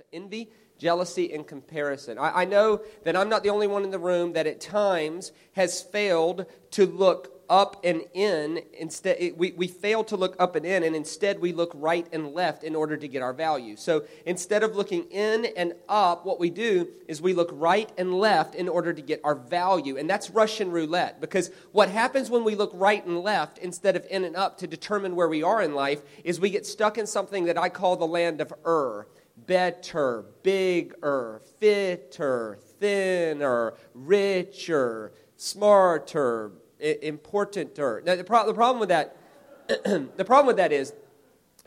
So 0.00 0.06
envy, 0.14 0.48
jealousy, 0.78 1.30
and 1.34 1.46
comparison. 1.46 2.16
I, 2.16 2.40
I 2.40 2.44
know 2.46 2.80
that 3.04 3.16
I'm 3.16 3.28
not 3.28 3.42
the 3.42 3.50
only 3.50 3.66
one 3.66 3.84
in 3.84 3.90
the 3.90 3.98
room 3.98 4.32
that 4.32 4.46
at 4.46 4.58
times 4.58 5.30
has 5.52 5.82
failed 5.82 6.46
to 6.70 6.86
look 6.86 7.44
up 7.50 7.80
and 7.82 8.02
in 8.14 8.62
instead 8.78 9.34
we, 9.36 9.50
we 9.52 9.66
fail 9.66 10.04
to 10.04 10.16
look 10.16 10.36
up 10.38 10.54
and 10.54 10.64
in 10.64 10.84
and 10.84 10.94
instead 10.94 11.40
we 11.40 11.52
look 11.52 11.72
right 11.74 12.06
and 12.12 12.32
left 12.32 12.62
in 12.62 12.76
order 12.76 12.96
to 12.96 13.08
get 13.08 13.20
our 13.20 13.32
value. 13.34 13.76
So 13.76 14.04
instead 14.24 14.62
of 14.62 14.76
looking 14.76 15.04
in 15.10 15.46
and 15.56 15.74
up 15.88 16.24
what 16.24 16.38
we 16.38 16.48
do 16.48 16.88
is 17.08 17.20
we 17.20 17.34
look 17.34 17.50
right 17.52 17.90
and 17.98 18.14
left 18.14 18.54
in 18.54 18.68
order 18.68 18.92
to 18.92 19.02
get 19.02 19.20
our 19.24 19.34
value. 19.34 19.98
And 19.98 20.08
that's 20.08 20.30
russian 20.30 20.70
roulette 20.70 21.20
because 21.20 21.50
what 21.72 21.90
happens 21.90 22.30
when 22.30 22.44
we 22.44 22.54
look 22.54 22.70
right 22.72 23.04
and 23.04 23.18
left 23.18 23.58
instead 23.58 23.96
of 23.96 24.06
in 24.08 24.24
and 24.24 24.36
up 24.36 24.56
to 24.58 24.66
determine 24.66 25.14
where 25.14 25.28
we 25.28 25.42
are 25.42 25.60
in 25.60 25.74
life 25.74 26.00
is 26.24 26.40
we 26.40 26.48
get 26.48 26.64
stuck 26.64 26.96
in 26.96 27.06
something 27.06 27.44
that 27.46 27.58
i 27.58 27.68
call 27.68 27.96
the 27.96 28.06
land 28.06 28.40
of 28.40 28.52
ur 28.64 29.06
better 29.46 30.24
bigger 30.42 31.42
fitter 31.58 32.58
thinner 32.78 33.74
richer 33.94 35.12
smarter 35.36 36.52
importanter. 36.80 38.02
Now, 38.04 38.16
the, 38.16 38.24
pro- 38.24 38.46
the 38.46 38.54
problem 38.54 38.80
with 38.80 38.88
that, 38.90 39.16
the 39.68 40.24
problem 40.24 40.46
with 40.46 40.56
that 40.56 40.72
is, 40.72 40.92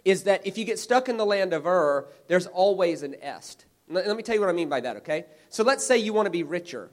is 0.06 0.24
that 0.24 0.46
if 0.46 0.58
you 0.58 0.66
get 0.66 0.80
stuck 0.80 1.10
in 1.10 1.18
the 1.18 1.26
land 1.26 1.54
of 1.54 1.66
Ur, 1.66 2.08
there's 2.28 2.48
always 2.48 3.04
an 3.04 3.16
est. 3.22 3.66
Let, 3.90 4.08
let 4.08 4.18
me 4.18 4.24
tell 4.24 4.36
you 4.36 4.42
what 4.42 4.50
I 4.50 4.54
mean 4.54 4.70
by 4.70 4.82
that, 4.82 4.98
okay? 4.98 5.26
So 5.50 5.64
let's 5.64 5.86
say 5.86 5.98
you 5.98 6.14
want 6.14 6.26
to 6.26 6.32
be 6.32 6.44
richer, 6.44 6.90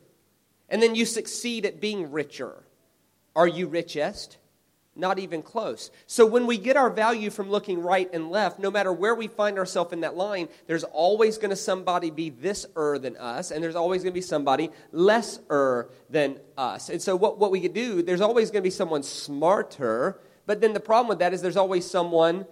and 0.68 0.82
then 0.82 0.94
you 0.94 1.04
succeed 1.04 1.66
at 1.66 1.80
being 1.80 2.10
richer. 2.10 2.62
Are 3.34 3.48
you 3.48 3.66
richest? 3.66 4.38
Not 5.00 5.18
even 5.18 5.40
close. 5.40 5.90
So 6.06 6.26
when 6.26 6.46
we 6.46 6.58
get 6.58 6.76
our 6.76 6.90
value 6.90 7.30
from 7.30 7.48
looking 7.50 7.82
right 7.82 8.08
and 8.12 8.30
left, 8.30 8.58
no 8.58 8.70
matter 8.70 8.92
where 8.92 9.14
we 9.14 9.28
find 9.28 9.56
ourselves 9.56 9.94
in 9.94 10.00
that 10.00 10.14
line, 10.14 10.48
there's 10.66 10.84
always 10.84 11.38
going 11.38 11.50
to 11.50 11.56
somebody 11.56 12.10
be 12.10 12.28
this 12.28 12.66
er 12.76 12.98
than 12.98 13.16
us, 13.16 13.50
and 13.50 13.64
there's 13.64 13.76
always 13.76 14.02
going 14.02 14.12
to 14.12 14.18
be 14.18 14.20
somebody 14.20 14.68
less 14.92 15.40
er 15.50 15.88
than 16.10 16.38
us. 16.58 16.90
And 16.90 17.00
so 17.00 17.16
what, 17.16 17.38
what 17.38 17.50
we 17.50 17.60
could 17.60 17.72
do, 17.72 18.02
there's 18.02 18.20
always 18.20 18.50
going 18.50 18.62
to 18.62 18.66
be 18.66 18.70
someone 18.70 19.02
smarter, 19.02 20.20
but 20.44 20.60
then 20.60 20.74
the 20.74 20.80
problem 20.80 21.08
with 21.08 21.20
that 21.20 21.32
is 21.32 21.40
there's 21.40 21.56
always 21.56 21.90
someone 21.90 22.44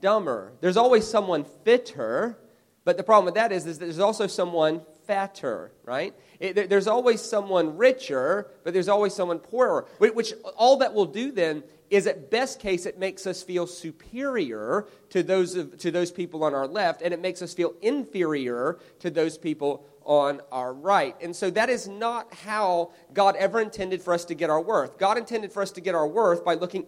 dumber. 0.00 0.52
There's 0.62 0.78
always 0.78 1.06
someone 1.06 1.44
fitter, 1.64 2.38
but 2.84 2.96
the 2.96 3.02
problem 3.02 3.26
with 3.26 3.34
that 3.34 3.52
is, 3.52 3.66
is 3.66 3.78
that 3.78 3.84
there's 3.84 3.98
also 3.98 4.26
someone 4.26 4.80
fatter, 5.06 5.72
right? 5.84 6.14
It, 6.38 6.70
there's 6.70 6.86
always 6.86 7.20
someone 7.20 7.76
richer, 7.76 8.50
but 8.64 8.72
there's 8.72 8.88
always 8.88 9.12
someone 9.12 9.40
poorer. 9.40 9.86
Which 9.98 10.32
all 10.56 10.78
that 10.78 10.94
will 10.94 11.06
do 11.06 11.32
then 11.32 11.62
is 11.90 12.06
at 12.06 12.30
best 12.30 12.60
case 12.60 12.86
it 12.86 12.98
makes 12.98 13.26
us 13.26 13.42
feel 13.42 13.66
superior 13.66 14.86
to 15.10 15.22
those 15.22 15.56
of, 15.56 15.76
to 15.78 15.90
those 15.90 16.12
people 16.12 16.44
on 16.44 16.54
our 16.54 16.66
left 16.66 17.02
and 17.02 17.12
it 17.12 17.20
makes 17.20 17.42
us 17.42 17.52
feel 17.52 17.74
inferior 17.82 18.78
to 19.00 19.10
those 19.10 19.36
people 19.36 19.84
on 20.04 20.40
our 20.50 20.72
right. 20.72 21.16
And 21.20 21.34
so 21.34 21.50
that 21.50 21.68
is 21.68 21.88
not 21.88 22.32
how 22.32 22.92
god 23.12 23.36
ever 23.36 23.60
intended 23.60 24.00
for 24.00 24.14
us 24.14 24.24
to 24.26 24.34
get 24.34 24.48
our 24.50 24.60
worth. 24.60 24.98
God 24.98 25.18
intended 25.18 25.52
for 25.52 25.62
us 25.62 25.72
to 25.72 25.80
get 25.80 25.94
our 25.94 26.06
worth 26.06 26.44
by 26.44 26.54
looking 26.54 26.86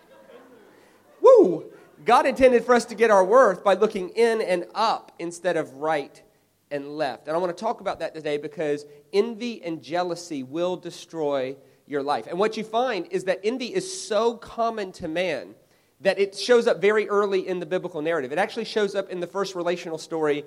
woo! 1.22 1.72
God 2.04 2.26
intended 2.26 2.64
for 2.64 2.74
us 2.74 2.84
to 2.86 2.94
get 2.94 3.10
our 3.10 3.24
worth 3.24 3.64
by 3.64 3.74
looking 3.74 4.10
in 4.10 4.40
and 4.42 4.66
up 4.74 5.12
instead 5.18 5.56
of 5.56 5.72
right 5.74 6.22
and 6.70 6.96
left. 6.96 7.28
And 7.28 7.36
i 7.36 7.40
want 7.40 7.56
to 7.56 7.60
talk 7.60 7.80
about 7.80 8.00
that 8.00 8.14
today 8.14 8.36
because 8.36 8.84
envy 9.12 9.62
and 9.62 9.82
jealousy 9.82 10.42
will 10.42 10.76
destroy 10.76 11.56
your 11.90 12.02
life. 12.02 12.26
And 12.26 12.38
what 12.38 12.56
you 12.56 12.64
find 12.64 13.06
is 13.10 13.24
that 13.24 13.40
envy 13.42 13.74
is 13.74 14.06
so 14.06 14.34
common 14.34 14.92
to 14.92 15.08
man 15.08 15.54
that 16.00 16.18
it 16.18 16.36
shows 16.36 16.66
up 16.66 16.80
very 16.80 17.08
early 17.08 17.46
in 17.46 17.60
the 17.60 17.66
biblical 17.66 18.00
narrative. 18.00 18.32
It 18.32 18.38
actually 18.38 18.64
shows 18.64 18.94
up 18.94 19.10
in 19.10 19.20
the 19.20 19.26
first 19.26 19.54
relational 19.54 19.98
story 19.98 20.44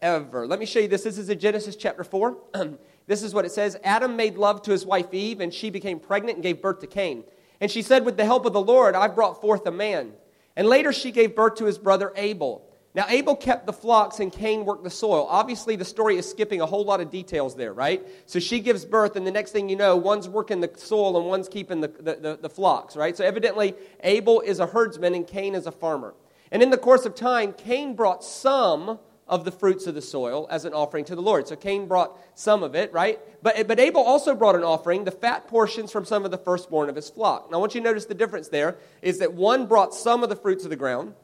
ever. 0.00 0.46
Let 0.46 0.60
me 0.60 0.66
show 0.66 0.80
you 0.80 0.88
this. 0.88 1.02
This 1.02 1.18
is 1.18 1.30
in 1.30 1.38
Genesis 1.38 1.74
chapter 1.74 2.04
4. 2.04 2.36
this 3.06 3.22
is 3.22 3.34
what 3.34 3.44
it 3.44 3.52
says 3.52 3.76
Adam 3.82 4.14
made 4.14 4.36
love 4.36 4.62
to 4.62 4.70
his 4.70 4.86
wife 4.86 5.12
Eve, 5.12 5.40
and 5.40 5.52
she 5.52 5.70
became 5.70 5.98
pregnant 5.98 6.36
and 6.36 6.42
gave 6.42 6.62
birth 6.62 6.80
to 6.80 6.86
Cain. 6.86 7.24
And 7.60 7.70
she 7.70 7.82
said, 7.82 8.04
With 8.04 8.16
the 8.16 8.24
help 8.24 8.44
of 8.44 8.52
the 8.52 8.60
Lord, 8.60 8.94
I've 8.94 9.14
brought 9.14 9.40
forth 9.40 9.66
a 9.66 9.72
man. 9.72 10.12
And 10.54 10.68
later 10.68 10.92
she 10.92 11.10
gave 11.10 11.34
birth 11.34 11.56
to 11.56 11.64
his 11.64 11.78
brother 11.78 12.12
Abel. 12.14 12.68
Now, 12.94 13.06
Abel 13.08 13.34
kept 13.34 13.66
the 13.66 13.72
flocks 13.72 14.20
and 14.20 14.32
Cain 14.32 14.64
worked 14.64 14.84
the 14.84 14.90
soil. 14.90 15.26
Obviously, 15.28 15.74
the 15.74 15.84
story 15.84 16.16
is 16.16 16.30
skipping 16.30 16.60
a 16.60 16.66
whole 16.66 16.84
lot 16.84 17.00
of 17.00 17.10
details 17.10 17.56
there, 17.56 17.72
right? 17.72 18.06
So 18.26 18.38
she 18.38 18.60
gives 18.60 18.84
birth, 18.84 19.16
and 19.16 19.26
the 19.26 19.32
next 19.32 19.50
thing 19.50 19.68
you 19.68 19.74
know, 19.74 19.96
one's 19.96 20.28
working 20.28 20.60
the 20.60 20.70
soil 20.76 21.16
and 21.18 21.26
one's 21.26 21.48
keeping 21.48 21.80
the, 21.80 21.88
the, 21.88 22.14
the, 22.14 22.38
the 22.42 22.48
flocks, 22.48 22.94
right? 22.94 23.16
So 23.16 23.24
evidently, 23.24 23.74
Abel 24.04 24.40
is 24.42 24.60
a 24.60 24.66
herdsman 24.66 25.14
and 25.14 25.26
Cain 25.26 25.56
is 25.56 25.66
a 25.66 25.72
farmer. 25.72 26.14
And 26.52 26.62
in 26.62 26.70
the 26.70 26.78
course 26.78 27.04
of 27.04 27.16
time, 27.16 27.52
Cain 27.52 27.96
brought 27.96 28.22
some 28.22 29.00
of 29.26 29.44
the 29.44 29.50
fruits 29.50 29.88
of 29.88 29.94
the 29.96 30.02
soil 30.02 30.46
as 30.50 30.64
an 30.64 30.72
offering 30.72 31.04
to 31.06 31.16
the 31.16 31.22
Lord. 31.22 31.48
So 31.48 31.56
Cain 31.56 31.88
brought 31.88 32.16
some 32.36 32.62
of 32.62 32.76
it, 32.76 32.92
right? 32.92 33.18
But, 33.42 33.66
but 33.66 33.80
Abel 33.80 34.02
also 34.02 34.36
brought 34.36 34.54
an 34.54 34.62
offering, 34.62 35.02
the 35.02 35.10
fat 35.10 35.48
portions 35.48 35.90
from 35.90 36.04
some 36.04 36.24
of 36.24 36.30
the 36.30 36.38
firstborn 36.38 36.88
of 36.88 36.94
his 36.94 37.10
flock. 37.10 37.50
Now, 37.50 37.56
I 37.56 37.60
want 37.60 37.74
you 37.74 37.80
to 37.80 37.84
notice 37.84 38.04
the 38.04 38.14
difference 38.14 38.48
there 38.48 38.76
is 39.02 39.18
that 39.18 39.32
one 39.32 39.66
brought 39.66 39.94
some 39.94 40.22
of 40.22 40.28
the 40.28 40.36
fruits 40.36 40.62
of 40.62 40.70
the 40.70 40.76
ground, 40.76 41.14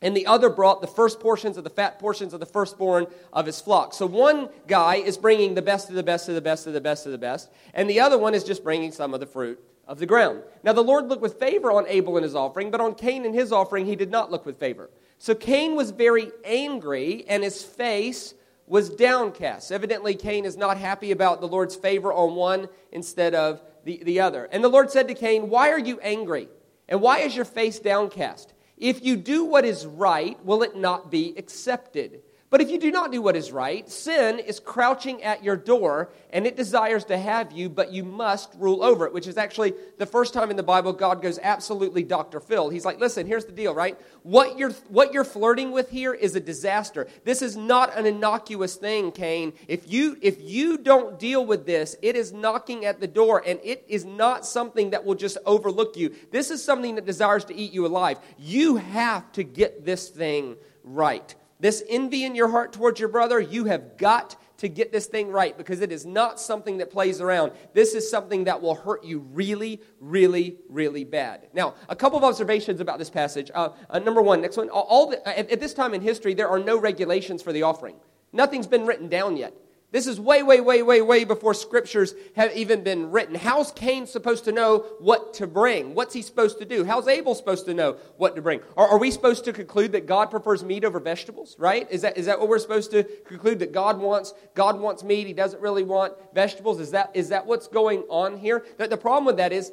and 0.00 0.16
the 0.16 0.26
other 0.26 0.48
brought 0.48 0.80
the 0.80 0.86
first 0.86 1.20
portions 1.20 1.56
of 1.56 1.64
the 1.64 1.70
fat 1.70 1.98
portions 1.98 2.32
of 2.32 2.40
the 2.40 2.46
firstborn 2.46 3.06
of 3.32 3.46
his 3.46 3.60
flock. 3.60 3.92
So 3.92 4.06
one 4.06 4.48
guy 4.66 4.96
is 4.96 5.18
bringing 5.18 5.54
the 5.54 5.62
best 5.62 5.88
of 5.88 5.94
the 5.94 6.02
best 6.02 6.28
of 6.28 6.34
the 6.34 6.40
best 6.40 6.66
of 6.66 6.72
the 6.72 6.80
best 6.80 7.06
of 7.06 7.12
the 7.12 7.18
best, 7.18 7.50
and 7.74 7.88
the 7.88 8.00
other 8.00 8.18
one 8.18 8.34
is 8.34 8.44
just 8.44 8.62
bringing 8.62 8.92
some 8.92 9.14
of 9.14 9.20
the 9.20 9.26
fruit 9.26 9.60
of 9.86 9.98
the 9.98 10.06
ground. 10.06 10.42
Now 10.62 10.72
the 10.72 10.82
Lord 10.82 11.08
looked 11.08 11.22
with 11.22 11.38
favor 11.38 11.72
on 11.72 11.86
Abel 11.88 12.16
and 12.16 12.24
his 12.24 12.34
offering, 12.34 12.70
but 12.70 12.80
on 12.80 12.94
Cain 12.94 13.24
and 13.24 13.34
his 13.34 13.52
offering 13.52 13.86
he 13.86 13.96
did 13.96 14.10
not 14.10 14.30
look 14.30 14.46
with 14.46 14.58
favor. 14.58 14.90
So 15.18 15.34
Cain 15.34 15.74
was 15.74 15.90
very 15.90 16.30
angry, 16.44 17.24
and 17.28 17.42
his 17.42 17.62
face 17.62 18.34
was 18.68 18.90
downcast. 18.90 19.72
Evidently, 19.72 20.14
Cain 20.14 20.44
is 20.44 20.56
not 20.56 20.76
happy 20.76 21.10
about 21.10 21.40
the 21.40 21.48
Lord's 21.48 21.74
favor 21.74 22.12
on 22.12 22.34
one 22.36 22.68
instead 22.92 23.34
of 23.34 23.62
the, 23.84 24.00
the 24.04 24.20
other. 24.20 24.44
And 24.52 24.62
the 24.62 24.68
Lord 24.68 24.90
said 24.90 25.08
to 25.08 25.14
Cain, 25.14 25.48
Why 25.48 25.70
are 25.70 25.78
you 25.78 25.98
angry? 26.00 26.48
And 26.88 27.00
why 27.00 27.20
is 27.20 27.34
your 27.34 27.44
face 27.44 27.80
downcast? 27.80 28.52
If 28.80 29.04
you 29.04 29.16
do 29.16 29.44
what 29.44 29.64
is 29.64 29.86
right, 29.86 30.42
will 30.44 30.62
it 30.62 30.76
not 30.76 31.10
be 31.10 31.34
accepted? 31.36 32.22
But 32.50 32.62
if 32.62 32.70
you 32.70 32.78
do 32.78 32.90
not 32.90 33.12
do 33.12 33.20
what 33.20 33.36
is 33.36 33.52
right, 33.52 33.86
sin 33.90 34.38
is 34.38 34.58
crouching 34.58 35.22
at 35.22 35.44
your 35.44 35.56
door 35.56 36.10
and 36.30 36.46
it 36.46 36.56
desires 36.56 37.04
to 37.06 37.18
have 37.18 37.52
you, 37.52 37.68
but 37.68 37.92
you 37.92 38.04
must 38.04 38.54
rule 38.56 38.82
over 38.82 39.04
it, 39.04 39.12
which 39.12 39.26
is 39.26 39.36
actually 39.36 39.74
the 39.98 40.06
first 40.06 40.32
time 40.32 40.50
in 40.50 40.56
the 40.56 40.62
Bible 40.62 40.94
God 40.94 41.20
goes 41.20 41.38
absolutely 41.42 42.02
Dr. 42.02 42.40
Phil. 42.40 42.70
He's 42.70 42.86
like, 42.86 43.00
listen, 43.00 43.26
here's 43.26 43.44
the 43.44 43.52
deal, 43.52 43.74
right? 43.74 44.00
What 44.22 44.58
you're, 44.58 44.70
what 44.88 45.12
you're 45.12 45.24
flirting 45.24 45.72
with 45.72 45.90
here 45.90 46.14
is 46.14 46.36
a 46.36 46.40
disaster. 46.40 47.06
This 47.22 47.42
is 47.42 47.54
not 47.54 47.94
an 47.94 48.06
innocuous 48.06 48.76
thing, 48.76 49.12
Cain. 49.12 49.52
If 49.66 49.92
you, 49.92 50.16
if 50.22 50.40
you 50.40 50.78
don't 50.78 51.18
deal 51.18 51.44
with 51.44 51.66
this, 51.66 51.96
it 52.00 52.16
is 52.16 52.32
knocking 52.32 52.86
at 52.86 52.98
the 52.98 53.06
door 53.06 53.42
and 53.46 53.60
it 53.62 53.84
is 53.88 54.06
not 54.06 54.46
something 54.46 54.90
that 54.90 55.04
will 55.04 55.16
just 55.16 55.36
overlook 55.44 55.98
you. 55.98 56.14
This 56.30 56.50
is 56.50 56.64
something 56.64 56.94
that 56.94 57.04
desires 57.04 57.44
to 57.46 57.54
eat 57.54 57.72
you 57.72 57.84
alive. 57.84 58.18
You 58.38 58.76
have 58.76 59.30
to 59.32 59.44
get 59.44 59.84
this 59.84 60.08
thing 60.08 60.56
right. 60.82 61.34
This 61.60 61.82
envy 61.88 62.24
in 62.24 62.34
your 62.34 62.48
heart 62.48 62.72
towards 62.72 63.00
your 63.00 63.08
brother, 63.08 63.40
you 63.40 63.64
have 63.64 63.96
got 63.96 64.36
to 64.58 64.68
get 64.68 64.92
this 64.92 65.06
thing 65.06 65.30
right 65.30 65.56
because 65.56 65.80
it 65.80 65.92
is 65.92 66.04
not 66.04 66.40
something 66.40 66.78
that 66.78 66.90
plays 66.90 67.20
around. 67.20 67.52
This 67.74 67.94
is 67.94 68.08
something 68.10 68.44
that 68.44 68.60
will 68.60 68.74
hurt 68.74 69.04
you 69.04 69.20
really, 69.32 69.80
really, 70.00 70.56
really 70.68 71.04
bad. 71.04 71.48
Now, 71.52 71.74
a 71.88 71.96
couple 71.96 72.18
of 72.18 72.24
observations 72.24 72.80
about 72.80 72.98
this 72.98 73.10
passage. 73.10 73.50
Uh, 73.54 73.70
uh, 73.88 73.98
number 74.00 74.20
one, 74.20 74.40
next 74.40 74.56
one. 74.56 74.68
All 74.68 75.10
the, 75.10 75.26
at, 75.26 75.50
at 75.50 75.60
this 75.60 75.74
time 75.74 75.94
in 75.94 76.00
history, 76.00 76.34
there 76.34 76.48
are 76.48 76.58
no 76.58 76.78
regulations 76.78 77.40
for 77.40 77.52
the 77.52 77.62
offering. 77.62 77.96
Nothing's 78.32 78.66
been 78.66 78.84
written 78.84 79.08
down 79.08 79.36
yet. 79.36 79.54
This 79.90 80.06
is 80.06 80.20
way, 80.20 80.42
way, 80.42 80.60
way, 80.60 80.82
way, 80.82 81.00
way 81.00 81.24
before 81.24 81.54
scriptures 81.54 82.14
have 82.36 82.54
even 82.54 82.82
been 82.82 83.10
written. 83.10 83.34
How's 83.34 83.72
Cain 83.72 84.06
supposed 84.06 84.44
to 84.44 84.52
know 84.52 84.80
what 84.98 85.32
to 85.34 85.46
bring? 85.46 85.94
What's 85.94 86.12
he 86.12 86.20
supposed 86.20 86.58
to 86.58 86.66
do? 86.66 86.84
How's 86.84 87.08
Abel 87.08 87.34
supposed 87.34 87.64
to 87.66 87.74
know 87.74 87.96
what 88.18 88.36
to 88.36 88.42
bring? 88.42 88.60
Are, 88.76 88.86
are 88.86 88.98
we 88.98 89.10
supposed 89.10 89.46
to 89.46 89.52
conclude 89.54 89.92
that 89.92 90.04
God 90.04 90.30
prefers 90.30 90.62
meat 90.62 90.84
over 90.84 91.00
vegetables? 91.00 91.56
Right? 91.58 91.90
Is 91.90 92.02
that, 92.02 92.18
is 92.18 92.26
that 92.26 92.38
what 92.38 92.50
we're 92.50 92.58
supposed 92.58 92.90
to 92.90 93.02
conclude 93.02 93.60
that 93.60 93.72
God 93.72 93.98
wants? 93.98 94.34
God 94.54 94.78
wants 94.78 95.02
meat. 95.02 95.26
He 95.26 95.32
doesn't 95.32 95.62
really 95.62 95.84
want 95.84 96.12
vegetables. 96.34 96.80
Is 96.80 96.90
that, 96.90 97.10
is 97.14 97.30
that 97.30 97.46
what's 97.46 97.66
going 97.66 98.00
on 98.10 98.36
here? 98.36 98.66
That 98.76 98.90
the 98.90 98.98
problem 98.98 99.24
with 99.24 99.38
that 99.38 99.52
is 99.52 99.72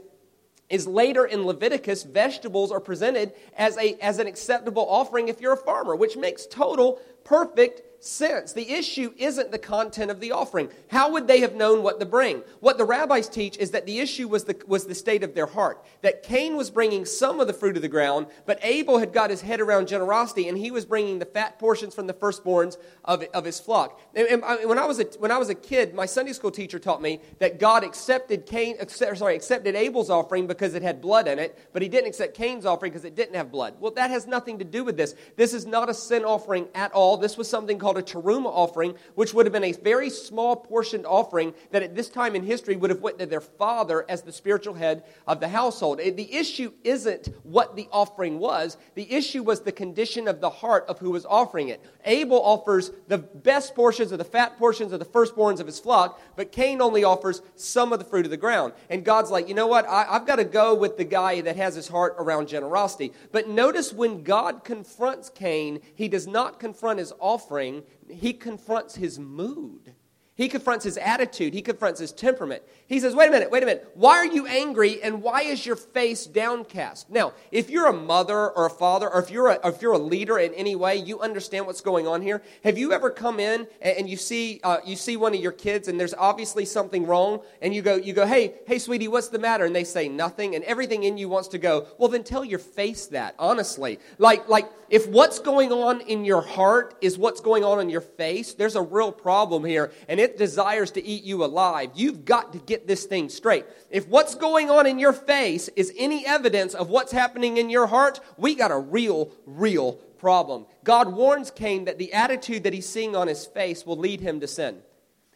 is 0.68 0.88
later 0.88 1.26
in 1.26 1.46
Leviticus, 1.46 2.02
vegetables 2.04 2.72
are 2.72 2.80
presented 2.80 3.34
as, 3.56 3.78
a, 3.78 3.96
as 4.02 4.18
an 4.18 4.26
acceptable 4.26 4.88
offering 4.90 5.28
if 5.28 5.40
you're 5.40 5.54
a 5.54 5.58
farmer, 5.58 5.96
which 5.96 6.18
makes 6.18 6.48
total, 6.48 7.00
perfect 7.24 7.95
sense. 8.06 8.54
The 8.54 8.70
issue 8.70 9.14
isn't 9.18 9.52
the 9.52 9.60
content 9.60 10.12
of 10.12 10.20
the 10.20 10.32
offering. 10.32 10.70
How 10.90 11.12
would 11.12 11.28
they 11.28 11.42
have 11.42 11.56
known 11.56 11.84
what 11.84 12.00
to 12.00 12.06
bring? 12.06 12.44
What 12.60 12.78
the 12.78 12.86
rabbis 12.86 13.28
teach 13.28 13.58
is 13.58 13.72
that 13.72 13.86
the 13.86 14.00
issue 14.00 14.28
was 14.28 14.44
the, 14.44 14.62
was 14.68 14.86
the 14.86 14.96
state 14.96 15.24
of 15.24 15.34
their 15.34 15.46
heart. 15.46 15.84
That 16.02 16.24
Cain 16.24 16.56
was 16.56 16.70
bringing 16.70 17.06
some 17.06 17.40
of 17.40 17.48
the 17.48 17.54
fruit 17.54 17.76
of 17.76 17.82
the 17.82 17.88
ground, 17.88 18.28
but 18.46 18.60
Abel 18.62 19.00
had 19.00 19.14
got 19.14 19.30
his 19.30 19.42
head 19.42 19.60
around 19.60 19.88
generosity 19.88 20.48
and 20.48 20.58
he 20.58 20.72
was 20.72 20.86
bringing 20.86 21.20
the 21.20 21.26
fat 21.26 21.60
portions 21.60 21.96
from 21.96 22.08
the 22.08 22.14
firstborns 22.14 22.78
of, 23.04 23.24
of 23.34 23.44
his 23.46 23.60
flock. 23.60 24.00
And, 24.14 24.28
and 24.28 24.44
uh, 24.44 24.58
when, 24.66 24.78
I 24.78 24.86
was 24.86 25.00
a, 25.00 25.06
when 25.20 25.32
I 25.32 25.38
was 25.38 25.50
a 25.50 25.56
kid, 25.56 25.94
my 25.94 26.06
Sunday 26.06 26.34
school 26.34 26.52
teacher 26.52 26.80
taught 26.80 27.02
me 27.02 27.22
that 27.40 27.60
God 27.60 27.84
accepted 27.84 28.46
Cain, 28.46 28.78
accept, 28.80 29.18
sorry, 29.18 29.36
accepted 29.36 29.76
Abel's 29.76 30.10
offering 30.10 30.48
because 30.48 30.76
it 30.76 30.82
had 30.82 31.02
blood 31.02 31.28
in 31.28 31.40
it, 31.40 31.58
but 31.74 31.82
he 31.82 31.90
didn't 31.90 32.08
accept 32.08 32.36
Cain's 32.36 32.66
offering 32.66 32.92
because 32.92 33.06
it 33.06 33.16
didn't 33.16 33.36
have 33.36 33.52
blood. 33.52 33.76
Well, 33.80 33.92
that 33.92 34.12
has 34.12 34.28
nothing 34.28 34.60
to 34.60 34.66
do 34.66 34.84
with 34.84 34.98
this. 34.98 35.16
This 35.36 35.54
is 35.54 35.66
not 35.66 35.90
a 35.90 35.94
sin 35.94 36.24
offering 36.24 36.68
at 36.76 36.92
all. 36.92 37.18
This 37.18 37.38
was 37.38 37.50
something 37.50 37.80
called 37.80 37.95
a 37.96 38.02
teruma 38.02 38.48
offering, 38.48 38.96
which 39.16 39.34
would 39.34 39.46
have 39.46 39.54
been 39.54 39.64
a 39.64 39.72
very 39.72 40.10
small 40.10 40.56
portioned 40.56 41.06
offering 41.06 41.54
that 41.72 41.84
at 41.84 41.96
this 41.96 42.10
time 42.10 42.36
in 42.36 42.44
history 42.44 42.76
would 42.76 42.90
have 42.90 43.02
went 43.02 43.20
to 43.20 43.26
their 43.26 43.42
father 43.42 44.06
as 44.10 44.22
the 44.22 44.32
spiritual 44.32 44.74
head 44.74 45.04
of 45.28 45.40
the 45.40 45.48
household. 45.48 46.00
Eh, 46.00 46.12
the 46.12 46.34
issue 46.34 46.72
isn't 46.84 47.30
what 47.44 47.76
the 47.76 47.88
offering 47.92 48.40
was. 48.40 48.78
The 48.96 49.12
issue 49.12 49.44
was 49.44 49.62
the 49.62 49.72
condition 49.72 50.28
of 50.28 50.42
the 50.42 50.50
heart 50.50 50.86
of 50.88 51.00
who 51.00 51.12
was 51.12 51.26
offering 51.26 51.70
it. 51.70 51.82
Abel 52.06 52.42
offers 52.42 52.92
the 53.08 53.18
best 53.18 53.76
portions 53.76 54.12
of 54.12 54.18
the 54.18 54.24
fat 54.24 54.58
portions 54.58 54.92
of 54.92 55.00
the 55.00 55.06
firstborns 55.06 55.60
of 55.60 55.66
his 55.66 55.80
flock, 55.80 56.20
but 56.36 56.52
Cain 56.52 56.82
only 56.82 57.04
offers 57.04 57.42
some 57.56 57.94
of 57.94 58.00
the 58.00 58.06
fruit 58.06 58.26
of 58.26 58.32
the 58.32 58.38
ground. 58.38 58.74
And 58.90 59.04
God's 59.04 59.32
like, 59.32 59.48
you 59.48 59.56
know 59.56 59.68
what? 59.68 59.88
I, 59.88 60.04
have 60.14 60.26
got 60.26 60.38
to 60.38 60.44
go 60.44 60.76
with 60.76 60.98
the 60.98 61.04
guy 61.04 61.42
that 61.42 61.56
has 61.56 61.76
his 61.76 61.88
heart 61.88 62.16
around 62.18 62.48
generosity. 62.48 63.14
But 63.32 63.48
notice 63.48 63.94
when 63.94 64.24
God 64.24 64.64
confronts 64.64 65.30
Cain, 65.30 65.80
he 65.94 66.08
does 66.08 66.28
not 66.28 66.60
confront 66.60 67.00
his 67.00 67.14
offering, 67.20 67.84
he 68.10 68.34
confronts 68.34 68.96
his 68.96 69.20
mood. 69.20 69.95
He 70.38 70.50
confronts 70.50 70.84
his 70.84 70.98
attitude. 70.98 71.54
He 71.54 71.62
confronts 71.62 71.98
his 71.98 72.12
temperament. 72.12 72.62
He 72.88 73.00
says, 73.00 73.16
Wait 73.16 73.30
a 73.30 73.32
minute, 73.32 73.50
wait 73.50 73.64
a 73.64 73.66
minute. 73.66 73.90
Why 73.94 74.18
are 74.18 74.26
you 74.26 74.46
angry 74.46 75.02
and 75.02 75.22
why 75.22 75.44
is 75.44 75.66
your 75.66 75.78
face 75.78 76.26
downcast? 76.26 77.10
Now, 77.10 77.32
if 77.52 77.70
you're 77.70 77.88
a 77.88 77.94
mother 77.94 78.50
or 78.50 78.66
a 78.66 78.70
father 78.70 79.10
or 79.10 79.22
if 79.22 79.32
you're 79.32 79.48
a, 79.48 79.60
if 79.66 79.82
you're 79.82 79.94
a 79.94 79.98
leader 79.98 80.38
in 80.38 80.54
any 80.54 80.76
way, 80.76 80.98
you 80.98 81.22
understand 81.22 81.66
what's 81.66 81.80
going 81.80 82.06
on 82.06 82.22
here. 82.22 82.42
Have 82.66 82.78
you 82.78 82.92
ever 82.92 83.10
come 83.10 83.40
in 83.40 83.66
and 83.82 84.10
you 84.10 84.18
see, 84.18 84.60
uh, 84.66 84.80
you 84.86 84.98
see 84.98 85.16
one 85.16 85.34
of 85.34 85.40
your 85.40 85.54
kids 85.54 85.88
and 85.88 85.98
there's 85.98 86.14
obviously 86.14 86.66
something 86.66 87.08
wrong 87.08 87.40
and 87.62 87.74
you 87.74 87.82
go, 87.82 87.96
you 87.96 88.12
go, 88.12 88.28
Hey, 88.28 88.56
hey, 88.68 88.78
sweetie, 88.78 89.08
what's 89.08 89.30
the 89.30 89.40
matter? 89.40 89.64
And 89.64 89.74
they 89.74 89.86
say 89.86 90.10
nothing 90.10 90.54
and 90.56 90.66
everything 90.66 91.04
in 91.04 91.18
you 91.18 91.30
wants 91.30 91.48
to 91.50 91.58
go, 91.58 91.88
Well, 91.98 92.10
then 92.10 92.26
tell 92.26 92.44
your 92.44 92.60
face 92.60 93.08
that, 93.08 93.36
honestly. 93.40 94.00
Like, 94.18 94.50
like, 94.50 94.70
if 94.90 95.08
what's 95.08 95.40
going 95.40 95.72
on 95.72 96.02
in 96.02 96.26
your 96.26 96.42
heart 96.42 96.96
is 97.02 97.18
what's 97.18 97.42
going 97.42 97.64
on 97.64 97.80
in 97.80 97.90
your 97.90 98.02
face, 98.02 98.54
there's 98.54 98.76
a 98.76 98.82
real 98.82 99.12
problem 99.12 99.64
here 99.64 99.92
and 100.08 100.20
it 100.26 100.38
desires 100.38 100.92
to 100.92 101.06
eat 101.06 101.24
you 101.24 101.46
alive. 101.46 101.92
You've 101.96 102.26
got 102.26 102.52
to 102.54 102.60
get 102.60 102.88
this 102.88 103.06
thing 103.06 103.30
straight. 103.30 103.66
If 103.90 104.08
what's 104.08 104.36
going 104.36 104.70
on 104.70 104.86
in 104.86 105.00
your 105.00 105.14
face 105.14 105.70
is 105.76 105.94
any 105.98 106.26
evidence 106.26 106.74
of 106.74 106.90
what's 106.90 107.14
happening 107.14 107.58
in 107.58 107.70
your 107.70 107.88
heart, 107.88 108.20
we 108.38 108.56
got 108.56 108.72
a 108.72 108.78
real, 108.78 109.32
real 109.46 109.94
problem. 110.18 110.66
God 110.84 111.14
warns 111.14 111.52
Cain 111.52 111.86
that 111.86 111.98
the 111.98 112.12
attitude 112.12 112.64
that 112.64 112.74
he's 112.74 112.90
seeing 112.90 113.16
on 113.16 113.28
his 113.28 113.46
face 113.46 113.86
will 113.86 113.98
lead 113.98 114.20
him 114.20 114.40
to 114.42 114.48
sin. 114.48 114.80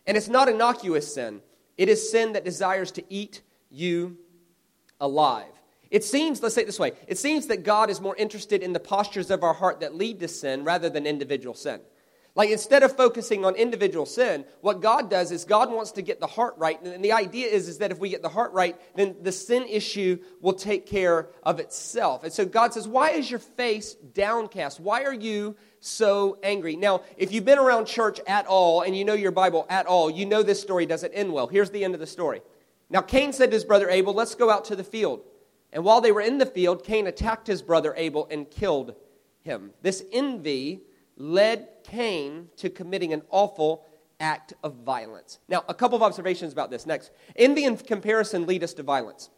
And 0.05 0.17
it's 0.17 0.27
not 0.27 0.49
innocuous 0.49 1.13
sin, 1.13 1.41
it 1.77 1.87
is 1.87 2.11
sin 2.11 2.33
that 2.33 2.43
desires 2.43 2.91
to 2.93 3.03
eat 3.09 3.41
you 3.69 4.17
alive. 4.99 5.53
It 5.91 6.03
seems, 6.03 6.41
let's 6.43 6.55
say 6.55 6.63
it 6.63 6.65
this 6.65 6.79
way, 6.79 6.91
it 7.07 7.17
seems 7.17 7.47
that 7.47 7.63
God 7.63 7.89
is 7.89 8.01
more 8.01 8.15
interested 8.15 8.61
in 8.61 8.73
the 8.73 8.79
postures 8.79 9.31
of 9.31 9.43
our 9.43 9.53
heart 9.53 9.79
that 9.79 9.95
lead 9.95 10.19
to 10.19 10.27
sin 10.27 10.63
rather 10.63 10.89
than 10.89 11.07
individual 11.07 11.55
sin. 11.55 11.79
Like 12.35 12.51
instead 12.51 12.83
of 12.83 12.95
focusing 12.95 13.43
on 13.43 13.55
individual 13.55 14.05
sin, 14.05 14.45
what 14.61 14.81
God 14.81 15.09
does 15.09 15.31
is 15.31 15.45
God 15.45 15.71
wants 15.71 15.91
to 15.93 16.01
get 16.01 16.19
the 16.19 16.27
heart 16.27 16.53
right. 16.57 16.81
And 16.81 17.03
the 17.03 17.11
idea 17.11 17.47
is, 17.47 17.67
is 17.67 17.79
that 17.79 17.91
if 17.91 17.99
we 17.99 18.09
get 18.09 18.21
the 18.21 18.29
heart 18.29 18.53
right, 18.53 18.79
then 18.95 19.15
the 19.21 19.31
sin 19.31 19.65
issue 19.67 20.19
will 20.39 20.53
take 20.53 20.85
care 20.85 21.29
of 21.43 21.59
itself. 21.59 22.23
And 22.23 22.31
so 22.31 22.45
God 22.45 22.73
says, 22.73 22.87
Why 22.87 23.11
is 23.11 23.29
your 23.29 23.39
face 23.39 23.95
downcast? 24.13 24.79
Why 24.79 25.03
are 25.03 25.13
you 25.13 25.55
so 25.79 26.37
angry? 26.43 26.75
Now, 26.75 27.01
if 27.17 27.31
you've 27.31 27.45
been 27.45 27.59
around 27.59 27.85
church 27.85 28.19
at 28.27 28.45
all 28.45 28.83
and 28.83 28.95
you 28.95 29.05
know 29.05 29.13
your 29.13 29.31
Bible 29.31 29.65
at 29.69 29.87
all, 29.87 30.09
you 30.09 30.25
know 30.25 30.43
this 30.43 30.61
story 30.61 30.85
doesn't 30.85 31.11
end 31.11 31.33
well. 31.33 31.47
Here's 31.47 31.71
the 31.71 31.83
end 31.83 31.93
of 31.93 31.99
the 31.99 32.07
story. 32.07 32.41
Now, 32.89 33.01
Cain 33.01 33.33
said 33.33 33.51
to 33.51 33.55
his 33.55 33.65
brother 33.65 33.89
Abel, 33.89 34.13
Let's 34.13 34.35
go 34.35 34.49
out 34.49 34.65
to 34.65 34.75
the 34.75 34.83
field. 34.83 35.21
And 35.71 35.83
while 35.83 36.01
they 36.01 36.11
were 36.11 36.21
in 36.21 36.37
the 36.37 36.45
field, 36.45 36.83
Cain 36.83 37.07
attacked 37.07 37.47
his 37.47 37.61
brother 37.61 37.93
Abel 37.97 38.27
and 38.31 38.49
killed 38.49 38.95
him. 39.41 39.71
This 39.81 40.03
envy 40.11 40.81
led 41.19 41.67
Cain 41.83 42.49
to 42.57 42.69
committing 42.69 43.13
an 43.13 43.21
awful 43.29 43.85
act 44.19 44.53
of 44.63 44.73
violence. 44.77 45.39
Now, 45.47 45.63
a 45.69 45.73
couple 45.73 45.95
of 45.95 46.01
observations 46.01 46.51
about 46.51 46.71
this. 46.71 46.85
Next, 46.85 47.11
envy 47.35 47.65
and 47.65 47.85
comparison 47.85 48.47
lead 48.47 48.63
us 48.63 48.73
to 48.73 48.83
violence. 48.83 49.29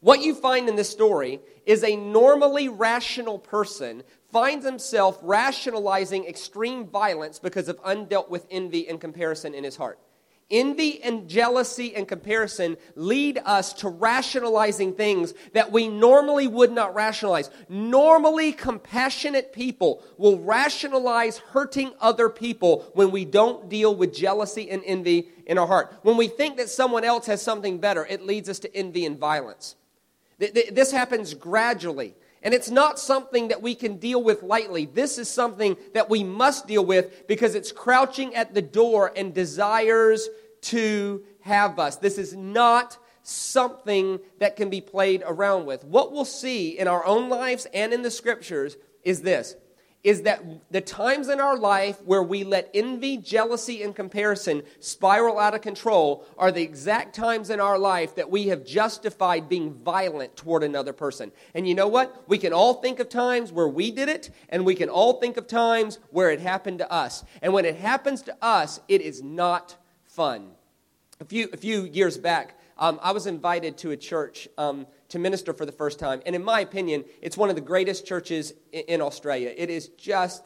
What 0.00 0.20
you 0.20 0.34
find 0.34 0.68
in 0.68 0.76
this 0.76 0.90
story 0.90 1.40
is 1.66 1.82
a 1.82 1.96
normally 1.96 2.68
rational 2.68 3.38
person 3.38 4.04
finds 4.30 4.64
himself 4.64 5.18
rationalizing 5.22 6.24
extreme 6.24 6.86
violence 6.86 7.38
because 7.38 7.68
of 7.68 7.82
undealt 7.82 8.28
with 8.28 8.46
envy 8.50 8.88
and 8.88 9.00
comparison 9.00 9.54
in 9.54 9.64
his 9.64 9.76
heart. 9.76 9.98
Envy 10.50 11.02
and 11.02 11.28
jealousy 11.28 11.94
and 11.94 12.08
comparison 12.08 12.78
lead 12.94 13.38
us 13.44 13.74
to 13.74 13.88
rationalizing 13.90 14.94
things 14.94 15.34
that 15.52 15.70
we 15.72 15.88
normally 15.88 16.46
would 16.46 16.72
not 16.72 16.94
rationalize. 16.94 17.50
Normally, 17.68 18.52
compassionate 18.52 19.52
people 19.52 20.02
will 20.16 20.38
rationalize 20.38 21.36
hurting 21.36 21.92
other 22.00 22.30
people 22.30 22.90
when 22.94 23.10
we 23.10 23.26
don't 23.26 23.68
deal 23.68 23.94
with 23.94 24.14
jealousy 24.14 24.70
and 24.70 24.82
envy 24.86 25.28
in 25.44 25.58
our 25.58 25.66
heart. 25.66 25.92
When 26.00 26.16
we 26.16 26.28
think 26.28 26.56
that 26.56 26.70
someone 26.70 27.04
else 27.04 27.26
has 27.26 27.42
something 27.42 27.78
better, 27.78 28.06
it 28.06 28.24
leads 28.24 28.48
us 28.48 28.58
to 28.60 28.74
envy 28.74 29.04
and 29.04 29.18
violence. 29.18 29.76
This 30.38 30.92
happens 30.92 31.34
gradually. 31.34 32.14
And 32.40 32.54
it's 32.54 32.70
not 32.70 33.00
something 33.00 33.48
that 33.48 33.62
we 33.62 33.74
can 33.74 33.96
deal 33.96 34.22
with 34.22 34.44
lightly. 34.44 34.86
This 34.86 35.18
is 35.18 35.28
something 35.28 35.76
that 35.92 36.08
we 36.08 36.22
must 36.22 36.68
deal 36.68 36.84
with 36.84 37.26
because 37.26 37.56
it's 37.56 37.72
crouching 37.72 38.34
at 38.36 38.54
the 38.54 38.62
door 38.62 39.12
and 39.16 39.34
desires 39.34 40.28
to 40.62 41.24
have 41.40 41.78
us. 41.78 41.96
This 41.96 42.18
is 42.18 42.34
not 42.34 42.98
something 43.22 44.20
that 44.38 44.56
can 44.56 44.70
be 44.70 44.80
played 44.80 45.22
around 45.26 45.66
with. 45.66 45.84
What 45.84 46.12
we'll 46.12 46.24
see 46.24 46.78
in 46.78 46.88
our 46.88 47.04
own 47.04 47.28
lives 47.28 47.66
and 47.74 47.92
in 47.92 48.02
the 48.02 48.10
scriptures 48.10 48.76
is 49.02 49.22
this 49.22 49.54
is 50.04 50.22
that 50.22 50.42
the 50.70 50.80
times 50.80 51.28
in 51.28 51.40
our 51.40 51.58
life 51.58 52.00
where 52.02 52.22
we 52.22 52.44
let 52.44 52.70
envy, 52.72 53.16
jealousy, 53.16 53.82
and 53.82 53.96
comparison 53.96 54.62
spiral 54.78 55.38
out 55.38 55.54
of 55.54 55.60
control 55.60 56.24
are 56.38 56.52
the 56.52 56.62
exact 56.62 57.14
times 57.14 57.50
in 57.50 57.58
our 57.58 57.78
life 57.78 58.14
that 58.14 58.30
we 58.30 58.48
have 58.48 58.64
justified 58.64 59.48
being 59.48 59.74
violent 59.74 60.36
toward 60.36 60.62
another 60.62 60.92
person. 60.92 61.32
And 61.52 61.68
you 61.68 61.74
know 61.74 61.88
what? 61.88 62.24
We 62.28 62.38
can 62.38 62.52
all 62.52 62.74
think 62.74 63.00
of 63.00 63.08
times 63.08 63.50
where 63.50 63.68
we 63.68 63.90
did 63.90 64.08
it, 64.08 64.30
and 64.48 64.64
we 64.64 64.76
can 64.76 64.88
all 64.88 65.14
think 65.14 65.36
of 65.36 65.48
times 65.48 65.98
where 66.10 66.30
it 66.30 66.40
happened 66.40 66.78
to 66.78 66.92
us. 66.92 67.24
And 67.42 67.52
when 67.52 67.64
it 67.64 67.76
happens 67.76 68.22
to 68.22 68.36
us, 68.40 68.80
it 68.88 69.00
is 69.00 69.22
not 69.22 69.76
fun. 70.18 70.50
A 71.20 71.24
few, 71.24 71.48
a 71.52 71.56
few 71.56 71.84
years 71.84 72.18
back, 72.18 72.58
um, 72.76 72.98
I 73.00 73.12
was 73.12 73.28
invited 73.28 73.78
to 73.78 73.92
a 73.92 73.96
church. 73.96 74.48
Um, 74.58 74.86
to 75.08 75.18
minister 75.18 75.52
for 75.54 75.64
the 75.64 75.72
first 75.72 75.98
time. 75.98 76.20
And 76.26 76.36
in 76.36 76.44
my 76.44 76.60
opinion, 76.60 77.04
it's 77.22 77.36
one 77.36 77.48
of 77.48 77.54
the 77.54 77.62
greatest 77.62 78.06
churches 78.06 78.52
in 78.72 79.00
Australia. 79.00 79.52
It 79.56 79.70
is 79.70 79.88
just 79.88 80.42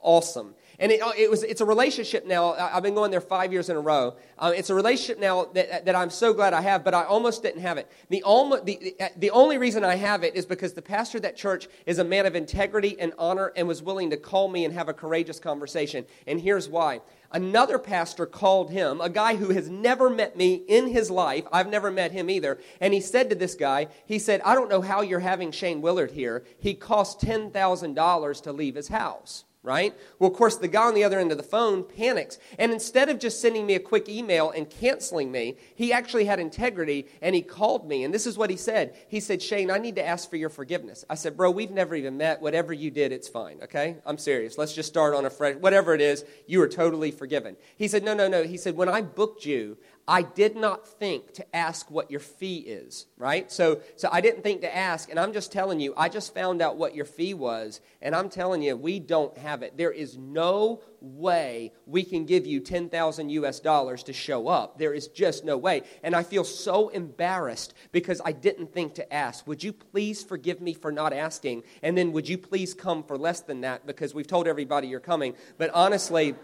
awesome. 0.00 0.54
And 0.80 0.90
it, 0.90 1.00
it 1.16 1.30
was, 1.30 1.44
it's 1.44 1.60
a 1.60 1.64
relationship 1.64 2.26
now. 2.26 2.54
I've 2.54 2.82
been 2.82 2.94
going 2.94 3.12
there 3.12 3.20
five 3.20 3.52
years 3.52 3.70
in 3.70 3.76
a 3.76 3.80
row. 3.80 4.16
Uh, 4.36 4.52
it's 4.54 4.68
a 4.68 4.74
relationship 4.74 5.20
now 5.20 5.44
that, 5.54 5.84
that 5.84 5.94
I'm 5.94 6.10
so 6.10 6.34
glad 6.34 6.52
I 6.52 6.60
have, 6.60 6.82
but 6.82 6.92
I 6.92 7.04
almost 7.04 7.42
didn't 7.42 7.62
have 7.62 7.78
it. 7.78 7.90
The, 8.10 8.22
almost, 8.24 8.66
the, 8.66 8.96
the 9.16 9.30
only 9.30 9.56
reason 9.56 9.84
I 9.84 9.94
have 9.94 10.24
it 10.24 10.34
is 10.34 10.44
because 10.44 10.72
the 10.72 10.82
pastor 10.82 11.18
of 11.18 11.22
that 11.22 11.36
church 11.36 11.68
is 11.86 12.00
a 12.00 12.04
man 12.04 12.26
of 12.26 12.34
integrity 12.34 12.98
and 12.98 13.12
honor 13.18 13.52
and 13.54 13.68
was 13.68 13.82
willing 13.82 14.10
to 14.10 14.16
call 14.16 14.48
me 14.48 14.64
and 14.64 14.74
have 14.74 14.88
a 14.88 14.94
courageous 14.94 15.38
conversation. 15.38 16.04
And 16.26 16.40
here's 16.40 16.68
why 16.68 17.00
another 17.34 17.78
pastor 17.78 18.24
called 18.24 18.70
him, 18.70 19.00
a 19.02 19.10
guy 19.10 19.36
who 19.36 19.50
has 19.50 19.68
never 19.68 20.08
met 20.08 20.36
me 20.36 20.54
in 20.54 20.86
his 20.86 21.10
life. 21.10 21.44
I've 21.52 21.68
never 21.68 21.90
met 21.90 22.12
him 22.12 22.30
either. 22.30 22.58
And 22.80 22.94
he 22.94 23.00
said 23.00 23.28
to 23.28 23.36
this 23.36 23.54
guy, 23.54 23.88
he 24.06 24.18
said, 24.18 24.40
I 24.42 24.54
don't 24.54 24.70
know 24.70 24.80
how 24.80 25.02
you're 25.02 25.20
having 25.20 25.50
Shane 25.50 25.82
Willard 25.82 26.12
here. 26.12 26.44
He 26.58 26.72
cost 26.72 27.20
$10,000 27.20 28.42
to 28.42 28.52
leave 28.52 28.76
his 28.76 28.88
house 28.88 29.44
right? 29.64 29.94
Well, 30.18 30.30
of 30.30 30.36
course, 30.36 30.56
the 30.56 30.68
guy 30.68 30.84
on 30.84 30.94
the 30.94 31.02
other 31.02 31.18
end 31.18 31.32
of 31.32 31.38
the 31.38 31.42
phone 31.42 31.82
panics. 31.82 32.38
And 32.58 32.70
instead 32.70 33.08
of 33.08 33.18
just 33.18 33.40
sending 33.40 33.66
me 33.66 33.74
a 33.74 33.80
quick 33.80 34.10
email 34.10 34.50
and 34.50 34.68
canceling 34.68 35.32
me, 35.32 35.56
he 35.74 35.90
actually 35.90 36.26
had 36.26 36.38
integrity 36.38 37.06
and 37.22 37.34
he 37.34 37.40
called 37.40 37.88
me. 37.88 38.04
And 38.04 38.12
this 38.12 38.26
is 38.26 38.36
what 38.36 38.50
he 38.50 38.56
said 38.56 38.94
He 39.08 39.20
said, 39.20 39.42
Shane, 39.42 39.70
I 39.70 39.78
need 39.78 39.96
to 39.96 40.06
ask 40.06 40.28
for 40.28 40.36
your 40.36 40.50
forgiveness. 40.50 41.04
I 41.08 41.14
said, 41.14 41.36
Bro, 41.36 41.52
we've 41.52 41.70
never 41.70 41.94
even 41.94 42.18
met. 42.18 42.42
Whatever 42.42 42.74
you 42.74 42.90
did, 42.90 43.10
it's 43.10 43.26
fine, 43.26 43.62
okay? 43.62 43.96
I'm 44.04 44.18
serious. 44.18 44.58
Let's 44.58 44.74
just 44.74 44.88
start 44.88 45.14
on 45.14 45.24
a 45.24 45.30
fresh, 45.30 45.56
whatever 45.56 45.94
it 45.94 46.02
is, 46.02 46.26
you 46.46 46.60
are 46.62 46.68
totally 46.68 47.10
forgiven. 47.10 47.56
He 47.76 47.88
said, 47.88 48.04
No, 48.04 48.12
no, 48.12 48.28
no. 48.28 48.44
He 48.44 48.58
said, 48.58 48.76
When 48.76 48.90
I 48.90 49.00
booked 49.00 49.46
you, 49.46 49.78
I 50.06 50.22
did 50.22 50.54
not 50.54 50.86
think 50.86 51.32
to 51.34 51.56
ask 51.56 51.90
what 51.90 52.10
your 52.10 52.20
fee 52.20 52.58
is, 52.58 53.06
right? 53.16 53.50
So, 53.50 53.80
so 53.96 54.08
I 54.12 54.20
didn't 54.20 54.42
think 54.42 54.60
to 54.60 54.74
ask, 54.74 55.08
and 55.08 55.18
I'm 55.18 55.32
just 55.32 55.50
telling 55.50 55.80
you, 55.80 55.94
I 55.96 56.10
just 56.10 56.34
found 56.34 56.60
out 56.60 56.76
what 56.76 56.94
your 56.94 57.06
fee 57.06 57.32
was, 57.32 57.80
and 58.02 58.14
I'm 58.14 58.28
telling 58.28 58.62
you, 58.62 58.76
we 58.76 59.00
don't 59.00 59.36
have 59.38 59.62
it. 59.62 59.78
There 59.78 59.90
is 59.90 60.18
no 60.18 60.82
way 61.00 61.72
we 61.86 62.02
can 62.02 62.26
give 62.26 62.46
you 62.46 62.60
10,000 62.60 63.30
US 63.30 63.60
dollars 63.60 64.02
to 64.04 64.12
show 64.12 64.48
up. 64.48 64.78
There 64.78 64.92
is 64.92 65.08
just 65.08 65.44
no 65.44 65.56
way. 65.56 65.82
And 66.02 66.14
I 66.14 66.22
feel 66.22 66.44
so 66.44 66.88
embarrassed 66.88 67.74
because 67.92 68.20
I 68.24 68.32
didn't 68.32 68.72
think 68.72 68.94
to 68.94 69.12
ask. 69.12 69.46
Would 69.46 69.62
you 69.62 69.72
please 69.72 70.22
forgive 70.22 70.60
me 70.60 70.74
for 70.74 70.92
not 70.92 71.12
asking? 71.12 71.64
And 71.82 71.96
then 71.96 72.12
would 72.12 72.28
you 72.28 72.38
please 72.38 72.74
come 72.74 73.02
for 73.02 73.16
less 73.16 73.40
than 73.40 73.62
that 73.62 73.86
because 73.86 74.14
we've 74.14 74.26
told 74.26 74.46
everybody 74.46 74.88
you're 74.88 75.00
coming. 75.00 75.34
But 75.58 75.70
honestly, 75.74 76.34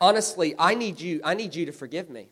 honestly, 0.00 0.54
I 0.58 0.74
need 0.74 1.00
you, 1.00 1.20
I 1.24 1.34
need 1.34 1.54
you 1.54 1.66
to 1.66 1.72
forgive 1.72 2.10
me. 2.10 2.28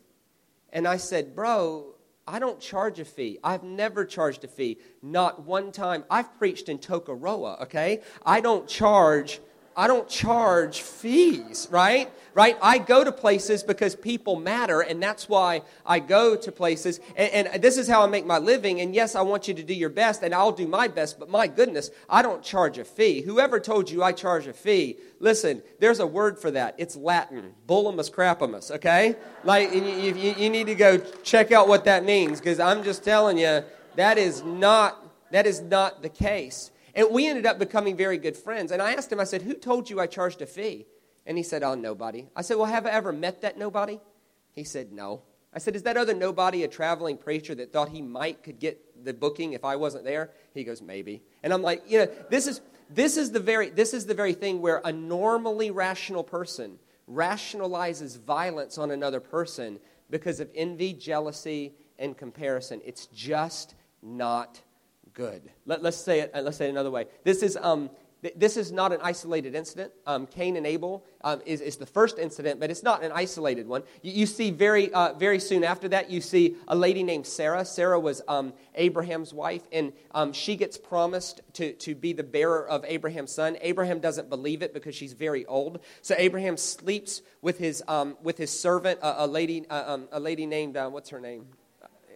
And 0.73 0.89
I 0.89 0.97
said, 0.97 1.35
bro, 1.35 1.95
I 2.27 2.39
don't 2.39 2.61
charge 2.61 2.99
a 3.01 3.05
fee. 3.05 3.39
I've 3.43 3.63
never 3.63 4.05
charged 4.05 4.45
a 4.45 4.49
fee. 4.49 4.79
Not 5.03 5.45
one 5.45 5.73
time. 5.73 6.05
I've 6.11 6.39
preached 6.39 6.69
in 6.69 6.79
Tokoroa, 6.79 7.63
okay? 7.63 8.01
I 8.25 8.41
don't 8.41 8.69
charge 8.69 9.41
I 9.77 9.87
don't 9.87 10.09
charge 10.09 10.83
fees, 10.83 11.69
right? 11.71 12.11
Right? 12.35 12.57
I 12.63 12.79
go 12.79 13.05
to 13.05 13.13
places 13.13 13.63
because 13.63 13.95
people 13.95 14.37
matter, 14.37 14.81
and 14.81 15.03
that's 15.03 15.29
why 15.29 15.63
I 15.85 15.99
go 15.99 16.35
to 16.35 16.51
places. 16.53 16.99
And, 17.15 17.47
and, 17.47 17.63
this 17.63 17.77
is 17.77 17.87
how 17.87 18.03
I 18.03 18.07
make 18.07 18.25
my 18.25 18.39
living. 18.39 18.81
And 18.81 18.95
yes, 18.95 19.15
I 19.15 19.21
want 19.21 19.49
you 19.49 19.55
to 19.55 19.63
do 19.63 19.75
your 19.75 19.91
best, 19.91 20.23
and 20.23 20.35
I'll 20.35 20.53
do 20.53 20.67
my 20.67 20.89
best, 20.89 21.19
but 21.19 21.29
my 21.29 21.47
goodness, 21.47 21.91
I 22.09 22.23
don't 22.23 22.43
charge 22.43 22.79
a 22.79 22.85
fee. 22.85 23.21
Whoever 23.21 23.61
told 23.61 23.91
you 23.91 24.03
I 24.03 24.13
charge 24.13 24.47
a 24.47 24.55
fee, 24.55 24.97
listen, 25.21 25.63
there's 25.79 26.01
a 26.01 26.07
word 26.07 26.39
for 26.39 26.51
that. 26.53 26.75
It's 26.79 26.97
Latin, 26.97 27.55
bullimus 27.67 28.09
crapimus, 28.09 28.71
okay? 28.71 29.17
Like, 29.45 29.75
you, 29.75 29.83
you, 29.83 30.35
you 30.39 30.51
need 30.51 30.67
to 30.69 30.75
go 30.75 30.99
check 31.23 31.53
out 31.53 31.69
what 31.69 31.85
that 31.85 32.05
means, 32.05 32.41
because 32.41 32.61
I'm 32.61 32.83
just 32.83 33.05
telling 33.05 33.37
you, 33.37 33.63
that 33.97 34.17
is 34.17 34.43
not, 34.43 35.31
that 35.33 35.47
is 35.47 35.61
not 35.61 36.01
the 36.03 36.09
case. 36.09 36.71
And 36.95 37.09
we 37.11 37.27
ended 37.27 37.47
up 37.47 37.59
becoming 37.59 37.97
very 37.97 38.19
good 38.19 38.37
friends. 38.37 38.71
And 38.73 38.83
I 38.83 38.93
asked 38.93 39.11
him, 39.11 39.21
I 39.21 39.25
said, 39.25 39.43
Who 39.43 39.55
told 39.55 39.89
you 39.89 40.01
I 40.01 40.07
charged 40.07 40.43
a 40.43 40.47
fee? 40.47 40.87
And 41.27 41.37
he 41.37 41.45
said, 41.45 41.63
Oh, 41.63 41.75
nobody. 41.75 42.29
I 42.37 42.43
said, 42.43 42.57
Well, 42.57 42.67
have 42.67 42.87
I 42.87 42.91
ever 42.91 43.13
met 43.13 43.43
that 43.43 43.59
nobody? 43.59 44.01
He 44.53 44.65
said, 44.65 44.93
No. 44.93 45.23
I 45.55 45.59
said, 45.59 45.77
Is 45.77 45.83
that 45.85 45.97
other 45.97 46.15
nobody 46.15 46.65
a 46.65 46.69
traveling 46.69 47.17
preacher 47.17 47.55
that 47.55 47.73
thought 47.73 47.89
he 47.89 48.03
might 48.03 48.43
could 48.43 48.59
get 48.59 49.05
the 49.05 49.15
booking 49.15 49.53
if 49.55 49.65
I 49.65 49.77
wasn't 49.77 50.05
there? 50.05 50.31
He 50.55 50.65
goes, 50.65 50.83
Maybe. 50.83 51.23
And 51.43 51.53
I'm 51.53 51.63
like, 51.63 51.83
you 51.87 51.99
know, 51.99 52.09
this 52.29 52.47
is 52.47 52.61
this 52.91 53.17
is 53.17 53.33
the 53.33 53.41
very 53.41 53.71
this 53.71 53.95
is 53.95 54.07
the 54.07 54.15
very 54.15 54.35
thing 54.35 54.61
where 54.61 54.81
a 54.85 54.93
normally 54.93 55.71
rational 55.71 56.25
person 56.25 56.79
rationalizes 57.11 58.19
violence 58.19 58.79
on 58.79 58.91
another 58.91 59.21
person 59.21 59.79
because 60.11 60.41
of 60.41 60.51
envy, 60.55 60.93
jealousy, 60.93 61.75
and 61.99 62.17
comparison. 62.17 62.81
It's 62.85 63.07
just 63.07 63.75
not 64.03 64.61
good. 65.15 65.51
Let, 65.67 65.85
us 65.85 65.97
say 65.97 66.21
it. 66.21 66.31
Uh, 66.35 66.43
let's 66.43 66.57
say 66.57 66.67
it 66.67 66.71
another 66.71 66.91
way. 66.91 67.07
This 67.25 67.43
is 67.43 67.57
um, 67.61 67.91
th- 68.23 68.35
this 68.37 68.57
is 68.57 68.73
not 68.73 68.93
an 68.93 69.01
isolated 69.03 69.55
incident. 69.55 69.93
Um, 70.07 70.27
Cain 70.27 70.57
and 70.57 70.67
Abel 70.67 71.05
um, 71.23 71.43
is, 71.45 71.61
is 71.61 71.77
the 71.77 71.87
first 71.87 72.19
incident, 72.19 72.61
but 72.61 72.71
it's 72.71 72.83
not 72.83 73.03
an 73.03 73.13
isolated 73.13 73.67
one. 73.67 73.83
You, 74.03 74.13
you 74.13 74.27
see 74.27 74.51
very 74.51 74.93
uh, 74.93 75.15
very 75.15 75.39
soon 75.39 75.65
after 75.65 75.89
that, 75.89 76.11
you 76.11 76.21
see 76.21 76.57
a 76.69 76.77
lady 76.77 77.03
named 77.03 77.27
Sarah. 77.27 77.65
Sarah 77.65 78.01
was 78.01 78.23
um, 78.29 78.53
Abraham's 78.75 79.35
wife, 79.35 79.63
and 79.73 79.93
um, 80.13 80.33
she 80.33 80.57
gets 80.57 80.79
promised 80.79 81.41
to, 81.55 81.73
to 81.75 81.95
be 81.95 82.13
the 82.13 82.25
bearer 82.25 82.67
of 82.67 82.85
Abraham's 82.87 83.33
son. 83.33 83.57
Abraham 83.61 84.01
doesn't 84.01 84.29
believe 84.29 84.63
it 84.63 84.73
because 84.73 84.95
she's 84.95 85.13
very 85.13 85.45
old. 85.47 85.81
So 86.01 86.15
Abraham 86.19 86.57
sleeps 86.57 87.23
with 87.41 87.59
his 87.59 87.83
um, 87.89 88.17
with 88.23 88.39
his 88.39 88.59
servant, 88.59 89.01
a, 89.03 89.25
a 89.25 89.27
lady 89.27 89.67
uh, 89.69 89.95
um, 89.95 90.09
a 90.13 90.21
lady 90.21 90.47
named 90.47 90.77
uh, 90.77 90.89
what's 90.89 91.11
her 91.11 91.21
name? 91.21 91.47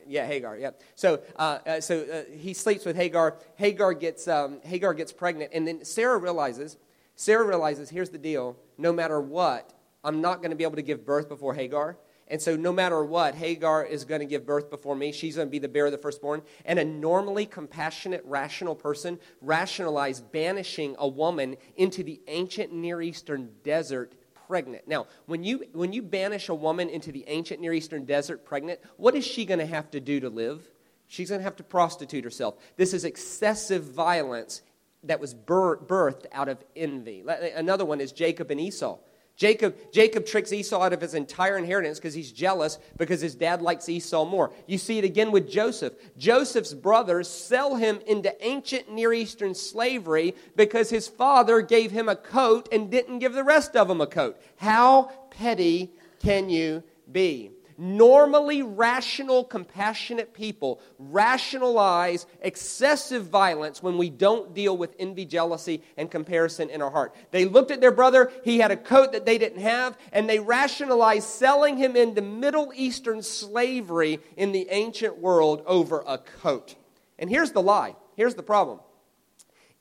Yeah, 0.06 0.26
Hagar. 0.26 0.56
Yeah. 0.56 0.70
So, 0.94 1.20
uh, 1.36 1.58
uh, 1.66 1.80
so 1.80 2.02
uh, 2.02 2.36
he 2.36 2.54
sleeps 2.54 2.84
with 2.84 2.96
Hagar. 2.96 3.36
Hagar 3.56 3.94
gets 3.94 4.28
um, 4.28 4.60
Hagar 4.62 4.94
gets 4.94 5.12
pregnant, 5.12 5.50
and 5.52 5.66
then 5.66 5.84
Sarah 5.84 6.18
realizes. 6.18 6.76
Sarah 7.18 7.46
realizes, 7.46 7.88
here's 7.88 8.10
the 8.10 8.18
deal: 8.18 8.56
no 8.78 8.92
matter 8.92 9.20
what, 9.20 9.72
I'm 10.04 10.20
not 10.20 10.38
going 10.38 10.50
to 10.50 10.56
be 10.56 10.64
able 10.64 10.76
to 10.76 10.82
give 10.82 11.04
birth 11.04 11.28
before 11.28 11.54
Hagar. 11.54 11.96
And 12.28 12.42
so, 12.42 12.56
no 12.56 12.72
matter 12.72 13.04
what, 13.04 13.36
Hagar 13.36 13.84
is 13.84 14.04
going 14.04 14.20
to 14.20 14.26
give 14.26 14.44
birth 14.44 14.68
before 14.68 14.96
me. 14.96 15.12
She's 15.12 15.36
going 15.36 15.46
to 15.46 15.50
be 15.50 15.60
the 15.60 15.68
bearer 15.68 15.86
of 15.86 15.92
the 15.92 15.98
firstborn. 15.98 16.42
And 16.64 16.78
a 16.78 16.84
normally 16.84 17.46
compassionate, 17.46 18.22
rational 18.24 18.74
person 18.74 19.20
rationalized 19.40 20.32
banishing 20.32 20.96
a 20.98 21.06
woman 21.06 21.56
into 21.76 22.02
the 22.02 22.20
ancient 22.26 22.72
Near 22.72 23.00
Eastern 23.00 23.50
desert 23.62 24.12
pregnant. 24.46 24.86
Now, 24.86 25.06
when 25.26 25.44
you, 25.44 25.64
when 25.72 25.92
you 25.92 26.02
banish 26.02 26.48
a 26.48 26.54
woman 26.54 26.88
into 26.88 27.12
the 27.12 27.24
ancient 27.26 27.60
Near 27.60 27.72
Eastern 27.72 28.04
desert 28.04 28.44
pregnant, 28.44 28.80
what 28.96 29.14
is 29.14 29.24
she 29.24 29.44
going 29.44 29.60
to 29.60 29.66
have 29.66 29.90
to 29.90 30.00
do 30.00 30.20
to 30.20 30.28
live? 30.28 30.62
She's 31.08 31.28
going 31.28 31.40
to 31.40 31.44
have 31.44 31.56
to 31.56 31.64
prostitute 31.64 32.24
herself. 32.24 32.56
This 32.76 32.92
is 32.92 33.04
excessive 33.04 33.84
violence 33.84 34.62
that 35.04 35.20
was 35.20 35.34
birthed 35.34 36.26
out 36.32 36.48
of 36.48 36.64
envy. 36.74 37.24
Another 37.54 37.84
one 37.84 38.00
is 38.00 38.12
Jacob 38.12 38.50
and 38.50 38.60
Esau. 38.60 38.98
Jacob, 39.36 39.76
Jacob 39.92 40.24
tricks 40.24 40.52
Esau 40.52 40.80
out 40.80 40.94
of 40.94 41.00
his 41.02 41.14
entire 41.14 41.58
inheritance 41.58 41.98
because 41.98 42.14
he's 42.14 42.32
jealous 42.32 42.78
because 42.96 43.20
his 43.20 43.34
dad 43.34 43.60
likes 43.60 43.88
Esau 43.88 44.24
more. 44.24 44.50
You 44.66 44.78
see 44.78 44.96
it 44.98 45.04
again 45.04 45.30
with 45.30 45.48
Joseph. 45.48 45.92
Joseph's 46.16 46.72
brothers 46.72 47.28
sell 47.28 47.76
him 47.76 48.00
into 48.06 48.34
ancient 48.44 48.90
Near 48.90 49.12
Eastern 49.12 49.54
slavery 49.54 50.34
because 50.56 50.88
his 50.88 51.06
father 51.06 51.60
gave 51.60 51.90
him 51.90 52.08
a 52.08 52.16
coat 52.16 52.68
and 52.72 52.90
didn't 52.90 53.18
give 53.18 53.34
the 53.34 53.44
rest 53.44 53.76
of 53.76 53.88
them 53.88 54.00
a 54.00 54.06
coat. 54.06 54.40
How 54.56 55.10
petty 55.30 55.92
can 56.18 56.48
you 56.48 56.82
be? 57.12 57.50
Normally 57.78 58.62
rational, 58.62 59.44
compassionate 59.44 60.34
people 60.34 60.80
rationalize 60.98 62.26
excessive 62.40 63.26
violence 63.26 63.82
when 63.82 63.98
we 63.98 64.10
don't 64.10 64.54
deal 64.54 64.76
with 64.76 64.94
envy, 64.98 65.24
jealousy, 65.24 65.82
and 65.96 66.10
comparison 66.10 66.70
in 66.70 66.82
our 66.82 66.90
heart. 66.90 67.14
They 67.30 67.44
looked 67.44 67.70
at 67.70 67.80
their 67.80 67.92
brother, 67.92 68.32
he 68.44 68.58
had 68.58 68.70
a 68.70 68.76
coat 68.76 69.12
that 69.12 69.26
they 69.26 69.38
didn't 69.38 69.62
have, 69.62 69.96
and 70.12 70.28
they 70.28 70.38
rationalized 70.38 71.28
selling 71.28 71.76
him 71.76 71.96
into 71.96 72.22
Middle 72.22 72.72
Eastern 72.74 73.22
slavery 73.22 74.20
in 74.36 74.52
the 74.52 74.66
ancient 74.70 75.18
world 75.18 75.62
over 75.66 76.02
a 76.06 76.18
coat. 76.18 76.76
And 77.18 77.30
here's 77.30 77.52
the 77.52 77.62
lie 77.62 77.96
here's 78.16 78.34
the 78.34 78.42
problem 78.42 78.80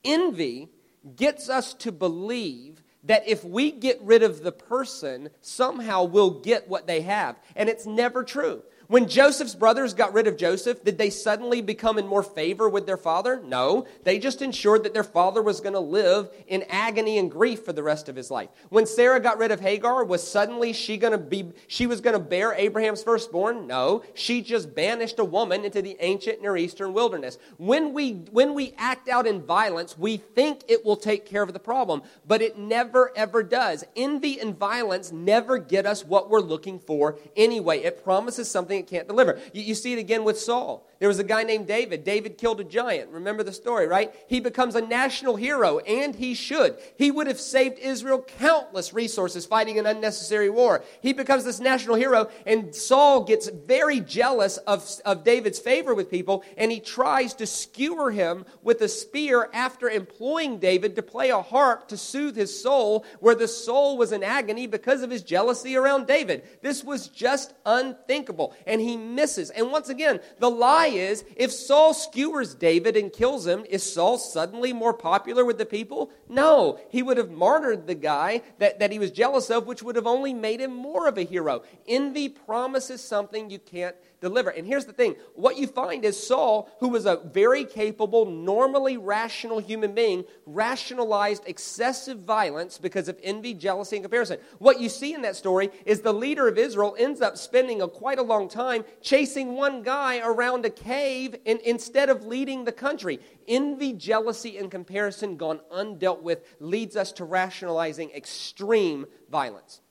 envy 0.04 0.70
gets 1.16 1.50
us 1.50 1.74
to 1.74 1.92
believe 1.92 2.75
that 3.06 3.28
if 3.28 3.44
we 3.44 3.72
get 3.72 4.02
rid 4.02 4.24
of 4.24 4.44
the 4.44 4.52
person, 4.52 5.30
somehow 5.42 6.04
we'll 6.04 6.42
get 6.42 6.68
what 6.68 6.88
they 6.88 7.02
have. 7.02 7.38
And 7.56 7.70
it's 7.70 7.86
never 7.86 8.24
true. 8.24 8.64
When 8.88 9.08
Joseph's 9.08 9.56
brothers 9.56 9.96
got 9.96 10.14
rid 10.14 10.28
of 10.28 10.38
Joseph, 10.38 10.84
did 10.84 11.00
they 11.00 11.10
suddenly 11.10 11.62
become 11.62 11.98
in 11.98 12.06
more 12.06 12.22
favor 12.22 12.70
with 12.70 12.86
their 12.86 12.98
father? 12.98 13.42
No. 13.44 13.88
They 14.04 14.20
just 14.20 14.44
ensured 14.44 14.84
that 14.84 14.94
their 14.94 15.04
father 15.04 15.42
was 15.42 15.60
going 15.60 15.74
to 15.74 15.80
live 15.80 16.30
in 16.48 16.64
agony 16.70 17.18
and 17.18 17.32
grief 17.32 17.66
for 17.66 17.74
the 17.74 17.82
rest 17.82 18.10
of 18.10 18.16
his 18.16 18.30
life. 18.30 18.50
When 18.70 18.86
Sarah 18.86 19.20
got 19.20 19.40
rid 19.40 19.52
of 19.52 19.60
Hagar, 19.60 20.04
was 20.04 20.26
suddenly 20.26 20.72
she 20.72 20.98
going 20.98 21.14
to 21.14 21.18
be 21.18 21.52
she 21.68 21.88
was 21.88 22.00
going 22.00 22.14
to 22.14 22.20
bear 22.20 22.54
Abraham's 22.54 23.02
firstborn? 23.02 23.66
No. 23.66 24.04
She 24.14 24.44
just 24.44 24.76
banished 24.76 25.18
a 25.18 25.26
woman 25.26 25.66
into 25.66 25.82
the 25.82 25.98
ancient 26.00 26.44
Near 26.44 26.56
Eastern 26.56 26.94
wilderness. 26.94 27.40
When 27.58 27.92
we 27.92 28.12
when 28.32 28.54
we 28.54 28.76
act 28.78 29.10
out 29.10 29.26
in 29.26 29.42
violence, 29.42 29.98
we 29.98 30.18
think 30.18 30.62
it 30.68 30.86
will 30.86 30.98
take 30.98 31.26
care 31.26 31.42
of 31.42 31.54
the 31.54 31.60
problem, 31.60 32.04
but 32.28 32.44
it 32.44 32.60
never 32.60 33.12
ever 33.16 33.42
does. 33.42 33.84
Envy 33.96 34.40
and 34.40 34.56
violence 34.56 35.12
never 35.12 35.58
get 35.58 35.88
us 35.88 36.06
what 36.06 36.30
we're 36.30 36.40
looking 36.40 36.78
for 36.78 37.18
anyway. 37.36 37.80
It 37.80 38.04
promises 38.04 38.50
something 38.50 38.75
it 38.80 38.88
can't 38.88 39.08
deliver. 39.08 39.40
You, 39.54 39.62
you 39.64 39.76
see 39.76 39.94
it 39.94 40.00
again 40.00 40.24
with 40.24 40.40
Saul. 40.40 40.88
There 41.00 41.10
was 41.10 41.20
a 41.20 41.24
guy 41.24 41.44
named 41.44 41.68
David. 41.68 42.04
David 42.04 42.38
killed 42.38 42.60
a 42.60 42.64
giant. 42.64 43.12
Remember 43.12 43.44
the 43.44 43.52
story, 43.52 43.88
right? 43.88 44.14
He 44.28 44.40
becomes 44.40 44.76
a 44.76 44.82
national 44.82 45.36
hero, 45.36 45.80
and 45.80 46.16
he 46.16 46.34
should. 46.34 46.78
He 46.98 47.12
would 47.12 47.28
have 47.28 47.40
saved 47.40 47.80
Israel 47.80 48.26
countless 48.40 48.94
resources 48.94 49.46
fighting 49.46 49.78
an 49.78 49.86
unnecessary 49.86 50.50
war. 50.50 50.84
He 51.02 51.14
becomes 51.14 51.44
this 51.44 51.60
national 51.60 51.96
hero, 51.96 52.30
and 52.46 52.74
Saul 52.74 53.24
gets 53.24 53.50
very 53.50 54.00
jealous 54.00 54.58
of, 54.58 54.90
of 55.04 55.24
David's 55.24 55.60
favor 55.60 55.94
with 55.94 56.10
people, 56.10 56.44
and 56.58 56.72
he 56.72 56.80
tries 56.80 57.34
to 57.36 57.46
skewer 57.46 58.12
him 58.12 58.46
with 58.62 58.82
a 58.82 58.88
spear 58.88 59.50
after 59.54 59.90
employing 59.90 60.60
David 60.60 60.96
to 60.96 61.02
play 61.02 61.30
a 61.30 61.42
harp 61.42 61.90
to 61.90 61.98
soothe 61.98 62.36
his 62.36 62.62
soul, 62.62 63.06
where 63.20 63.36
the 63.36 63.48
soul 63.48 63.98
was 63.98 64.12
in 64.12 64.24
agony 64.24 64.68
because 64.68 65.02
of 65.02 65.12
his 65.12 65.24
jealousy 65.24 65.76
around 65.76 66.08
David. 66.08 66.44
This 66.62 66.84
was 66.84 67.08
just 67.10 67.54
unthinkable, 67.66 68.56
and 68.66 68.80
he 68.80 68.96
misses. 68.96 69.50
And 69.50 69.72
once 69.72 69.90
again, 69.90 70.20
the 70.40 70.50
lie 70.50 70.85
is 70.88 71.24
if 71.36 71.52
Saul 71.52 71.94
skewers 71.94 72.56
David 72.56 72.96
and 72.96 73.12
kills 73.12 73.46
him, 73.46 73.66
is 73.70 73.84
Saul 73.84 74.18
suddenly 74.18 74.74
more 74.74 74.94
popular 74.94 75.46
with 75.46 75.58
the 75.58 75.66
people? 75.66 76.12
No. 76.30 76.80
He 76.90 77.04
would 77.04 77.18
have 77.18 77.32
martyred 77.32 77.88
the 77.88 77.96
guy 77.96 78.42
that, 78.60 78.80
that 78.80 78.92
he 78.92 79.00
was 79.00 79.12
jealous 79.12 79.50
of, 79.50 79.68
which 79.68 79.84
would 79.84 79.96
have 79.96 80.08
only 80.08 80.34
made 80.34 80.62
him 80.62 80.74
more 80.74 81.08
of 81.08 81.18
a 81.18 81.24
hero. 81.24 81.64
Envy 81.88 82.30
promises 82.30 83.02
something 83.02 83.50
you 83.50 83.60
can't 83.60 83.96
deliver. 84.22 84.50
And 84.50 84.66
here's 84.66 84.86
the 84.86 84.94
thing 84.94 85.16
what 85.34 85.58
you 85.58 85.68
find 85.68 86.04
is 86.06 86.22
Saul, 86.22 86.70
who 86.80 86.90
was 86.90 87.06
a 87.06 87.22
very 87.26 87.66
capable, 87.66 88.26
normally 88.26 88.98
rational 88.98 89.60
human 89.60 89.94
being, 89.94 90.26
rationalized 90.46 91.44
excessive 91.48 92.20
violence 92.20 92.78
because 92.78 93.08
of 93.08 93.20
envy, 93.24 93.54
jealousy, 93.54 93.98
and 93.98 94.04
comparison. 94.04 94.40
What 94.60 94.80
you 94.80 94.90
see 94.90 95.14
in 95.14 95.22
that 95.24 95.36
story 95.36 95.70
is 95.86 96.02
the 96.02 96.14
leader 96.14 96.48
of 96.48 96.58
Israel 96.58 96.96
ends 96.98 97.22
up 97.22 97.38
spending 97.38 97.82
a, 97.82 97.88
quite 97.88 98.20
a 98.20 98.24
long 98.24 98.50
time 98.50 98.86
chasing 99.02 99.54
one 99.54 99.84
guy 99.84 100.20
around 100.20 100.66
a 100.66 100.70
cave 100.70 101.36
in, 101.46 101.60
instead 101.66 102.10
of 102.10 102.26
leading 102.26 102.66
the 102.66 102.72
country. 102.72 103.20
Envy, 103.48 103.94
jealousy, 103.94 104.58
and 104.58 104.72
comparison 104.72 105.38
gone 105.38 105.60
undealt 105.72 106.22
with 106.22 106.56
leads 106.60 106.96
us 106.96 107.12
to 107.14 107.26
rationalizing 107.26 108.10
extreme 108.12 109.06
violence. 109.30 109.82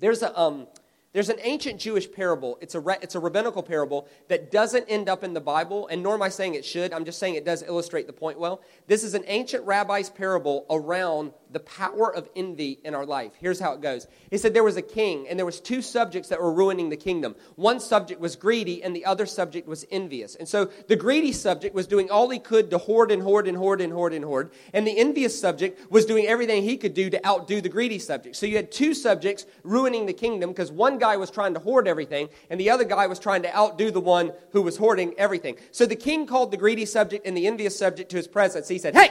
There's 0.00 0.22
a, 0.22 0.38
um, 0.38 0.66
there's 1.12 1.28
an 1.28 1.38
ancient 1.42 1.80
Jewish 1.80 2.10
parable. 2.10 2.56
It's 2.60 2.74
a, 2.74 2.82
it's 3.02 3.14
a 3.16 3.20
rabbinical 3.20 3.62
parable 3.62 4.06
that 4.28 4.50
doesn't 4.50 4.84
end 4.88 5.08
up 5.08 5.24
in 5.24 5.34
the 5.34 5.40
Bible, 5.40 5.88
and 5.88 6.02
nor 6.02 6.14
am 6.14 6.22
I 6.22 6.28
saying 6.28 6.54
it 6.54 6.64
should. 6.64 6.92
I'm 6.92 7.04
just 7.04 7.18
saying 7.18 7.34
it 7.34 7.44
does 7.44 7.62
illustrate 7.62 8.06
the 8.06 8.12
point 8.12 8.38
well. 8.38 8.60
This 8.86 9.02
is 9.02 9.14
an 9.14 9.24
ancient 9.26 9.64
rabbi's 9.64 10.08
parable 10.08 10.66
around 10.70 11.32
the 11.52 11.60
power 11.60 12.14
of 12.14 12.28
envy 12.36 12.78
in 12.84 12.94
our 12.94 13.04
life. 13.04 13.32
Here's 13.38 13.58
how 13.58 13.72
it 13.72 13.80
goes. 13.80 14.06
He 14.30 14.38
said 14.38 14.54
there 14.54 14.64
was 14.64 14.76
a 14.76 14.82
king, 14.82 15.26
and 15.28 15.38
there 15.38 15.46
was 15.46 15.60
two 15.60 15.82
subjects 15.82 16.28
that 16.28 16.40
were 16.40 16.52
ruining 16.52 16.88
the 16.88 16.96
kingdom. 16.96 17.34
One 17.56 17.80
subject 17.80 18.20
was 18.20 18.36
greedy, 18.36 18.82
and 18.82 18.94
the 18.94 19.04
other 19.04 19.26
subject 19.26 19.66
was 19.66 19.84
envious. 19.90 20.36
And 20.36 20.48
so 20.48 20.70
the 20.88 20.96
greedy 20.96 21.32
subject 21.32 21.74
was 21.74 21.86
doing 21.86 22.10
all 22.10 22.28
he 22.28 22.38
could 22.38 22.70
to 22.70 22.78
hoard 22.78 23.10
and 23.10 23.22
hoard 23.22 23.48
and 23.48 23.56
hoard 23.56 23.80
and 23.80 23.92
hoard 23.92 24.12
and 24.12 24.24
hoard, 24.24 24.50
and 24.72 24.86
the 24.86 24.96
envious 24.98 25.38
subject 25.38 25.90
was 25.90 26.06
doing 26.06 26.26
everything 26.26 26.62
he 26.62 26.76
could 26.76 26.94
do 26.94 27.10
to 27.10 27.26
outdo 27.26 27.60
the 27.60 27.68
greedy 27.68 27.98
subject. 27.98 28.36
So 28.36 28.46
you 28.46 28.56
had 28.56 28.70
two 28.70 28.94
subjects 28.94 29.46
ruining 29.62 30.06
the 30.06 30.12
kingdom 30.12 30.50
because 30.50 30.70
one 30.70 30.98
guy 30.98 31.16
was 31.16 31.30
trying 31.30 31.54
to 31.54 31.60
hoard 31.60 31.88
everything, 31.88 32.28
and 32.48 32.60
the 32.60 32.70
other 32.70 32.84
guy 32.84 33.06
was 33.06 33.18
trying 33.18 33.42
to 33.42 33.56
outdo 33.56 33.90
the 33.90 34.00
one 34.00 34.32
who 34.52 34.62
was 34.62 34.76
hoarding 34.76 35.14
everything. 35.18 35.56
So 35.72 35.86
the 35.86 35.96
king 35.96 36.26
called 36.26 36.50
the 36.50 36.56
greedy 36.56 36.86
subject 36.86 37.26
and 37.26 37.36
the 37.36 37.46
envious 37.46 37.76
subject 37.76 38.10
to 38.10 38.16
his 38.16 38.28
presence. 38.28 38.68
He 38.68 38.78
said, 38.78 38.94
Hey, 38.94 39.10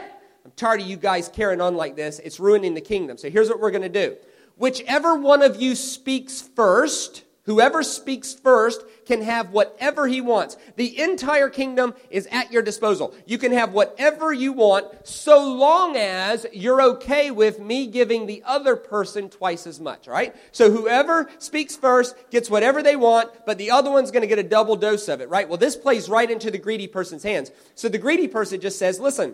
I'm 0.49 0.55
tired 0.55 0.81
of 0.81 0.87
you 0.87 0.97
guys 0.97 1.29
carrying 1.29 1.61
on 1.61 1.75
like 1.75 1.95
this. 1.95 2.17
It's 2.17 2.39
ruining 2.39 2.73
the 2.73 2.81
kingdom. 2.81 3.19
So 3.19 3.29
here's 3.29 3.49
what 3.49 3.59
we're 3.59 3.69
going 3.69 3.83
to 3.83 3.87
do. 3.87 4.17
Whichever 4.57 5.13
one 5.13 5.43
of 5.43 5.61
you 5.61 5.75
speaks 5.75 6.41
first, 6.41 7.23
Whoever 7.49 7.81
speaks 7.81 8.35
first 8.35 8.83
can 9.07 9.23
have 9.23 9.49
whatever 9.49 10.07
he 10.07 10.21
wants. 10.21 10.55
The 10.75 11.01
entire 11.01 11.49
kingdom 11.49 11.95
is 12.11 12.27
at 12.31 12.51
your 12.51 12.61
disposal. 12.61 13.15
You 13.25 13.39
can 13.39 13.53
have 13.53 13.73
whatever 13.73 14.31
you 14.31 14.53
want 14.53 15.07
so 15.07 15.51
long 15.51 15.95
as 15.97 16.45
you're 16.53 16.79
okay 16.79 17.31
with 17.31 17.59
me 17.59 17.87
giving 17.87 18.27
the 18.27 18.43
other 18.45 18.75
person 18.75 19.31
twice 19.31 19.65
as 19.65 19.79
much, 19.79 20.05
right? 20.05 20.35
So 20.51 20.69
whoever 20.69 21.27
speaks 21.39 21.75
first 21.75 22.15
gets 22.29 22.51
whatever 22.51 22.83
they 22.83 22.95
want, 22.95 23.31
but 23.47 23.57
the 23.57 23.71
other 23.71 23.89
one's 23.89 24.11
going 24.11 24.21
to 24.21 24.27
get 24.27 24.37
a 24.37 24.43
double 24.43 24.75
dose 24.75 25.07
of 25.07 25.19
it, 25.19 25.29
right? 25.29 25.49
Well, 25.49 25.57
this 25.57 25.75
plays 25.75 26.07
right 26.07 26.29
into 26.29 26.51
the 26.51 26.59
greedy 26.59 26.85
person's 26.85 27.23
hands. 27.23 27.49
So 27.73 27.89
the 27.89 27.97
greedy 27.97 28.27
person 28.27 28.61
just 28.61 28.77
says, 28.77 28.99
listen, 28.99 29.33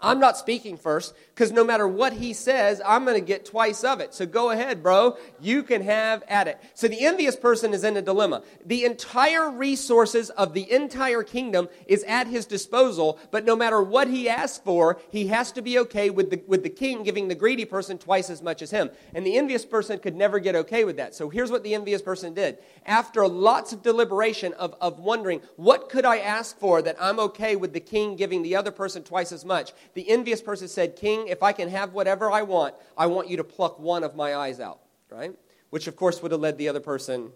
I'm 0.00 0.20
not 0.20 0.36
speaking 0.36 0.76
first 0.76 1.14
because 1.36 1.52
no 1.52 1.64
matter 1.64 1.86
what 1.86 2.14
he 2.14 2.32
says, 2.32 2.80
I'm 2.82 3.04
going 3.04 3.20
to 3.20 3.24
get 3.24 3.44
twice 3.44 3.84
of 3.84 4.00
it. 4.00 4.14
So 4.14 4.24
go 4.24 4.52
ahead, 4.52 4.82
bro. 4.82 5.18
You 5.38 5.62
can 5.62 5.82
have 5.82 6.24
at 6.28 6.48
it. 6.48 6.58
So 6.72 6.88
the 6.88 7.04
envious 7.04 7.36
person 7.36 7.74
is 7.74 7.84
in 7.84 7.94
a 7.94 8.00
dilemma. 8.00 8.42
The 8.64 8.86
entire 8.86 9.50
resources 9.50 10.30
of 10.30 10.54
the 10.54 10.72
entire 10.72 11.22
kingdom 11.22 11.68
is 11.86 12.02
at 12.04 12.26
his 12.26 12.46
disposal, 12.46 13.18
but 13.30 13.44
no 13.44 13.54
matter 13.54 13.82
what 13.82 14.08
he 14.08 14.30
asks 14.30 14.64
for, 14.64 14.98
he 15.10 15.26
has 15.26 15.52
to 15.52 15.60
be 15.60 15.78
okay 15.80 16.08
with 16.08 16.30
the, 16.30 16.42
with 16.46 16.62
the 16.62 16.70
king 16.70 17.02
giving 17.02 17.28
the 17.28 17.34
greedy 17.34 17.66
person 17.66 17.98
twice 17.98 18.30
as 18.30 18.40
much 18.40 18.62
as 18.62 18.70
him. 18.70 18.88
And 19.14 19.26
the 19.26 19.36
envious 19.36 19.66
person 19.66 19.98
could 19.98 20.16
never 20.16 20.38
get 20.38 20.56
okay 20.56 20.84
with 20.84 20.96
that. 20.96 21.14
So 21.14 21.28
here's 21.28 21.50
what 21.50 21.62
the 21.62 21.74
envious 21.74 22.00
person 22.00 22.32
did. 22.32 22.56
After 22.86 23.28
lots 23.28 23.74
of 23.74 23.82
deliberation 23.82 24.54
of, 24.54 24.74
of 24.80 25.00
wondering, 25.00 25.42
what 25.56 25.90
could 25.90 26.06
I 26.06 26.16
ask 26.16 26.58
for 26.58 26.80
that 26.80 26.96
I'm 26.98 27.20
okay 27.20 27.56
with 27.56 27.74
the 27.74 27.80
king 27.80 28.16
giving 28.16 28.40
the 28.40 28.56
other 28.56 28.70
person 28.70 29.02
twice 29.02 29.32
as 29.32 29.44
much? 29.44 29.72
The 29.92 30.08
envious 30.08 30.40
person 30.40 30.66
said, 30.68 30.96
King, 30.96 31.25
if 31.28 31.42
I 31.42 31.52
can 31.52 31.68
have 31.68 31.92
whatever 31.92 32.30
I 32.30 32.42
want, 32.42 32.74
I 32.96 33.06
want 33.06 33.28
you 33.28 33.36
to 33.38 33.44
pluck 33.44 33.78
one 33.78 34.04
of 34.04 34.14
my 34.14 34.34
eyes 34.34 34.60
out, 34.60 34.80
right? 35.10 35.32
Which, 35.70 35.86
of 35.86 35.96
course, 35.96 36.22
would 36.22 36.32
have 36.32 36.40
led 36.40 36.58
the 36.58 36.68
other 36.68 36.80
person 36.80 37.32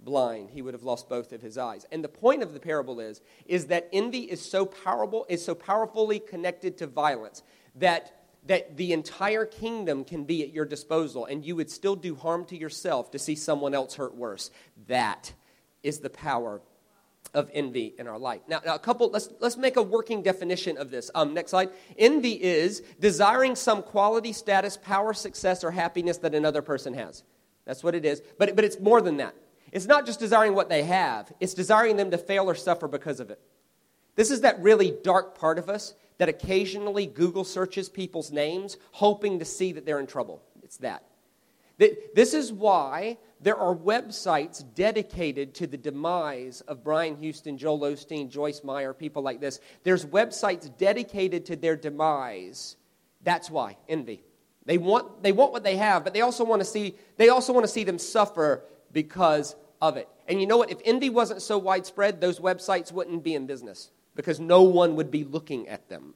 blind. 0.00 0.50
He 0.50 0.62
would 0.62 0.74
have 0.74 0.82
lost 0.82 1.08
both 1.08 1.32
of 1.32 1.40
his 1.40 1.58
eyes. 1.58 1.86
And 1.92 2.02
the 2.02 2.08
point 2.08 2.42
of 2.42 2.54
the 2.54 2.60
parable 2.60 3.00
is, 3.00 3.20
is 3.46 3.66
that 3.66 3.88
envy 3.92 4.20
is 4.20 4.40
so 4.40 4.66
powerful, 4.66 5.26
is 5.28 5.44
so 5.44 5.54
powerfully 5.54 6.18
connected 6.18 6.76
to 6.78 6.86
violence 6.86 7.42
that 7.76 8.18
that 8.44 8.76
the 8.76 8.92
entire 8.92 9.44
kingdom 9.44 10.04
can 10.04 10.24
be 10.24 10.42
at 10.42 10.52
your 10.52 10.64
disposal 10.64 11.26
and 11.26 11.44
you 11.44 11.54
would 11.54 11.70
still 11.70 11.94
do 11.94 12.14
harm 12.16 12.44
to 12.44 12.56
yourself 12.56 13.10
to 13.12 13.18
see 13.18 13.36
someone 13.36 13.74
else 13.74 13.94
hurt 13.94 14.16
worse. 14.16 14.50
That 14.88 15.32
is 15.82 16.00
the 16.00 16.10
power 16.10 16.60
of 17.34 17.50
envy 17.54 17.94
in 17.98 18.06
our 18.06 18.18
life. 18.18 18.42
Now, 18.46 18.60
now, 18.64 18.74
a 18.74 18.78
couple, 18.78 19.10
let's, 19.10 19.28
let's 19.40 19.56
make 19.56 19.76
a 19.76 19.82
working 19.82 20.22
definition 20.22 20.76
of 20.76 20.90
this. 20.90 21.10
Um, 21.14 21.32
next 21.32 21.50
slide. 21.50 21.70
Envy 21.96 22.32
is 22.32 22.82
desiring 23.00 23.56
some 23.56 23.82
quality, 23.82 24.32
status, 24.32 24.76
power, 24.76 25.14
success, 25.14 25.64
or 25.64 25.70
happiness 25.70 26.18
that 26.18 26.34
another 26.34 26.62
person 26.62 26.94
has. 26.94 27.22
That's 27.64 27.82
what 27.82 27.94
it 27.94 28.04
is. 28.04 28.20
But, 28.38 28.54
but 28.54 28.64
it's 28.64 28.78
more 28.78 29.00
than 29.00 29.16
that. 29.18 29.34
It's 29.70 29.86
not 29.86 30.04
just 30.04 30.20
desiring 30.20 30.54
what 30.54 30.68
they 30.68 30.82
have, 30.82 31.32
it's 31.40 31.54
desiring 31.54 31.96
them 31.96 32.10
to 32.10 32.18
fail 32.18 32.48
or 32.48 32.54
suffer 32.54 32.86
because 32.86 33.20
of 33.20 33.30
it. 33.30 33.40
This 34.14 34.30
is 34.30 34.42
that 34.42 34.60
really 34.60 34.94
dark 35.02 35.38
part 35.38 35.58
of 35.58 35.70
us 35.70 35.94
that 36.18 36.28
occasionally 36.28 37.06
Google 37.06 37.44
searches 37.44 37.88
people's 37.88 38.30
names 38.30 38.76
hoping 38.90 39.38
to 39.38 39.46
see 39.46 39.72
that 39.72 39.86
they're 39.86 39.98
in 39.98 40.06
trouble. 40.06 40.42
It's 40.62 40.76
that. 40.78 41.04
This 41.78 42.34
is 42.34 42.52
why 42.52 43.16
there 43.42 43.56
are 43.56 43.74
websites 43.74 44.64
dedicated 44.74 45.54
to 45.54 45.66
the 45.66 45.76
demise 45.76 46.60
of 46.62 46.84
Brian 46.84 47.16
Houston, 47.16 47.58
Joel 47.58 47.80
Osteen, 47.80 48.30
Joyce 48.30 48.62
Meyer, 48.62 48.94
people 48.94 49.22
like 49.22 49.40
this. 49.40 49.60
There's 49.82 50.06
websites 50.06 50.74
dedicated 50.78 51.44
to 51.46 51.56
their 51.56 51.76
demise. 51.76 52.76
That's 53.22 53.50
why 53.50 53.76
envy. 53.88 54.22
They 54.64 54.78
want, 54.78 55.22
they 55.22 55.32
want 55.32 55.52
what 55.52 55.64
they 55.64 55.76
have, 55.76 56.04
but 56.04 56.14
they 56.14 56.20
also 56.20 56.44
want 56.44 56.60
to 56.60 56.64
see 56.64 56.94
they 57.16 57.28
also 57.28 57.52
want 57.52 57.64
to 57.64 57.72
see 57.72 57.82
them 57.84 57.98
suffer 57.98 58.62
because 58.92 59.56
of 59.80 59.96
it. 59.96 60.08
And 60.28 60.40
you 60.40 60.46
know 60.46 60.56
what? 60.56 60.70
If 60.70 60.78
envy 60.84 61.10
wasn't 61.10 61.42
so 61.42 61.58
widespread, 61.58 62.20
those 62.20 62.38
websites 62.38 62.92
wouldn't 62.92 63.24
be 63.24 63.34
in 63.34 63.46
business 63.46 63.90
because 64.14 64.38
no 64.38 64.62
one 64.62 64.94
would 64.96 65.10
be 65.10 65.24
looking 65.24 65.68
at 65.68 65.88
them. 65.88 66.14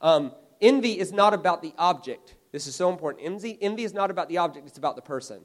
Um, 0.00 0.32
envy 0.60 0.98
is 0.98 1.12
not 1.12 1.34
about 1.34 1.60
the 1.60 1.72
object. 1.76 2.36
This 2.52 2.66
is 2.68 2.76
so 2.76 2.88
important. 2.88 3.24
Envy, 3.24 3.58
envy 3.60 3.82
is 3.82 3.92
not 3.92 4.10
about 4.10 4.28
the 4.28 4.38
object, 4.38 4.66
it's 4.66 4.78
about 4.78 4.94
the 4.94 5.02
person. 5.02 5.40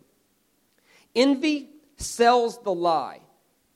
Envy 1.15 1.69
sells 1.97 2.61
the 2.63 2.73
lie 2.73 3.21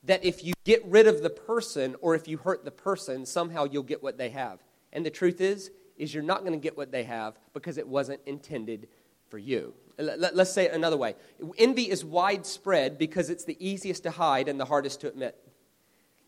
that 0.04 0.24
if 0.24 0.44
you 0.44 0.54
get 0.64 0.84
rid 0.86 1.08
of 1.08 1.22
the 1.22 1.30
person 1.30 1.96
or 2.02 2.16
if 2.16 2.28
you 2.28 2.38
hurt 2.38 2.64
the 2.66 2.72
person, 2.72 3.26
somehow 3.26 3.66
you'll 3.66 3.84
get 3.84 4.02
what 4.02 4.18
they 4.18 4.30
have. 4.30 4.64
And 4.94 5.06
the 5.06 5.10
truth 5.10 5.42
is, 5.42 5.72
is 5.98 6.14
you're 6.14 6.24
not 6.24 6.42
going 6.42 6.54
to 6.54 6.60
get 6.60 6.78
what 6.78 6.92
they 6.92 7.04
have 7.04 7.38
because 7.54 7.78
it 7.78 7.88
wasn't 7.88 8.22
intended 8.26 8.88
for 9.30 9.38
you. 9.38 9.74
Let's 9.98 10.52
say 10.52 10.66
it 10.66 10.74
another 10.74 10.98
way. 10.98 11.16
Envy 11.58 11.90
is 11.90 12.06
widespread 12.06 12.98
because 12.98 13.30
it's 13.30 13.46
the 13.46 13.58
easiest 13.60 14.04
to 14.04 14.12
hide 14.12 14.48
and 14.48 14.60
the 14.60 14.66
hardest 14.66 15.02
to 15.02 15.08
admit. 15.08 15.36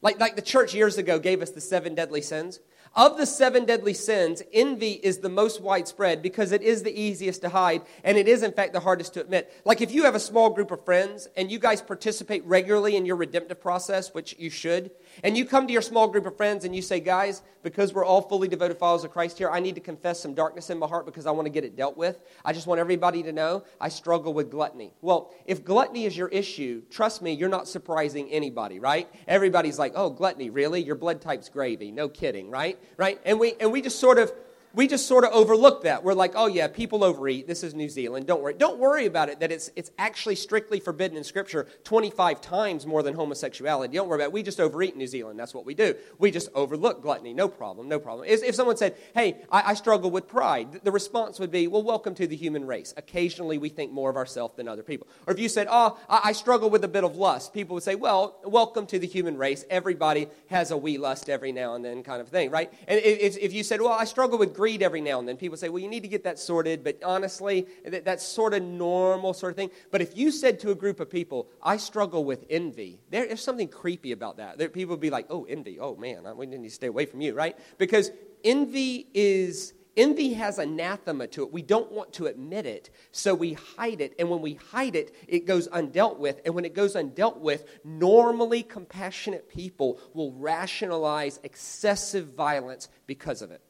Like, 0.02 0.20
like 0.20 0.36
the 0.36 0.42
church 0.42 0.74
years 0.74 0.98
ago 0.98 1.20
gave 1.20 1.42
us 1.42 1.52
the 1.52 1.62
seven 1.62 1.94
deadly 1.94 2.22
sins. 2.22 2.60
Of 2.96 3.18
the 3.18 3.26
seven 3.26 3.66
deadly 3.66 3.94
sins, 3.94 4.42
envy 4.52 4.94
is 4.94 5.20
the 5.20 5.30
most 5.30 5.62
widespread 5.62 6.22
because 6.22 6.52
it 6.52 6.62
is 6.62 6.82
the 6.82 7.00
easiest 7.00 7.42
to 7.42 7.50
hide 7.50 7.84
and 8.04 8.18
it 8.18 8.28
is, 8.28 8.42
in 8.42 8.52
fact, 8.52 8.74
the 8.74 8.80
hardest 8.80 9.14
to 9.14 9.22
admit. 9.22 9.54
Like 9.64 9.82
if 9.82 9.92
you 9.92 10.04
have 10.04 10.16
a 10.16 10.20
small 10.20 10.50
group 10.50 10.72
of 10.72 10.84
friends 10.84 11.28
and 11.38 11.52
you 11.52 11.60
guys 11.60 11.82
participate 11.82 12.44
regularly 12.46 12.96
in 12.96 13.06
your 13.06 13.16
redemptive 13.16 13.62
process, 13.62 14.14
which 14.14 14.36
you 14.40 14.50
should, 14.50 14.92
and 15.24 15.38
you 15.38 15.46
come 15.46 15.68
to 15.68 15.74
your 15.74 15.82
small 15.82 16.08
group 16.08 16.26
of 16.26 16.38
friends 16.38 16.66
and 16.66 16.76
you 16.76 16.82
say, 16.82 17.00
guys, 17.00 17.42
because 17.64 17.94
we're 17.94 18.06
all 18.06 18.22
fully 18.22 18.48
devoted 18.48 18.78
followers 18.78 19.04
of 19.04 19.12
Christ 19.12 19.38
here, 19.38 19.50
I 19.50 19.60
need 19.60 19.76
to 19.76 19.82
confess 19.82 20.20
some 20.20 20.34
darkness 20.34 20.70
in 20.70 20.80
my 20.80 20.88
heart 20.88 21.06
because 21.06 21.26
I 21.26 21.32
want 21.32 21.46
to 21.46 21.50
get 21.50 21.64
it 21.64 21.76
dealt 21.76 21.98
with. 21.98 22.20
I 22.46 22.54
just 22.54 22.68
want 22.68 22.80
everybody 22.80 23.24
to 23.24 23.32
know 23.32 23.64
I 23.82 23.90
struggle 23.90 24.34
with 24.34 24.50
gluttony. 24.50 24.94
Well, 25.02 25.34
if 25.46 25.66
gluttony 25.66 26.06
is 26.06 26.16
your 26.16 26.30
issue, 26.30 26.84
trust 26.90 27.22
me, 27.22 27.34
you're 27.34 27.50
not 27.50 27.68
surprising 27.68 28.30
anybody, 28.30 28.80
right? 28.80 29.10
Everybody's 29.28 29.78
like, 29.78 29.94
oh, 29.96 30.10
gluttony, 30.10 30.50
really? 30.50 30.82
Your 30.82 30.96
blood 30.96 31.22
type's 31.22 31.50
gravy. 31.50 31.92
No 31.92 32.08
kidding, 32.08 32.50
right? 32.50 32.80
Right? 32.98 33.20
And 33.26 33.40
we, 33.40 33.54
and 33.60 33.72
we 33.72 33.82
just 33.82 34.00
sort 34.00 34.20
of, 34.20 34.32
we 34.74 34.88
just 34.88 35.08
sort 35.08 35.24
of 35.24 35.32
overlook 35.32 35.84
that. 35.84 36.04
We're 36.04 36.14
like, 36.14 36.34
oh 36.36 36.46
yeah, 36.46 36.68
people 36.68 37.04
overeat. 37.04 37.48
This 37.48 37.64
is 37.64 37.74
New 37.74 37.90
Zealand. 37.90 38.28
Don't 38.28 38.42
worry. 38.42 38.54
Don't 38.54 38.78
worry 38.78 39.08
about 39.08 39.30
it 39.30 39.40
that 39.40 39.52
it's, 39.52 39.72
it's 39.76 39.90
actually 39.98 40.36
strictly 40.36 40.80
forbidden 40.80 41.18
in 41.18 41.24
Scripture 41.24 41.68
25 41.86 42.40
times 42.40 42.86
more 42.86 43.02
than 43.02 43.16
homosexuality. 43.16 43.96
Don't 43.96 44.08
worry 44.08 44.18
about 44.18 44.26
it. 44.26 44.32
We 44.34 44.44
just 44.44 44.60
overeat 44.60 44.94
in 44.94 45.00
New 45.00 45.08
Zealand. 45.08 45.40
That's 45.40 45.56
what 45.56 45.66
we 45.66 45.74
do. 45.74 45.96
We 46.20 46.30
just 46.30 46.50
overlook 46.54 47.02
gluttony. 47.02 47.34
No 47.34 47.48
problem. 47.48 47.90
No 47.90 48.00
problem. 48.00 48.28
If, 48.28 48.44
if 48.44 48.54
someone 48.54 48.78
said, 48.78 48.96
hey, 49.16 49.38
I, 49.52 49.72
I 49.72 49.74
struggle 49.74 50.12
with 50.12 50.28
pride, 50.28 50.82
the 50.84 50.92
response 50.92 51.40
would 51.40 51.52
be, 51.52 51.68
well, 51.68 51.84
welcome 51.84 52.14
to 52.16 52.28
the 52.28 52.36
human 52.36 52.68
race. 52.68 52.94
Occasionally 52.96 53.58
we 53.58 53.70
think 53.70 53.92
more 53.92 54.10
of 54.10 54.18
ourselves 54.18 54.56
than 54.56 54.68
other 54.68 54.84
people. 54.84 55.08
Or 55.26 55.34
if 55.34 55.40
you 55.40 55.50
said, 55.50 55.68
oh, 55.70 55.98
I, 56.08 56.22
I 56.26 56.32
struggle 56.34 56.70
with 56.70 56.84
a 56.84 56.88
bit 56.88 57.04
of 57.04 57.16
lust, 57.16 57.54
people 57.54 57.74
would 57.74 57.84
say, 57.84 57.96
well, 57.96 58.40
welcome 58.44 58.86
to 58.88 59.00
the 59.00 59.08
human 59.08 59.36
race. 59.36 59.66
Everybody 59.70 60.28
has 60.52 60.70
a 60.70 60.78
wee 60.78 61.00
lust 61.00 61.28
every 61.28 61.52
now 61.52 61.74
and 61.74 61.84
then 61.84 62.04
kind 62.04 62.22
of 62.22 62.30
thing, 62.30 62.52
right? 62.52 62.72
And 62.88 63.00
if, 63.00 63.36
if 63.38 63.52
you 63.52 63.64
said, 63.64 63.82
well, 63.82 63.94
I 63.94 64.06
struggle 64.06 64.38
with 64.38 64.54
greed 64.60 64.84
every 64.84 65.00
now 65.00 65.20
and 65.20 65.26
then. 65.26 65.38
People 65.38 65.56
say, 65.56 65.70
well, 65.70 65.82
you 65.82 65.88
need 65.88 66.04
to 66.04 66.10
get 66.10 66.26
that 66.26 66.38
sorted, 66.38 66.84
but 66.84 67.02
honestly, 67.02 67.66
that, 67.86 68.04
that's 68.04 68.26
sort 68.26 68.54
of 68.54 68.62
normal 68.62 69.34
sort 69.34 69.52
of 69.54 69.56
thing. 69.56 69.72
But 69.90 70.02
if 70.02 70.18
you 70.18 70.32
said 70.32 70.60
to 70.60 70.72
a 70.72 70.76
group 70.76 71.00
of 71.00 71.10
people, 71.10 71.48
I 71.64 71.78
struggle 71.78 72.26
with 72.26 72.44
envy, 72.50 73.00
there, 73.10 73.26
there's 73.26 73.42
something 73.42 73.70
creepy 73.70 74.12
about 74.12 74.36
that. 74.36 74.58
There, 74.58 74.68
people 74.68 74.96
would 74.96 75.00
be 75.00 75.12
like, 75.12 75.28
oh, 75.30 75.46
envy, 75.46 75.80
oh 75.80 75.96
man, 75.96 76.26
I, 76.26 76.34
we 76.34 76.46
need 76.46 76.62
to 76.62 76.70
stay 76.70 76.88
away 76.88 77.06
from 77.06 77.22
you, 77.22 77.34
right? 77.34 77.58
Because 77.78 78.12
envy 78.44 79.08
is 79.14 79.74
Envy 79.98 80.34
has 80.34 80.60
anathema 80.60 81.28
to 81.28 81.44
it. 81.44 81.52
We 81.52 81.62
don't 81.62 81.92
want 81.92 82.14
to 82.14 82.28
admit 82.28 82.66
it, 82.66 82.90
so 83.12 83.36
we 83.36 83.54
hide 83.54 84.00
it. 84.00 84.14
And 84.18 84.30
when 84.30 84.40
we 84.40 84.54
hide 84.72 84.96
it, 84.96 85.14
it 85.28 85.46
goes 85.46 85.68
undealt 85.68 86.20
with. 86.20 86.40
And 86.46 86.56
when 86.56 86.64
it 86.64 86.74
goes 86.74 86.96
undealt 86.96 87.40
with, 87.40 87.66
normally 87.84 88.64
compassionate 88.64 89.50
people 89.50 90.00
will 90.14 90.32
rationalize 90.32 91.42
excessive 91.44 92.28
violence 92.34 92.88
because 93.08 93.42
of 93.42 93.52
it. 93.52 93.62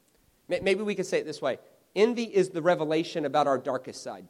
Maybe 0.49 0.81
we 0.81 0.95
could 0.95 1.05
say 1.05 1.19
it 1.19 1.25
this 1.25 1.41
way 1.41 1.59
envy 1.95 2.23
is 2.23 2.49
the 2.49 2.61
revelation 2.61 3.25
about 3.25 3.47
our 3.47 3.57
darkest 3.57 4.03
side. 4.03 4.27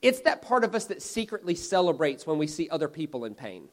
It's 0.00 0.20
that 0.20 0.42
part 0.42 0.64
of 0.64 0.74
us 0.74 0.86
that 0.86 1.02
secretly 1.02 1.54
celebrates 1.54 2.26
when 2.26 2.38
we 2.38 2.46
see 2.46 2.68
other 2.70 2.88
people 2.88 3.24
in 3.24 3.34
pain. 3.34 3.68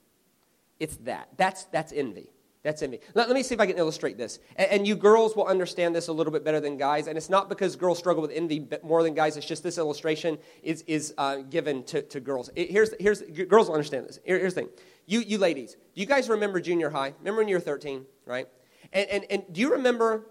It's 0.79 0.97
that. 0.97 1.29
That's, 1.37 1.65
that's 1.65 1.93
envy. 1.93 2.31
That's 2.63 2.81
envy. 2.81 2.99
Let, 3.13 3.27
let 3.27 3.35
me 3.35 3.43
see 3.43 3.53
if 3.53 3.61
I 3.61 3.67
can 3.67 3.77
illustrate 3.77 4.17
this. 4.17 4.39
And, 4.55 4.71
and, 4.71 4.87
you 4.87 4.95
girls 4.95 5.35
will 5.35 5.45
understand 5.45 5.95
this 5.95 6.07
a 6.07 6.11
little 6.11 6.33
bit 6.33 6.43
better 6.43 6.59
than 6.59 6.77
guys. 6.77 7.05
And 7.05 7.15
it's 7.15 7.29
not 7.29 7.47
because 7.47 7.75
girls 7.75 7.99
struggle 7.99 8.23
with 8.23 8.31
envy 8.31 8.67
more 8.81 9.03
than 9.03 9.13
guys. 9.13 9.37
It's 9.37 9.45
just 9.45 9.61
this 9.61 9.77
illustration 9.77 10.39
is, 10.63 10.83
is 10.87 11.13
uh, 11.19 11.37
given 11.37 11.83
to, 11.83 12.01
to 12.01 12.19
girls. 12.19 12.49
It, 12.55 12.71
here's, 12.71 12.91
here's, 12.99 13.21
girls 13.21 13.67
will 13.67 13.75
understand 13.75 14.07
this. 14.07 14.19
Here, 14.25 14.39
here's 14.39 14.55
the 14.55 14.61
thing. 14.61 14.69
You, 15.05 15.19
you 15.19 15.37
ladies, 15.37 15.73
do 15.73 16.01
you 16.01 16.07
guys 16.07 16.27
remember 16.27 16.59
junior 16.59 16.89
high? 16.89 17.13
Remember 17.19 17.41
when 17.41 17.47
you 17.47 17.55
were 17.55 17.61
13, 17.61 18.03
right? 18.25 18.47
And, 18.91 19.09
and, 19.09 19.25
and 19.29 19.43
do 19.51 19.61
you 19.61 19.73
remember 19.73 20.25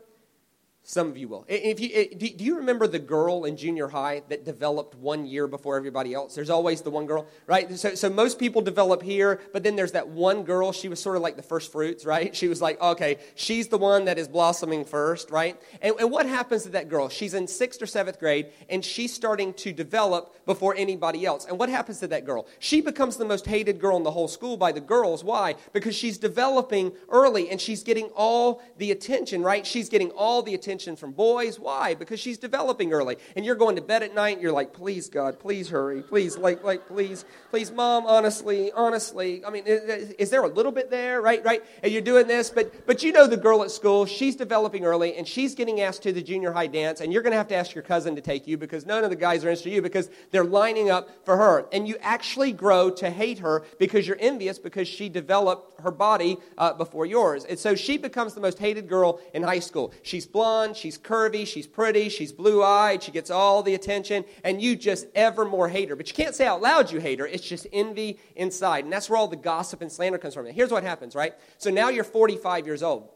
some 0.87 1.09
of 1.09 1.17
you 1.17 1.29
will. 1.29 1.47
If 1.49 1.81
you, 1.81 2.15
do 2.15 2.45
you 2.45 2.57
remember 2.57 2.87
the 2.87 2.99
girl 2.99 3.47
in 3.47 3.57
junior 3.57 3.89
high 3.89 4.23
that 4.29 4.45
developed 4.45 4.95
one 4.97 5.25
year 5.25 5.47
before 5.47 5.79
everybody 5.79 6.13
else? 6.13 6.35
There's 6.35 6.51
always 6.51 6.83
the 6.83 6.91
one 6.91 7.07
girl, 7.07 7.27
right? 7.47 7.75
So, 7.79 7.95
so 7.95 8.11
most 8.11 8.39
people 8.39 8.61
develop 8.61 9.03
here, 9.03 9.41
but 9.55 9.63
then 9.63 9.77
there's 9.77 9.93
that 9.93 10.09
one 10.09 10.43
girl. 10.43 10.73
She 10.73 10.89
was 10.89 11.01
sort 11.01 11.17
of 11.17 11.23
like 11.23 11.37
the 11.37 11.43
first 11.43 11.73
fruits, 11.73 12.05
right? 12.05 12.37
She 12.37 12.49
was 12.49 12.61
like, 12.61 12.79
okay, 12.83 13.17
she's 13.35 13.69
the 13.69 13.79
one 13.79 14.05
that 14.05 14.19
is 14.19 14.29
blossoming 14.29 14.85
first, 14.85 15.31
right? 15.31 15.59
And, 15.81 15.95
and 15.99 16.11
what 16.11 16.27
happens 16.27 16.65
to 16.65 16.69
that 16.71 16.91
girl? 16.91 17.09
She's 17.09 17.33
in 17.33 17.49
sixth 17.49 17.81
or 17.81 17.87
seventh 17.87 18.19
grade, 18.19 18.49
and 18.69 18.85
she's 18.85 19.15
starting 19.15 19.55
to 19.55 19.73
develop 19.73 20.45
before 20.45 20.75
anybody 20.77 21.25
else. 21.25 21.47
And 21.47 21.59
what 21.59 21.71
happens 21.71 22.01
to 22.01 22.09
that 22.09 22.27
girl? 22.27 22.47
She 22.59 22.83
becomes 22.83 23.17
the 23.17 23.25
most 23.25 23.47
hated 23.47 23.81
girl 23.81 23.97
in 23.97 24.03
the 24.03 24.11
whole 24.11 24.29
school 24.29 24.59
by 24.59 24.71
the 24.71 24.83
girls. 24.83 25.25
Why? 25.25 25.55
Because 25.73 25.95
she's 25.95 26.19
developing 26.19 26.93
early, 27.09 27.49
and 27.49 27.59
she's 27.59 27.83
getting 27.83 28.11
all 28.15 28.61
the 28.77 28.91
attention, 28.91 29.43
right? 29.43 29.67
She's 29.67 29.89
getting 29.89 30.11
all 30.11 30.43
the 30.43 30.53
attention 30.53 30.74
attention 30.75 30.97
from 30.97 31.13
boys. 31.13 31.61
Why? 31.61 31.95
Because 31.95 32.19
she's 32.19 32.37
developing 32.37 32.93
early. 32.93 33.17
And 33.37 33.45
you're 33.45 33.55
going 33.55 33.77
to 33.77 33.83
bed 33.83 34.03
at 34.03 34.13
night 34.13 34.35
and 34.35 34.43
you're 34.43 34.53
like, 34.53 34.73
please, 34.73 35.09
God, 35.09 35.39
please 35.39 35.69
hurry. 35.69 36.03
Please, 36.03 36.37
like, 36.37 36.65
like, 36.65 36.89
please, 36.89 37.25
please, 37.51 37.71
mom, 37.71 38.07
honestly, 38.07 38.73
honestly. 38.73 39.45
I 39.45 39.51
mean, 39.51 39.63
is, 39.67 40.11
is 40.19 40.31
there 40.31 40.43
a 40.43 40.49
little 40.49 40.73
bit 40.73 40.91
there? 40.91 41.23
Right, 41.23 41.45
right? 41.45 41.63
And 41.85 41.93
you're 41.93 42.03
doing 42.03 42.27
this, 42.27 42.51
but, 42.51 42.87
but 42.89 43.05
you 43.05 43.13
know 43.13 43.29
the 43.29 43.37
girl 43.37 43.63
at 43.63 43.71
school, 43.71 44.05
she's 44.05 44.35
developing 44.35 44.85
early 44.85 45.17
and 45.17 45.29
she's 45.29 45.55
getting 45.55 45.81
asked 45.81 46.03
to 46.03 46.13
the 46.13 46.23
junior 46.23 46.51
high 46.51 46.67
dance. 46.67 47.01
And 47.01 47.13
you're 47.13 47.23
going 47.23 47.31
to 47.31 47.39
have 47.39 47.49
to 47.49 47.55
ask 47.55 47.73
your 47.73 47.85
cousin 47.85 48.17
to 48.17 48.21
take 48.21 48.49
you 48.49 48.59
because 48.59 48.85
none 48.85 49.05
of 49.05 49.11
the 49.11 49.17
guys 49.17 49.45
are 49.45 49.51
interested 49.51 49.69
in 49.69 49.77
you 49.77 49.83
because 49.83 50.11
they're 50.33 50.45
lining 50.45 50.91
up 50.91 51.09
for 51.25 51.37
her. 51.37 51.67
And 51.73 51.87
you 51.87 51.97
actually 52.01 52.53
grow 52.53 52.91
to 52.91 53.11
hate 53.11 53.39
her 53.39 53.65
because 53.79 54.09
you're 54.09 54.17
envious 54.19 54.59
because 54.59 54.89
she 54.89 55.09
developed 55.09 55.81
her 55.81 55.93
body 55.93 56.39
uh, 56.59 56.73
before 56.73 57.07
yours. 57.07 57.45
And 57.45 57.59
so 57.59 57.77
she 57.77 57.97
becomes 57.97 58.35
the 58.35 58.41
most 58.41 58.59
hated 58.59 58.89
girl 58.89 59.21
in 59.35 59.45
high 59.45 59.61
school. 59.61 59.93
She's 60.03 60.27
blonde 60.27 60.64
blonde, 60.65 60.77
she's 60.77 60.99
curvy, 60.99 61.47
she's 61.47 61.67
pretty, 61.67 62.09
she's 62.09 62.33
blue 62.33 62.63
eyed, 62.63 63.03
she 63.03 63.13
gets 63.13 63.31
all 63.31 63.63
the 63.63 63.75
attention, 63.75 64.25
and 64.43 64.61
you 64.61 64.77
just 64.77 65.07
ever 65.15 65.45
more 65.45 65.69
hate 65.69 65.89
her. 65.89 65.97
But 65.97 66.09
you 66.09 66.15
can't 66.15 66.35
say 66.35 66.47
out 66.47 66.63
loud 66.63 66.91
you 66.91 67.01
hate 67.01 67.19
her, 67.19 67.27
it's 67.27 67.47
just 67.47 67.67
envy 67.73 68.19
inside. 68.37 68.85
And 68.85 68.93
that's 68.93 69.11
where 69.11 69.19
all 69.19 69.29
the 69.29 69.37
gossip 69.37 69.83
and 69.83 69.91
slander 69.91 70.19
comes 70.19 70.35
from. 70.35 70.47
And 70.47 70.55
here's 70.55 70.71
what 70.71 70.83
happens, 70.83 71.15
right? 71.15 71.35
So 71.59 71.71
now 71.71 71.89
you're 71.89 72.05
45 72.05 72.67
years 72.67 72.83
old. 72.83 73.09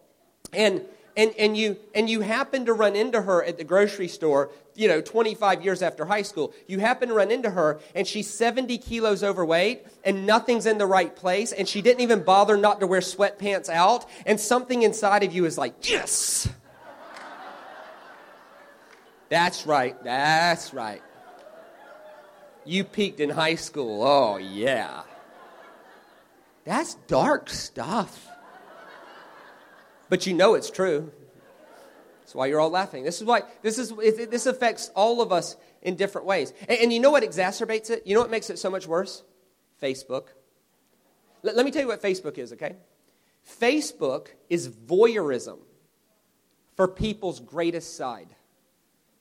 And 0.52 0.82
and, 1.16 1.34
and, 1.36 1.56
you, 1.56 1.76
and 1.96 2.08
you 2.08 2.20
happen 2.20 2.66
to 2.66 2.72
run 2.72 2.94
into 2.94 3.20
her 3.20 3.42
at 3.42 3.58
the 3.58 3.64
grocery 3.64 4.06
store, 4.06 4.52
you 4.76 4.86
know, 4.86 5.00
25 5.00 5.64
years 5.64 5.82
after 5.82 6.04
high 6.04 6.22
school. 6.22 6.54
You 6.68 6.78
happen 6.78 7.08
to 7.08 7.14
run 7.14 7.32
into 7.32 7.50
her, 7.50 7.80
and 7.96 8.06
she's 8.06 8.30
70 8.30 8.78
kilos 8.78 9.24
overweight, 9.24 9.84
and 10.04 10.26
nothing's 10.26 10.64
in 10.64 10.78
the 10.78 10.86
right 10.86 11.16
place, 11.16 11.50
and 11.50 11.68
she 11.68 11.82
didn't 11.82 12.02
even 12.02 12.22
bother 12.22 12.56
not 12.56 12.78
to 12.78 12.86
wear 12.86 13.00
sweatpants 13.00 13.68
out, 13.68 14.06
and 14.26 14.38
something 14.38 14.82
inside 14.82 15.24
of 15.24 15.32
you 15.32 15.44
is 15.44 15.58
like, 15.58 15.90
yes! 15.90 16.48
That's 19.28 19.66
right. 19.66 20.02
That's 20.02 20.72
right. 20.72 21.02
You 22.64 22.84
peaked 22.84 23.20
in 23.20 23.30
high 23.30 23.54
school. 23.54 24.02
Oh, 24.02 24.36
yeah. 24.36 25.02
That's 26.64 26.94
dark 27.06 27.48
stuff. 27.48 28.28
But 30.08 30.26
you 30.26 30.34
know 30.34 30.54
it's 30.54 30.70
true. 30.70 31.12
That's 32.20 32.34
why 32.34 32.46
you're 32.46 32.60
all 32.60 32.70
laughing. 32.70 33.04
This 33.04 33.20
is 33.20 33.24
why 33.24 33.42
this 33.62 33.78
is 33.78 33.90
this 33.90 34.44
affects 34.44 34.90
all 34.94 35.22
of 35.22 35.32
us 35.32 35.56
in 35.80 35.96
different 35.96 36.26
ways. 36.26 36.52
And, 36.68 36.78
and 36.80 36.92
you 36.92 37.00
know 37.00 37.10
what 37.10 37.22
exacerbates 37.22 37.88
it? 37.88 38.06
You 38.06 38.14
know 38.14 38.20
what 38.20 38.30
makes 38.30 38.50
it 38.50 38.58
so 38.58 38.70
much 38.70 38.86
worse? 38.86 39.22
Facebook. 39.82 40.28
Let, 41.42 41.56
let 41.56 41.64
me 41.64 41.70
tell 41.70 41.82
you 41.82 41.88
what 41.88 42.02
Facebook 42.02 42.36
is, 42.36 42.52
okay? 42.52 42.76
Facebook 43.60 44.28
is 44.50 44.68
voyeurism 44.68 45.58
for 46.76 46.86
people's 46.86 47.40
greatest 47.40 47.96
side. 47.96 48.28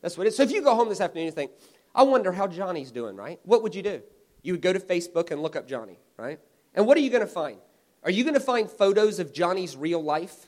That's 0.02 0.18
what 0.18 0.28
it 0.28 0.30
is. 0.30 0.38
So 0.38 0.44
if 0.44 0.52
you 0.52 0.62
go 0.62 0.76
home 0.76 0.90
this 0.90 1.02
afternoon 1.02 1.28
and 1.28 1.36
think, 1.36 1.52
I 1.96 2.04
wonder 2.04 2.32
how 2.32 2.48
Johnny's 2.48 2.92
doing, 2.92 3.16
right? 3.16 3.40
What 3.44 3.64
would 3.64 3.74
you 3.74 3.82
do? 3.82 4.02
You 4.44 4.54
would 4.54 4.62
go 4.62 4.72
to 4.72 4.80
Facebook 4.80 5.32
and 5.32 5.42
look 5.42 5.56
up 5.56 5.68
Johnny, 5.68 6.00
right? 6.18 6.40
And 6.76 6.86
what 6.86 6.98
are 6.98 7.02
you 7.02 7.10
going 7.10 7.22
to 7.22 7.28
find? 7.28 7.58
Are 8.04 8.12
you 8.12 8.24
going 8.24 8.36
to 8.36 8.40
find 8.40 8.70
photos 8.70 9.20
of 9.20 9.34
Johnny's 9.34 9.76
real 9.76 10.02
life? 10.02 10.46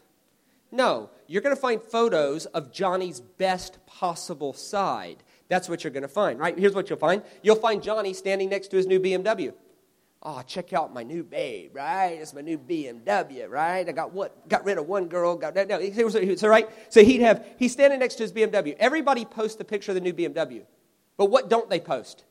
No, 0.71 1.09
you're 1.27 1.41
going 1.41 1.55
to 1.55 1.61
find 1.61 1.81
photos 1.81 2.45
of 2.47 2.71
Johnny's 2.71 3.19
best 3.19 3.83
possible 3.87 4.53
side. 4.53 5.23
That's 5.47 5.67
what 5.67 5.83
you're 5.83 5.91
going 5.91 6.03
to 6.03 6.07
find, 6.07 6.39
right? 6.39 6.57
Here's 6.57 6.75
what 6.75 6.89
you'll 6.89 6.99
find 6.99 7.23
you'll 7.41 7.55
find 7.55 7.81
Johnny 7.81 8.13
standing 8.13 8.49
next 8.49 8.67
to 8.69 8.77
his 8.77 8.85
new 8.85 8.99
BMW. 8.99 9.53
Oh, 10.21 10.41
check 10.45 10.73
out 10.73 10.93
my 10.93 11.03
new 11.03 11.23
babe, 11.23 11.73
right? 11.73 12.17
It's 12.19 12.33
my 12.33 12.41
new 12.41 12.57
BMW, 12.57 13.49
right? 13.49 13.87
I 13.87 13.91
got 13.93 14.11
what? 14.11 14.49
Got 14.49 14.65
rid 14.65 14.77
of 14.77 14.85
one 14.85 15.07
girl. 15.07 15.37
Got 15.37 15.55
no. 15.55 16.35
So 16.35 16.49
right. 16.49 16.69
So 16.89 17.03
he'd 17.03 17.21
have. 17.21 17.45
He's 17.57 17.71
standing 17.71 17.99
next 17.99 18.15
to 18.15 18.23
his 18.23 18.33
BMW. 18.33 18.75
Everybody 18.79 19.23
posts 19.23 19.55
the 19.55 19.63
picture 19.63 19.91
of 19.91 19.95
the 19.95 20.01
new 20.01 20.13
BMW, 20.13 20.63
but 21.15 21.27
what 21.27 21.49
don't 21.49 21.69
they 21.69 21.79
post? 21.79 22.25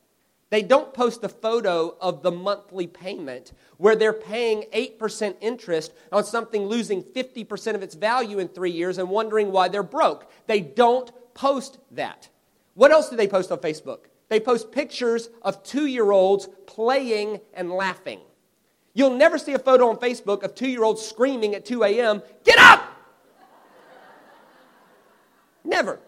They 0.51 0.62
don't 0.62 0.94
post 0.94 1.20
the 1.20 1.29
photo 1.29 1.96
of 2.01 2.22
the 2.22 2.31
monthly 2.31 2.87
payment 2.87 3.53
where 3.77 3.96
they're 3.96 4.14
paying 4.14 4.64
8% 4.72 5.37
interest 5.40 5.92
on 6.11 6.24
something 6.24 6.66
losing 6.66 7.03
50% 7.03 7.74
of 7.74 7.83
its 7.83 7.94
value 7.94 8.38
in 8.38 8.48
three 8.48 8.70
years 8.70 8.96
and 8.96 9.11
wondering 9.11 9.53
why 9.53 9.68
they're 9.68 9.83
broke. 9.83 10.31
They 10.46 10.61
don't 10.61 11.12
post 11.35 11.79
that. 11.90 12.31
What 12.74 12.92
else 12.92 13.11
do 13.11 13.16
they 13.16 13.29
post 13.29 13.53
on 13.53 13.59
Facebook? 13.59 14.07
They 14.28 14.40
post 14.40 14.72
pictures 14.72 15.30
of 15.42 15.62
two 15.62 15.86
year 15.86 16.10
olds 16.10 16.48
playing 16.66 17.40
and 17.54 17.70
laughing. 17.70 18.20
You'll 18.94 19.16
never 19.16 19.38
see 19.38 19.52
a 19.52 19.58
photo 19.58 19.88
on 19.88 19.96
Facebook 19.96 20.42
of 20.42 20.54
two 20.54 20.68
year 20.68 20.84
olds 20.84 21.02
screaming 21.02 21.54
at 21.54 21.64
2 21.64 21.84
a.m., 21.84 22.22
Get 22.44 22.58
up! 22.58 22.84
Never. 25.64 26.00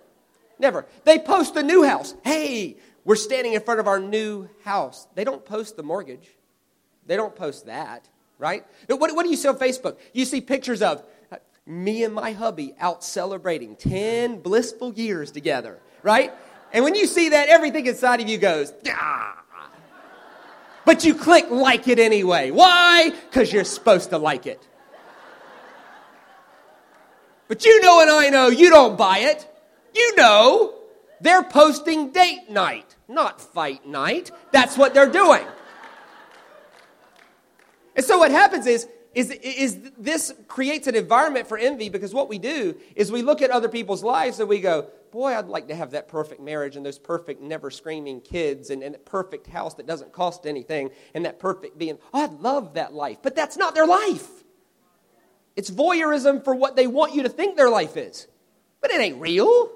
Never. 0.59 0.87
They 1.05 1.19
post 1.19 1.55
the 1.55 1.63
new 1.63 1.85
house. 1.85 2.15
Hey, 2.25 2.77
we're 3.05 3.17
standing 3.17 3.55
in 3.55 3.61
front 3.61 3.81
of 3.81 3.87
our 3.87 4.01
new 4.01 4.49
house. 4.65 5.07
They 5.15 5.25
don't 5.25 5.45
post 5.45 5.77
the 5.77 5.83
mortgage, 5.83 6.29
they 7.07 7.17
don't 7.17 7.35
post 7.35 7.67
that, 7.67 8.09
right? 8.39 8.65
What, 8.89 9.15
what 9.15 9.23
do 9.23 9.31
you 9.31 9.37
see 9.37 9.49
on 9.49 9.59
Facebook? 9.59 9.99
You 10.13 10.25
see 10.25 10.41
pictures 10.41 10.83
of 10.83 11.05
uh, 11.31 11.37
me 11.67 12.05
and 12.05 12.15
my 12.15 12.33
hubby 12.33 12.75
out 12.79 13.03
celebrating 13.05 13.77
10 13.77 14.41
blissful 14.41 14.93
years 14.95 15.31
together, 15.31 15.79
right? 16.03 16.33
And 16.73 16.85
when 16.85 16.95
you 16.95 17.07
see 17.07 17.31
that, 17.31 17.49
everything 17.49 17.87
inside 17.87 18.21
of 18.21 18.29
you 18.29 18.39
goes, 18.39 18.73
ah. 18.89 19.37
But 20.85 21.05
you 21.05 21.15
click 21.15 21.51
like 21.51 21.89
it 21.89 21.99
anyway. 21.99 22.51
Why? 22.51 23.11
Because 23.11 23.53
you're 23.53 23.65
supposed 23.65 24.11
to 24.11 24.19
like 24.19 24.47
it. 24.47 24.67
But 27.49 27.65
you 27.65 27.81
know 27.81 28.01
and 28.01 28.11
I 28.11 28.31
know 28.31 28.49
you 28.49 28.71
don't 28.71 28.97
buy 28.97 29.19
it. 29.19 29.47
You 29.95 30.17
know, 30.17 30.75
they're 31.21 31.43
posting 31.43 32.13
date 32.13 32.49
night, 32.49 32.97
not 33.09 33.41
fight 33.41 33.87
night. 33.87 34.31
That's 34.53 34.79
what 34.79 34.95
they're 34.95 35.11
doing. 35.11 35.45
And 37.97 38.05
so 38.05 38.19
what 38.19 38.31
happens 38.31 38.67
is, 38.67 38.89
is, 39.15 39.31
is 39.31 39.79
this 39.99 40.33
creates 40.47 40.87
an 40.87 40.95
environment 40.95 41.49
for 41.49 41.59
envy 41.59 41.89
because 41.89 42.15
what 42.15 42.29
we 42.29 42.39
do 42.39 42.77
is 42.95 43.11
we 43.11 43.23
look 43.23 43.43
at 43.43 43.51
other 43.51 43.69
people's 43.69 44.05
lives 44.05 44.39
and 44.39 44.49
we 44.49 44.61
go, 44.61 44.89
boy, 45.11 45.37
I'd 45.37 45.47
like 45.47 45.69
to 45.69 45.75
have 45.75 45.93
that 45.93 46.09
perfect 46.09 46.41
marriage 46.41 46.77
and 46.77 46.85
those 46.85 46.99
perfect, 46.99 47.43
never 47.43 47.71
screaming 47.71 48.21
kids 48.21 48.71
and, 48.71 48.83
and 48.83 48.95
that 48.95 49.05
perfect 49.05 49.47
house 49.47 49.75
that 49.75 49.87
doesn't 49.87 50.13
cost 50.13 50.47
anything 50.47 50.91
and 51.15 51.25
that 51.25 51.39
perfect 51.39 51.79
being, 51.79 51.99
oh, 52.13 52.25
I'd 52.25 52.41
love 52.41 52.75
that 52.75 52.93
life. 52.93 53.19
But 53.23 53.35
that's 53.35 53.57
not 53.57 53.75
their 53.75 53.87
life. 53.87 54.29
It's 55.57 55.71
voyeurism 55.71 56.45
for 56.45 56.55
what 56.55 56.77
they 56.77 56.87
want 56.87 57.15
you 57.15 57.23
to 57.25 57.29
think 57.29 57.57
their 57.57 57.71
life 57.71 57.97
is. 57.97 58.27
But 58.81 58.91
it 58.91 59.01
ain't 59.01 59.21
real. 59.21 59.71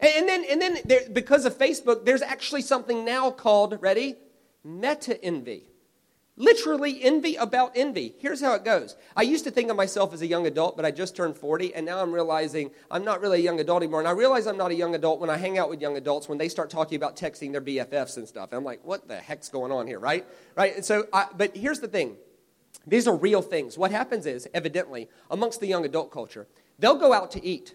And, 0.00 0.10
and 0.16 0.28
then, 0.28 0.44
and 0.50 0.62
then 0.62 0.78
there, 0.84 1.00
because 1.12 1.44
of 1.44 1.58
Facebook, 1.58 2.04
there's 2.04 2.22
actually 2.22 2.62
something 2.62 3.04
now 3.04 3.30
called, 3.30 3.78
ready? 3.80 4.16
Meta 4.64 5.22
envy. 5.22 5.71
Literally 6.36 7.02
envy 7.02 7.36
about 7.36 7.72
envy. 7.74 8.14
Here's 8.18 8.40
how 8.40 8.54
it 8.54 8.64
goes. 8.64 8.96
I 9.14 9.20
used 9.20 9.44
to 9.44 9.50
think 9.50 9.70
of 9.70 9.76
myself 9.76 10.14
as 10.14 10.22
a 10.22 10.26
young 10.26 10.46
adult, 10.46 10.76
but 10.76 10.86
I 10.86 10.90
just 10.90 11.14
turned 11.14 11.36
40, 11.36 11.74
and 11.74 11.84
now 11.84 12.00
I'm 12.00 12.10
realizing 12.10 12.70
I'm 12.90 13.04
not 13.04 13.20
really 13.20 13.40
a 13.40 13.42
young 13.42 13.60
adult 13.60 13.82
anymore. 13.82 14.00
And 14.00 14.08
I 14.08 14.12
realize 14.12 14.46
I'm 14.46 14.56
not 14.56 14.70
a 14.70 14.74
young 14.74 14.94
adult 14.94 15.20
when 15.20 15.28
I 15.28 15.36
hang 15.36 15.58
out 15.58 15.68
with 15.68 15.82
young 15.82 15.98
adults 15.98 16.30
when 16.30 16.38
they 16.38 16.48
start 16.48 16.70
talking 16.70 16.96
about 16.96 17.16
texting 17.16 17.52
their 17.52 17.60
BFFs 17.60 18.16
and 18.16 18.26
stuff. 18.26 18.48
And 18.50 18.56
I'm 18.56 18.64
like, 18.64 18.82
what 18.82 19.08
the 19.08 19.16
heck's 19.16 19.50
going 19.50 19.72
on 19.72 19.86
here, 19.86 19.98
right? 19.98 20.26
Right? 20.56 20.74
And 20.74 20.84
so, 20.84 21.06
I, 21.12 21.26
but 21.36 21.54
here's 21.54 21.80
the 21.80 21.88
thing. 21.88 22.16
These 22.86 23.06
are 23.06 23.14
real 23.14 23.42
things. 23.42 23.76
What 23.76 23.90
happens 23.90 24.24
is, 24.24 24.48
evidently, 24.54 25.10
amongst 25.30 25.60
the 25.60 25.66
young 25.66 25.84
adult 25.84 26.10
culture, 26.10 26.48
they'll 26.78 26.98
go 26.98 27.12
out 27.12 27.30
to 27.32 27.44
eat, 27.44 27.74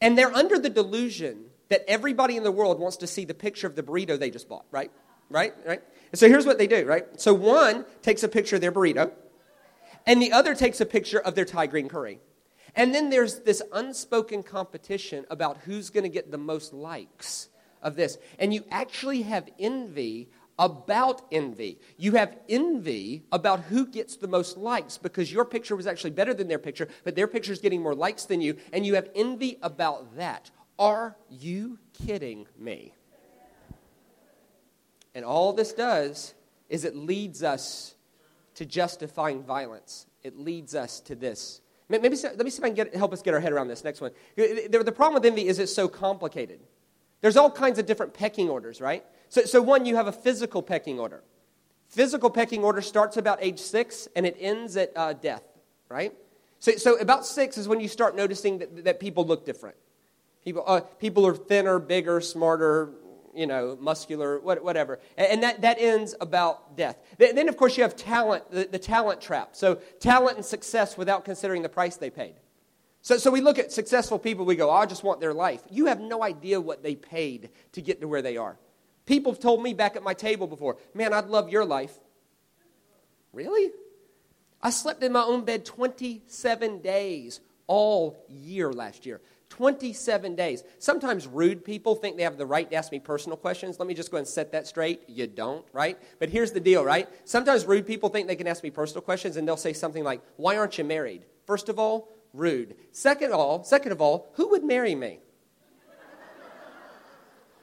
and 0.00 0.16
they're 0.16 0.32
under 0.32 0.56
the 0.56 0.70
delusion 0.70 1.46
that 1.68 1.84
everybody 1.88 2.36
in 2.36 2.44
the 2.44 2.52
world 2.52 2.78
wants 2.78 2.98
to 2.98 3.08
see 3.08 3.24
the 3.24 3.34
picture 3.34 3.66
of 3.66 3.74
the 3.74 3.82
burrito 3.82 4.16
they 4.16 4.30
just 4.30 4.48
bought, 4.48 4.66
right? 4.70 4.92
Right? 5.30 5.52
Right? 5.66 5.82
And 6.12 6.18
so 6.18 6.28
here's 6.28 6.46
what 6.46 6.58
they 6.58 6.66
do, 6.66 6.84
right? 6.84 7.20
So 7.20 7.34
one 7.34 7.84
takes 8.02 8.22
a 8.22 8.28
picture 8.28 8.56
of 8.56 8.62
their 8.62 8.72
burrito, 8.72 9.12
and 10.06 10.22
the 10.22 10.32
other 10.32 10.54
takes 10.54 10.80
a 10.80 10.86
picture 10.86 11.18
of 11.20 11.34
their 11.34 11.44
Thai 11.44 11.66
green 11.66 11.88
curry. 11.88 12.20
And 12.74 12.94
then 12.94 13.10
there's 13.10 13.40
this 13.40 13.62
unspoken 13.72 14.42
competition 14.42 15.26
about 15.30 15.58
who's 15.58 15.90
going 15.90 16.04
to 16.04 16.10
get 16.10 16.30
the 16.30 16.38
most 16.38 16.72
likes 16.72 17.48
of 17.82 17.96
this. 17.96 18.18
And 18.38 18.52
you 18.54 18.64
actually 18.70 19.22
have 19.22 19.48
envy 19.58 20.28
about 20.58 21.22
envy. 21.30 21.78
You 21.96 22.12
have 22.12 22.36
envy 22.48 23.24
about 23.30 23.60
who 23.60 23.86
gets 23.86 24.16
the 24.16 24.28
most 24.28 24.56
likes 24.56 24.98
because 24.98 25.32
your 25.32 25.44
picture 25.44 25.76
was 25.76 25.86
actually 25.86 26.10
better 26.10 26.34
than 26.34 26.48
their 26.48 26.58
picture, 26.58 26.88
but 27.04 27.14
their 27.14 27.28
picture 27.28 27.52
is 27.52 27.60
getting 27.60 27.82
more 27.82 27.94
likes 27.94 28.24
than 28.24 28.40
you, 28.40 28.56
and 28.72 28.84
you 28.84 28.94
have 28.94 29.08
envy 29.14 29.58
about 29.62 30.16
that. 30.16 30.50
Are 30.78 31.16
you 31.28 31.78
kidding 31.92 32.46
me? 32.58 32.94
And 35.18 35.24
all 35.24 35.52
this 35.52 35.72
does 35.72 36.32
is 36.68 36.84
it 36.84 36.94
leads 36.94 37.42
us 37.42 37.96
to 38.54 38.64
justifying 38.64 39.42
violence. 39.42 40.06
It 40.22 40.38
leads 40.38 40.76
us 40.76 41.00
to 41.00 41.16
this. 41.16 41.60
Maybe 41.88 42.08
let 42.08 42.38
me 42.38 42.50
see 42.50 42.58
if 42.58 42.64
I 42.64 42.68
can 42.68 42.76
get, 42.76 42.94
help 42.94 43.12
us 43.12 43.20
get 43.20 43.34
our 43.34 43.40
head 43.40 43.52
around 43.52 43.66
this 43.66 43.82
next 43.82 44.00
one. 44.00 44.12
The 44.36 44.92
problem 44.94 45.14
with 45.14 45.26
envy 45.26 45.48
is 45.48 45.58
it's 45.58 45.74
so 45.74 45.88
complicated. 45.88 46.60
There's 47.20 47.36
all 47.36 47.50
kinds 47.50 47.80
of 47.80 47.86
different 47.86 48.14
pecking 48.14 48.48
orders, 48.48 48.80
right? 48.80 49.04
So, 49.28 49.42
so 49.42 49.60
one, 49.60 49.86
you 49.86 49.96
have 49.96 50.06
a 50.06 50.12
physical 50.12 50.62
pecking 50.62 51.00
order. 51.00 51.24
Physical 51.88 52.30
pecking 52.30 52.62
order 52.62 52.80
starts 52.80 53.16
about 53.16 53.38
age 53.40 53.58
six 53.58 54.06
and 54.14 54.24
it 54.24 54.36
ends 54.38 54.76
at 54.76 54.92
uh, 54.94 55.14
death, 55.14 55.42
right? 55.88 56.14
So, 56.60 56.76
so 56.76 56.96
about 56.98 57.26
six 57.26 57.58
is 57.58 57.66
when 57.66 57.80
you 57.80 57.88
start 57.88 58.14
noticing 58.14 58.58
that, 58.58 58.84
that 58.84 59.00
people 59.00 59.26
look 59.26 59.44
different. 59.44 59.74
People, 60.44 60.62
uh, 60.64 60.78
people 60.78 61.26
are 61.26 61.34
thinner, 61.34 61.80
bigger, 61.80 62.20
smarter, 62.20 62.90
you 63.38 63.46
know, 63.46 63.78
muscular, 63.80 64.40
whatever. 64.40 64.98
And 65.16 65.44
that, 65.44 65.60
that 65.60 65.78
ends 65.78 66.16
about 66.20 66.76
death. 66.76 66.98
Then, 67.18 67.48
of 67.48 67.56
course, 67.56 67.76
you 67.76 67.84
have 67.84 67.94
talent, 67.94 68.50
the, 68.50 68.64
the 68.64 68.80
talent 68.80 69.20
trap. 69.20 69.50
So, 69.52 69.76
talent 70.00 70.38
and 70.38 70.44
success 70.44 70.98
without 70.98 71.24
considering 71.24 71.62
the 71.62 71.68
price 71.68 71.96
they 71.96 72.10
paid. 72.10 72.34
So, 73.00 73.16
so 73.16 73.30
we 73.30 73.40
look 73.40 73.60
at 73.60 73.70
successful 73.70 74.18
people, 74.18 74.44
we 74.44 74.56
go, 74.56 74.70
oh, 74.70 74.74
I 74.74 74.86
just 74.86 75.04
want 75.04 75.20
their 75.20 75.32
life. 75.32 75.62
You 75.70 75.86
have 75.86 76.00
no 76.00 76.24
idea 76.24 76.60
what 76.60 76.82
they 76.82 76.96
paid 76.96 77.50
to 77.72 77.80
get 77.80 78.00
to 78.00 78.08
where 78.08 78.22
they 78.22 78.36
are. 78.36 78.58
People 79.06 79.32
have 79.32 79.40
told 79.40 79.62
me 79.62 79.72
back 79.72 79.94
at 79.94 80.02
my 80.02 80.14
table 80.14 80.48
before, 80.48 80.76
man, 80.92 81.12
I'd 81.12 81.26
love 81.26 81.48
your 81.48 81.64
life. 81.64 81.96
Really? 83.32 83.70
I 84.60 84.70
slept 84.70 85.04
in 85.04 85.12
my 85.12 85.22
own 85.22 85.44
bed 85.44 85.64
27 85.64 86.80
days 86.80 87.40
all 87.68 88.16
year 88.28 88.72
last 88.72 89.06
year. 89.06 89.20
27 89.50 90.34
days. 90.34 90.62
Sometimes 90.78 91.26
rude 91.26 91.64
people 91.64 91.94
think 91.94 92.16
they 92.16 92.22
have 92.22 92.36
the 92.36 92.46
right 92.46 92.68
to 92.70 92.76
ask 92.76 92.92
me 92.92 92.98
personal 92.98 93.36
questions. 93.36 93.78
Let 93.78 93.88
me 93.88 93.94
just 93.94 94.10
go 94.10 94.18
and 94.18 94.26
set 94.26 94.52
that 94.52 94.66
straight. 94.66 95.02
You 95.08 95.26
don't, 95.26 95.64
right? 95.72 95.98
But 96.18 96.28
here's 96.28 96.52
the 96.52 96.60
deal, 96.60 96.84
right? 96.84 97.08
Sometimes 97.24 97.64
rude 97.64 97.86
people 97.86 98.08
think 98.08 98.28
they 98.28 98.36
can 98.36 98.46
ask 98.46 98.62
me 98.62 98.70
personal 98.70 99.02
questions 99.02 99.36
and 99.36 99.48
they'll 99.48 99.56
say 99.56 99.72
something 99.72 100.04
like, 100.04 100.20
"Why 100.36 100.56
aren't 100.56 100.78
you 100.78 100.84
married?" 100.84 101.24
First 101.46 101.68
of 101.68 101.78
all, 101.78 102.08
rude. 102.32 102.76
Second 102.92 103.32
of 103.32 103.38
all, 103.38 103.64
second 103.64 103.92
of 103.92 104.00
all, 104.00 104.30
who 104.34 104.48
would 104.48 104.64
marry 104.64 104.94
me? 104.94 105.20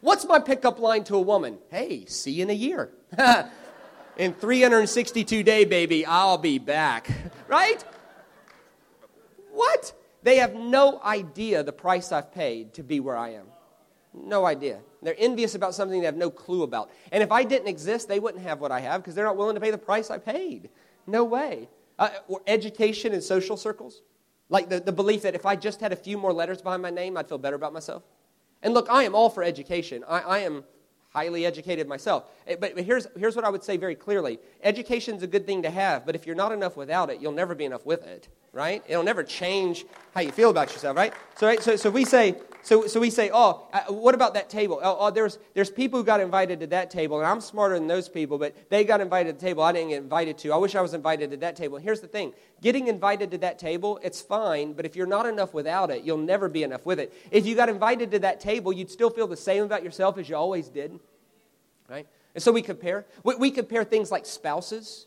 What's 0.01 0.25
my 0.25 0.39
pickup 0.39 0.79
line 0.79 1.03
to 1.05 1.15
a 1.15 1.21
woman? 1.21 1.57
Hey, 1.69 2.05
see 2.05 2.31
you 2.31 2.43
in 2.43 2.49
a 2.51 2.53
year. 2.53 2.91
in 4.17 4.33
362 4.33 5.43
day 5.43 5.65
baby, 5.65 6.05
I'll 6.05 6.37
be 6.37 6.59
back. 6.59 7.09
Right? 7.47 7.83
What? 9.51 9.93
They 10.25 10.37
have 10.37 10.55
no 10.55 10.99
idea 11.03 11.61
the 11.61 11.71
price 11.71 12.11
I've 12.11 12.33
paid 12.33 12.73
to 12.73 12.81
be 12.81 12.99
where 12.99 13.15
I 13.15 13.33
am. 13.33 13.45
No 14.11 14.43
idea. 14.43 14.79
They're 15.03 15.13
envious 15.19 15.53
about 15.53 15.75
something 15.75 15.99
they 15.99 16.07
have 16.07 16.17
no 16.17 16.31
clue 16.31 16.63
about. 16.63 16.89
And 17.11 17.21
if 17.21 17.31
I 17.31 17.43
didn't 17.43 17.67
exist, 17.67 18.07
they 18.07 18.19
wouldn't 18.19 18.43
have 18.43 18.59
what 18.59 18.71
I 18.71 18.79
have 18.79 19.03
because 19.03 19.13
they're 19.13 19.25
not 19.25 19.37
willing 19.37 19.53
to 19.53 19.61
pay 19.61 19.69
the 19.69 19.77
price 19.77 20.09
I 20.09 20.17
paid. 20.17 20.71
No 21.05 21.23
way. 21.23 21.69
Uh, 21.99 22.09
or 22.27 22.41
education 22.47 23.13
in 23.13 23.21
social 23.21 23.55
circles. 23.55 24.01
Like 24.49 24.67
the, 24.67 24.79
the 24.79 24.91
belief 24.91 25.21
that 25.21 25.35
if 25.35 25.45
I 25.45 25.55
just 25.55 25.79
had 25.79 25.93
a 25.93 25.95
few 25.95 26.17
more 26.17 26.33
letters 26.33 26.59
behind 26.59 26.81
my 26.81 26.89
name, 26.89 27.17
I'd 27.17 27.29
feel 27.29 27.37
better 27.37 27.55
about 27.55 27.71
myself. 27.71 28.01
And 28.63 28.73
look, 28.73 28.87
I 28.89 29.03
am 29.03 29.13
all 29.13 29.29
for 29.29 29.43
education. 29.43 30.03
I, 30.07 30.21
I 30.21 30.39
am 30.39 30.63
highly 31.15 31.45
educated 31.45 31.87
myself. 31.87 32.25
Eh, 32.45 32.57
but, 32.59 32.75
but 32.75 32.83
here's, 32.83 33.07
here's 33.17 33.35
what 33.35 33.45
I 33.45 33.49
would 33.49 33.63
say 33.63 33.77
very 33.77 33.95
clearly 33.95 34.37
education's 34.63 35.23
a 35.23 35.27
good 35.27 35.45
thing 35.45 35.63
to 35.63 35.69
have, 35.69 36.05
but 36.05 36.13
if 36.13 36.27
you're 36.27 36.35
not 36.35 36.51
enough 36.51 36.75
without 36.75 37.09
it, 37.09 37.21
you'll 37.21 37.31
never 37.31 37.55
be 37.55 37.65
enough 37.65 37.85
with 37.85 38.05
it 38.05 38.27
right? 38.55 38.81
It'll 38.87 39.03
never 39.03 39.21
change 39.21 39.85
how 40.13 40.21
you 40.21 40.31
feel 40.31 40.49
about 40.49 40.71
yourself, 40.71 40.95
right? 40.95 41.13
So, 41.37 41.45
right, 41.45 41.61
so, 41.61 41.75
so 41.75 41.89
we 41.89 42.05
say, 42.05 42.35
so, 42.65 42.87
so 42.87 42.99
we 42.99 43.11
say, 43.11 43.29
oh, 43.31 43.67
uh, 43.71 43.93
what 43.93 44.15
about 44.15 44.33
that 44.33 44.49
table? 44.49 44.79
Oh, 44.81 44.97
oh, 44.99 45.11
there's, 45.11 45.37
there's 45.53 45.69
people 45.69 45.99
who 45.99 46.03
got 46.03 46.19
invited 46.19 46.59
to 46.61 46.67
that 46.67 46.89
table, 46.89 47.19
and 47.19 47.27
I'm 47.27 47.39
smarter 47.39 47.75
than 47.75 47.87
those 47.87 48.09
people, 48.09 48.39
but 48.39 48.55
they 48.69 48.83
got 48.83 49.01
invited 49.01 49.33
to 49.33 49.39
the 49.39 49.47
table 49.47 49.61
I 49.61 49.71
didn't 49.71 49.89
get 49.89 50.01
invited 50.01 50.37
to. 50.39 50.51
I 50.51 50.57
wish 50.57 50.73
I 50.73 50.81
was 50.81 50.95
invited 50.95 51.29
to 51.29 51.37
that 51.37 51.55
table. 51.55 51.77
here's 51.77 52.01
the 52.01 52.07
thing 52.07 52.33
getting 52.61 52.87
invited 52.87 53.29
to 53.31 53.37
that 53.37 53.59
table, 53.59 53.99
it's 54.01 54.19
fine, 54.19 54.73
but 54.73 54.83
if 54.83 54.95
you're 54.95 55.05
not 55.05 55.27
enough 55.27 55.53
without 55.53 55.91
it, 55.91 56.03
you'll 56.03 56.17
never 56.17 56.49
be 56.49 56.63
enough 56.63 56.87
with 56.87 56.99
it. 56.99 57.13
If 57.29 57.45
you 57.45 57.55
got 57.55 57.69
invited 57.69 58.09
to 58.11 58.19
that 58.19 58.39
table, 58.39 58.73
you'd 58.73 58.89
still 58.89 59.11
feel 59.11 59.27
the 59.27 59.37
same 59.37 59.63
about 59.63 59.83
yourself 59.83 60.17
as 60.17 60.27
you 60.27 60.35
always 60.35 60.67
did, 60.67 60.99
right? 61.87 62.07
And 62.33 62.43
so 62.43 62.51
we 62.51 62.63
compare. 62.63 63.05
We, 63.23 63.35
we 63.35 63.51
compare 63.51 63.83
things 63.83 64.11
like 64.11 64.25
spouses 64.25 65.05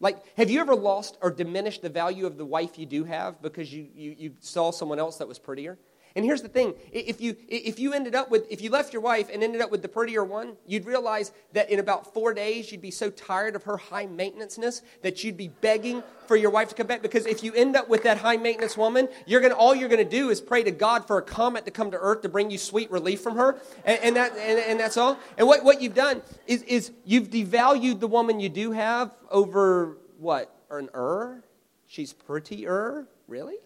like, 0.00 0.22
have 0.36 0.48
you 0.48 0.60
ever 0.60 0.74
lost 0.74 1.18
or 1.20 1.30
diminished 1.30 1.82
the 1.82 1.88
value 1.88 2.26
of 2.26 2.36
the 2.36 2.44
wife 2.44 2.78
you 2.78 2.86
do 2.86 3.04
have 3.04 3.42
because 3.42 3.72
you, 3.72 3.88
you, 3.94 4.14
you 4.16 4.34
saw 4.40 4.70
someone 4.70 4.98
else 4.98 5.16
that 5.16 5.26
was 5.26 5.38
prettier? 5.38 5.76
And 6.18 6.24
here's 6.24 6.42
the 6.42 6.48
thing 6.48 6.74
if 6.90 7.20
you, 7.20 7.36
if 7.46 7.78
you 7.78 7.92
ended 7.92 8.16
up 8.16 8.28
with, 8.28 8.50
if 8.50 8.60
you 8.60 8.70
left 8.70 8.92
your 8.92 9.00
wife 9.00 9.30
and 9.32 9.40
ended 9.40 9.60
up 9.60 9.70
with 9.70 9.82
the 9.82 9.88
prettier 9.88 10.24
one, 10.24 10.56
you'd 10.66 10.84
realize 10.84 11.30
that 11.52 11.70
in 11.70 11.78
about 11.78 12.12
four 12.12 12.34
days 12.34 12.72
you'd 12.72 12.82
be 12.82 12.90
so 12.90 13.08
tired 13.08 13.54
of 13.54 13.62
her 13.62 13.76
high 13.76 14.08
maintenanceness 14.08 14.82
that 15.02 15.22
you'd 15.22 15.36
be 15.36 15.46
begging 15.46 16.02
for 16.26 16.34
your 16.34 16.50
wife 16.50 16.70
to 16.70 16.74
come 16.74 16.88
back. 16.88 17.02
Because 17.02 17.24
if 17.24 17.44
you 17.44 17.52
end 17.54 17.76
up 17.76 17.88
with 17.88 18.02
that 18.02 18.18
high 18.18 18.36
maintenance 18.36 18.76
woman, 18.76 19.08
you're 19.26 19.40
gonna, 19.40 19.54
all 19.54 19.76
you're 19.76 19.88
going 19.88 20.02
to 20.02 20.10
do 20.10 20.30
is 20.30 20.40
pray 20.40 20.64
to 20.64 20.72
God 20.72 21.06
for 21.06 21.18
a 21.18 21.22
comet 21.22 21.64
to 21.66 21.70
come 21.70 21.92
to 21.92 21.96
earth 21.96 22.22
to 22.22 22.28
bring 22.28 22.50
you 22.50 22.58
sweet 22.58 22.90
relief 22.90 23.20
from 23.20 23.36
her. 23.36 23.60
And, 23.84 24.00
and 24.02 24.16
that, 24.16 24.32
and, 24.32 24.58
and, 24.58 24.80
that's 24.80 24.96
all. 24.96 25.20
And 25.36 25.46
what, 25.46 25.62
what 25.62 25.80
you've 25.80 25.94
done 25.94 26.20
is, 26.48 26.62
is 26.64 26.90
you've 27.04 27.30
devalued 27.30 28.00
the 28.00 28.08
woman 28.08 28.40
you 28.40 28.48
do 28.48 28.72
have 28.72 29.12
over 29.30 29.98
what? 30.18 30.52
An 30.68 30.88
er? 30.96 31.44
She's 31.86 32.12
prettier? 32.12 33.06
Really? 33.28 33.58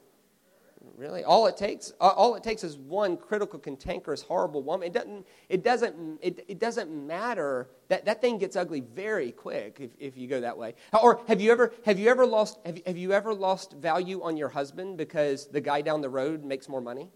Really? 1.02 1.24
All 1.24 1.48
it 1.48 1.56
takes, 1.56 1.92
all 2.00 2.36
it 2.36 2.44
takes 2.44 2.62
is 2.62 2.78
one 2.78 3.16
critical, 3.16 3.58
cantankerous, 3.58 4.22
horrible 4.22 4.62
woman. 4.62 4.86
It 4.86 4.92
doesn't, 4.92 5.26
it 5.48 5.64
doesn't, 5.64 6.20
it, 6.22 6.44
it 6.46 6.60
doesn't 6.60 6.92
matter. 6.92 7.70
That, 7.88 8.04
that 8.04 8.20
thing 8.20 8.38
gets 8.38 8.54
ugly 8.54 8.82
very 8.82 9.32
quick 9.32 9.78
if, 9.80 9.90
if 9.98 10.16
you 10.16 10.28
go 10.28 10.40
that 10.42 10.56
way. 10.56 10.76
Or 11.02 11.20
have 11.26 11.40
you 11.40 11.50
ever, 11.50 11.72
have 11.84 11.98
you 11.98 12.08
ever 12.08 12.24
lost, 12.24 12.60
have, 12.64 12.80
have 12.86 12.96
you 12.96 13.12
ever 13.12 13.34
lost 13.34 13.72
value 13.72 14.22
on 14.22 14.36
your 14.36 14.48
husband 14.48 14.96
because 14.96 15.48
the 15.48 15.60
guy 15.60 15.80
down 15.80 16.02
the 16.02 16.08
road 16.08 16.44
makes 16.44 16.68
more 16.68 16.80
money? 16.80 17.10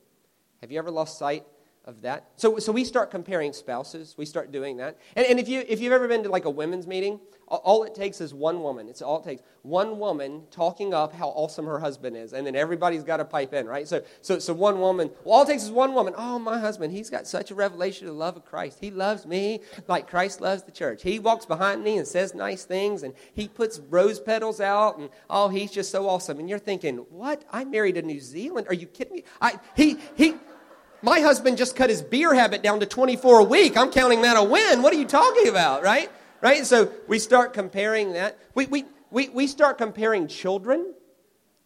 Have 0.63 0.73
you 0.73 0.81
ever 0.81 0.91
lost 0.91 1.17
sight 1.17 1.47
of 1.87 2.03
that. 2.03 2.29
So, 2.37 2.59
so 2.59 2.73
we 2.73 2.85
start 2.85 3.11
comparing 3.11 3.53
spouses. 3.53 4.15
We 4.19 4.27
start 4.27 4.51
doing 4.51 4.77
that. 4.79 4.99
And, 5.15 5.25
and 5.27 5.39
if, 5.39 5.49
you, 5.49 5.65
if 5.69 5.81
you've 5.81 5.93
ever 5.93 6.09
been 6.09 6.25
to 6.25 6.29
like 6.29 6.45
a 6.45 6.51
women's 6.51 6.87
meeting, 6.87 7.21
all 7.49 7.85
it 7.85 7.95
takes 7.95 8.21
is 8.21 8.35
one 8.35 8.61
woman. 8.61 8.89
It's 8.89 9.03
all 9.03 9.21
it 9.21 9.25
takes. 9.25 9.43
One 9.63 10.01
woman 10.01 10.43
talking 10.51 10.93
up 10.93 11.13
how 11.13 11.29
awesome 11.29 11.65
her 11.67 11.79
husband 11.79 12.17
is. 12.17 12.33
And 12.33 12.45
then 12.45 12.57
everybody's 12.57 13.05
got 13.05 13.19
to 13.19 13.25
pipe 13.25 13.55
in, 13.55 13.67
right? 13.67 13.87
So, 13.87 14.03
so, 14.21 14.41
so 14.41 14.53
one 14.53 14.81
woman, 14.81 15.11
all 15.25 15.43
it 15.43 15.47
takes 15.47 15.63
is 15.63 15.71
one 15.71 15.95
woman. 15.95 16.15
Oh, 16.17 16.41
my 16.41 16.59
husband, 16.59 16.93
he's 16.93 17.09
got 17.09 17.29
such 17.29 17.53
a 17.53 17.55
revelation 17.55 18.09
of 18.09 18.15
the 18.15 18.19
love 18.19 18.37
of 18.37 18.45
Christ. 18.45 18.79
He 18.81 18.91
loves 18.91 19.27
me 19.27 19.61
like 19.87 20.11
Christ 20.11 20.41
loves 20.41 20.65
the 20.65 20.73
church. 20.73 21.05
He 21.05 21.21
walks 21.21 21.47
behind 21.47 21.85
me 21.85 21.99
and 21.99 22.07
says 22.07 22.35
nice 22.35 22.65
things, 22.65 23.05
and 23.05 23.15
he 23.35 23.47
puts 23.47 23.79
rose 23.79 24.19
petals 24.19 24.61
out, 24.61 24.99
and 24.99 25.09
oh, 25.31 25.49
he's 25.49 25.71
just 25.71 25.93
so 25.93 26.09
awesome. 26.09 26.41
And 26.41 26.49
you're 26.51 26.59
thinking, 26.59 26.97
what? 27.11 27.45
I 27.53 27.65
married 27.65 27.97
a 27.97 28.03
New 28.03 28.21
Zealand? 28.21 28.67
Are 28.69 28.75
you 28.75 28.87
kidding 28.87 29.15
me? 29.15 29.25
I, 29.41 29.61
he, 29.77 29.99
he, 30.17 30.35
my 31.07 31.21
husband 31.21 31.57
just 31.57 31.77
cut 31.77 31.89
his 31.89 32.03
beer 32.03 32.35
habit 32.35 32.65
down 32.65 32.81
to 32.81 32.87
24 32.87 33.39
a 33.39 33.45
week. 33.45 33.77
I'm 33.77 33.93
counting 33.93 34.23
that 34.23 34.37
a 34.37 34.43
win. 34.43 34.83
What 34.83 34.93
are 34.93 34.97
you 34.97 35.07
talking 35.07 35.47
about, 35.47 35.85
right? 35.85 36.11
Right? 36.41 36.67
So 36.67 36.91
we 37.07 37.21
start 37.21 37.53
comparing 37.53 38.15
that. 38.15 38.37
We, 38.57 38.67
we, 38.67 38.85
we, 39.13 39.29
we 39.29 39.47
start 39.47 39.79
comparing 39.79 40.27
children. 40.27 40.95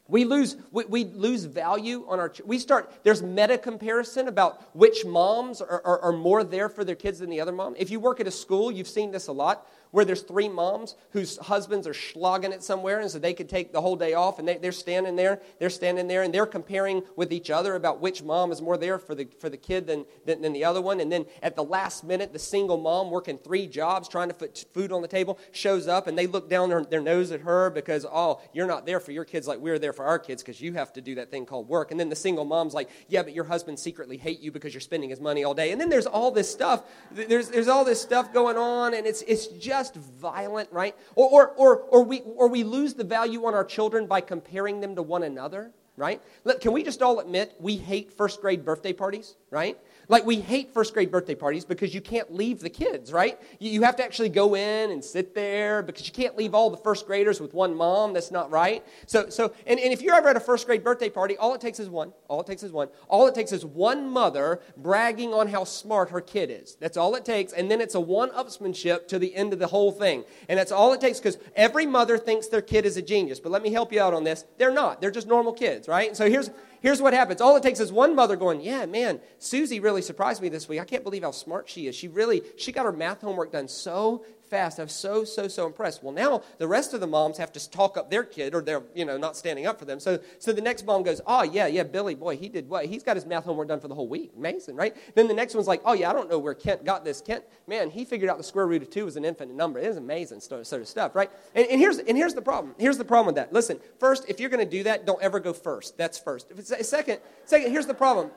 We 0.09 0.27
lose, 0.27 0.59
we, 0.73 0.85
we 0.85 1.05
lose 1.05 1.47
value 1.47 2.05
on 2.07 2.21
our, 2.21 2.31
we 2.45 2.59
start, 2.59 2.93
there's 3.03 3.23
meta 3.23 3.57
comparison 3.57 4.29
about 4.29 4.77
which 4.77 5.07
moms 5.07 5.63
are, 5.63 5.81
are, 5.87 6.01
are 6.01 6.13
more 6.13 6.45
there 6.45 6.69
for 6.69 6.85
their 6.85 6.95
kids 6.95 7.21
than 7.21 7.31
the 7.31 7.41
other 7.41 7.53
mom. 7.53 7.75
If 7.79 7.91
you 7.91 7.99
work 7.99 8.21
at 8.21 8.27
a 8.27 8.31
school, 8.31 8.71
you've 8.71 8.89
seen 8.89 9.11
this 9.11 9.29
a 9.29 9.33
lot 9.33 9.67
where 9.91 10.05
there's 10.05 10.23
three 10.23 10.49
moms 10.49 10.95
whose 11.11 11.37
husbands 11.39 11.87
are 11.87 11.95
slogging 11.95 12.53
it 12.53 12.63
somewhere, 12.63 13.01
and 13.01 13.11
so 13.11 13.19
they 13.19 13.35
could 13.35 13.49
take 13.49 13.73
the 13.73 13.81
whole 13.81 13.97
day 13.97 14.15
off, 14.15 14.39
and 14.39 14.47
they, 14.47 14.69
are 14.69 14.73
standing 14.73 15.17
there, 15.17 15.41
they're 15.59 15.71
standing 15.71 16.07
there, 16.07 16.23
and 16.23 16.33
they're 16.33 16.47
comparing 16.47 17.03
with 17.17 17.33
each 17.33 17.51
other 17.51 17.75
about 17.75 18.01
which 18.01 18.23
mom 18.23 18.53
is 18.53 18.63
more 18.63 18.77
there 18.77 18.99
for 18.99 19.15
the, 19.15 19.27
for 19.39 19.49
the 19.49 19.57
kid 19.57 19.87
than, 19.87 20.05
than, 20.27 20.43
than 20.43 20.53
the 20.53 20.65
other 20.65 20.81
one. 20.81 21.01
And 21.01 21.11
then 21.11 21.27
at 21.43 21.57
the 21.57 21.65
last 21.65 22.05
minute, 22.05 22.33
the 22.33 22.39
single 22.39 22.79
mom 22.79 23.11
working 23.11 23.39
three 23.39 23.67
jobs, 23.67 24.09
trying 24.09 24.29
to 24.29 24.35
put 24.35 24.65
food 24.73 24.93
on 24.93 25.03
the 25.03 25.09
table, 25.09 25.39
shows 25.53 25.89
up, 25.89 26.07
and 26.07 26.17
they 26.17 26.27
look 26.27 26.49
down 26.49 26.69
their, 26.69 26.85
their 26.85 27.01
nose 27.01 27.33
at 27.33 27.41
her 27.41 27.71
because, 27.71 28.07
oh, 28.11 28.41
you're 28.53 28.67
not 28.67 28.87
there 28.87 29.01
for 29.01 29.13
your 29.13 29.25
kids 29.25 29.49
like 29.49 29.59
we're 29.59 29.79
there 29.79 29.93
for 29.93 30.05
our 30.05 30.19
kids 30.19 30.43
because 30.43 30.61
you 30.61 30.73
have 30.75 30.93
to 30.93 31.01
do 31.01 31.17
that 31.17 31.31
thing 31.31 31.47
called 31.47 31.69
work. 31.69 31.91
And 31.91 31.99
then 31.99 32.09
the 32.09 32.17
single 32.17 32.45
mom's 32.45 32.75
like, 32.75 32.89
yeah, 33.09 33.23
but 33.23 33.35
your 33.35 33.45
husband 33.45 33.79
secretly 33.79 34.17
hate 34.17 34.41
you 34.41 34.53
because 34.53 34.73
you're 34.73 34.81
spending 34.81 35.11
his 35.11 35.21
money 35.21 35.45
all 35.45 35.55
day. 35.55 35.73
And 35.73 35.81
then 35.81 35.89
there's 35.89 36.07
all 36.07 36.31
this 36.31 36.51
stuff. 36.51 36.85
There's, 37.11 37.49
there's 37.49 37.69
all 37.69 37.85
this 37.85 38.01
stuff 38.01 38.33
going 38.33 38.57
on, 38.57 38.95
and 38.95 39.07
it's, 39.07 39.23
it's 39.23 39.47
just 39.49 39.80
just 39.81 39.95
violent, 39.95 40.71
right? 40.71 40.95
Or, 41.15 41.29
or, 41.29 41.49
or, 41.57 41.77
or, 41.79 42.05
we, 42.05 42.21
or 42.21 42.49
we 42.49 42.65
lose 42.65 42.93
the 42.93 43.05
value 43.05 43.47
on 43.47 43.55
our 43.55 43.65
children 43.65 44.07
by 44.07 44.21
comparing 44.21 44.81
them 44.81 44.95
to 44.97 45.03
one 45.03 45.23
another, 45.23 45.73
right? 45.97 46.21
Look, 46.45 46.61
can 46.61 46.73
we 46.73 46.83
just 46.83 47.01
all 47.01 47.19
admit 47.19 47.55
we 47.59 47.77
hate 47.77 48.13
first 48.13 48.43
grade 48.43 48.63
birthday 48.63 48.93
parties, 48.93 49.37
right? 49.51 49.79
Like, 50.11 50.27
we 50.27 50.41
hate 50.41 50.75
first 50.75 50.93
grade 50.93 51.13
birthday 51.13 51.37
parties 51.37 51.65
because 51.65 51.95
you 51.95 52.01
can't 52.01 52.35
leave 52.35 52.59
the 52.59 52.69
kids, 52.69 53.13
right? 53.13 53.39
You 53.61 53.83
have 53.83 53.95
to 53.95 54.05
actually 54.05 54.29
go 54.29 54.57
in 54.57 54.91
and 54.91 55.05
sit 55.05 55.37
there 55.37 55.85
because 55.85 56.05
you 56.05 56.13
can't 56.13 56.37
leave 56.37 56.53
all 56.53 56.69
the 56.69 56.77
first 56.77 57.07
graders 57.07 57.41
with 57.41 57.55
one 57.55 57.77
mom. 57.77 58.13
That's 58.13 58.33
not 58.33 58.51
right. 58.51 58.85
So, 59.07 59.31
so 59.31 59.55
and, 59.69 59.79
and 59.79 59.93
if 59.93 60.03
you're 60.03 60.17
ever 60.17 60.29
at 60.29 60.37
a 60.37 60.41
first 60.41 60.67
grade 60.67 60.83
birthday 60.83 61.11
party, 61.11 61.37
all 61.37 61.55
it 61.55 61.61
takes 61.61 61.79
is 61.79 61.89
one. 61.89 62.13
All 62.27 62.41
it 62.41 62.47
takes 62.49 62.65
is 62.65 62.73
one. 62.73 62.89
All 63.07 63.29
it 63.29 63.37
takes 63.37 63.53
is 63.53 63.65
one 63.65 64.11
mother 64.11 64.61
bragging 64.77 65.33
on 65.33 65.47
how 65.47 65.63
smart 65.63 66.11
her 66.11 66.21
kid 66.21 66.51
is. 66.51 66.75
That's 66.81 66.97
all 66.97 67.15
it 67.15 67.25
takes. 67.25 67.53
And 67.53 67.71
then 67.71 67.81
it's 67.81 67.95
a 67.95 68.01
one 68.01 68.31
upsmanship 68.31 69.07
to 69.09 69.19
the 69.21 69.33
end 69.33 69.53
of 69.53 69.61
the 69.61 69.69
whole 69.69 69.93
thing. 69.93 70.25
And 70.49 70.59
that's 70.59 70.73
all 70.73 70.93
it 70.93 71.01
takes 71.01 71.21
because 71.21 71.39
every 71.55 71.87
mother 71.87 72.19
thinks 72.19 72.49
their 72.49 72.63
kid 72.63 72.85
is 72.85 72.97
a 72.97 73.03
genius. 73.03 73.39
But 73.39 73.53
let 73.53 73.63
me 73.63 73.71
help 73.71 73.93
you 73.93 74.01
out 74.01 74.13
on 74.13 74.25
this. 74.25 74.45
They're 74.59 74.73
not. 74.73 75.01
They're 75.01 75.13
just 75.13 75.29
normal 75.29 75.53
kids, 75.53 75.87
right? 75.87 76.17
So 76.17 76.29
here's, 76.29 76.51
here's 76.81 77.01
what 77.01 77.13
happens. 77.15 77.41
All 77.41 77.57
it 77.57 77.63
takes 77.63 77.81
is 77.81 77.93
one 77.93 78.15
mother 78.15 78.37
going, 78.37 78.61
Yeah, 78.61 78.87
man, 78.87 79.21
Susie 79.39 79.81
really 79.81 80.03
surprised 80.03 80.43
me 80.43 80.49
this 80.49 80.69
week. 80.69 80.81
I 80.81 80.85
can't 80.85 81.05
believe 81.05 81.23
how 81.23 81.31
smart 81.31 81.69
she 81.69 81.87
is. 81.87 81.95
She 81.95 82.09
really, 82.09 82.43
she 82.57 82.73
got 82.73 82.85
her 82.85 82.93
math 82.93 83.21
homework 83.21 83.53
done 83.53 83.69
so 83.69 84.25
fast. 84.51 84.79
I'm 84.79 84.89
so, 84.89 85.25
so, 85.25 85.49
so 85.49 85.67
impressed. 85.67 86.03
Well, 86.03 86.13
now 86.13 86.43
the 86.59 86.67
rest 86.67 86.93
of 86.93 87.01
the 87.01 87.07
moms 87.07 87.39
have 87.39 87.53
to 87.53 87.71
talk 87.71 87.97
up 87.97 88.11
their 88.11 88.25
kid 88.25 88.55
or 88.55 88.61
they're, 88.61 88.83
you 88.95 89.05
know, 89.05 89.17
not 89.17 89.37
standing 89.37 89.67
up 89.67 89.79
for 89.79 89.85
them. 89.85 90.01
So, 90.01 90.19
so 90.39 90.53
the 90.53 90.61
next 90.61 90.85
mom 90.85 91.05
goes, 91.05 91.21
oh, 91.27 91.45
yeah, 91.45 91.69
yeah, 91.69 91.85
Billy, 91.85 92.15
boy, 92.15 92.37
he 92.37 92.49
did 92.49 92.69
what? 92.69 92.87
He's 92.87 93.03
got 93.03 93.17
his 93.17 93.25
math 93.25 93.45
homework 93.45 93.69
done 93.69 93.81
for 93.81 93.89
the 93.89 93.95
whole 93.95 94.09
week. 94.09 94.33
Amazing, 94.37 94.77
right? 94.77 94.97
Then 95.15 95.29
the 95.29 95.35
next 95.35 95.55
one's 95.55 95.69
like, 95.69 95.81
oh, 95.85 95.93
yeah, 95.93 96.11
I 96.11 96.13
don't 96.13 96.29
know 96.29 96.39
where 96.39 96.55
Kent 96.55 96.85
got 96.85 97.05
this. 97.05 97.21
Kent, 97.21 97.45
man, 97.67 97.91
he 97.91 98.05
figured 98.05 98.29
out 98.29 98.37
the 98.37 98.45
square 98.45 98.67
root 98.67 98.83
of 98.83 98.91
two 98.91 99.07
is 99.07 99.17
an 99.17 99.25
infinite 99.25 99.55
number. 99.55 99.79
It 99.79 99.87
is 99.87 99.97
amazing 99.97 100.41
sort 100.41 100.73
of 100.73 100.89
stuff, 100.89 101.15
right? 101.15 101.31
And, 101.55 101.67
and, 101.69 101.81
here's, 101.81 101.99
and 101.99 102.17
here's 102.17 102.35
the 102.35 102.43
problem. 102.43 102.75
Here's 102.79 102.99
the 102.99 103.05
problem 103.05 103.27
with 103.27 103.37
that. 103.37 103.53
Listen, 103.53 103.79
first, 103.99 104.25
if 104.29 104.41
you're 104.41 104.51
going 104.51 104.65
to 104.65 104.71
do 104.71 104.83
that, 104.83 105.07
don't 105.07 105.23
ever 105.23 105.39
go 105.39 105.53
first. 105.53 105.97
That's 105.97 106.19
first. 106.19 106.51
If 106.51 106.59
it's, 106.59 106.89
second, 106.89 107.21
second, 107.45 107.71
here's 107.71 107.87
the 107.87 107.95
problem. 107.95 108.31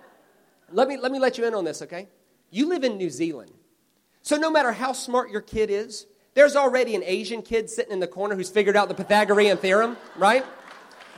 Let 0.72 0.88
me, 0.88 0.98
let 0.98 1.12
me 1.12 1.20
let 1.20 1.38
you 1.38 1.46
in 1.46 1.54
on 1.54 1.66
this, 1.66 1.82
okay? 1.82 2.08
You 2.50 2.70
live 2.70 2.84
in 2.84 2.98
New 2.98 3.10
Zealand. 3.10 3.52
So 4.24 4.38
no 4.38 4.50
matter 4.50 4.72
how 4.72 4.94
smart 4.94 5.32
your 5.32 5.42
kid 5.42 5.70
is, 5.70 6.08
there's 6.34 6.56
already 6.56 6.96
an 6.96 7.04
Asian 7.04 7.42
kid 7.42 7.70
sitting 7.70 7.92
in 7.92 8.00
the 8.00 8.08
corner 8.08 8.36
who's 8.36 8.50
figured 8.50 8.76
out 8.76 8.88
the 8.88 8.96
Pythagorean 8.96 9.58
theorem, 9.58 9.98
right? 10.18 10.46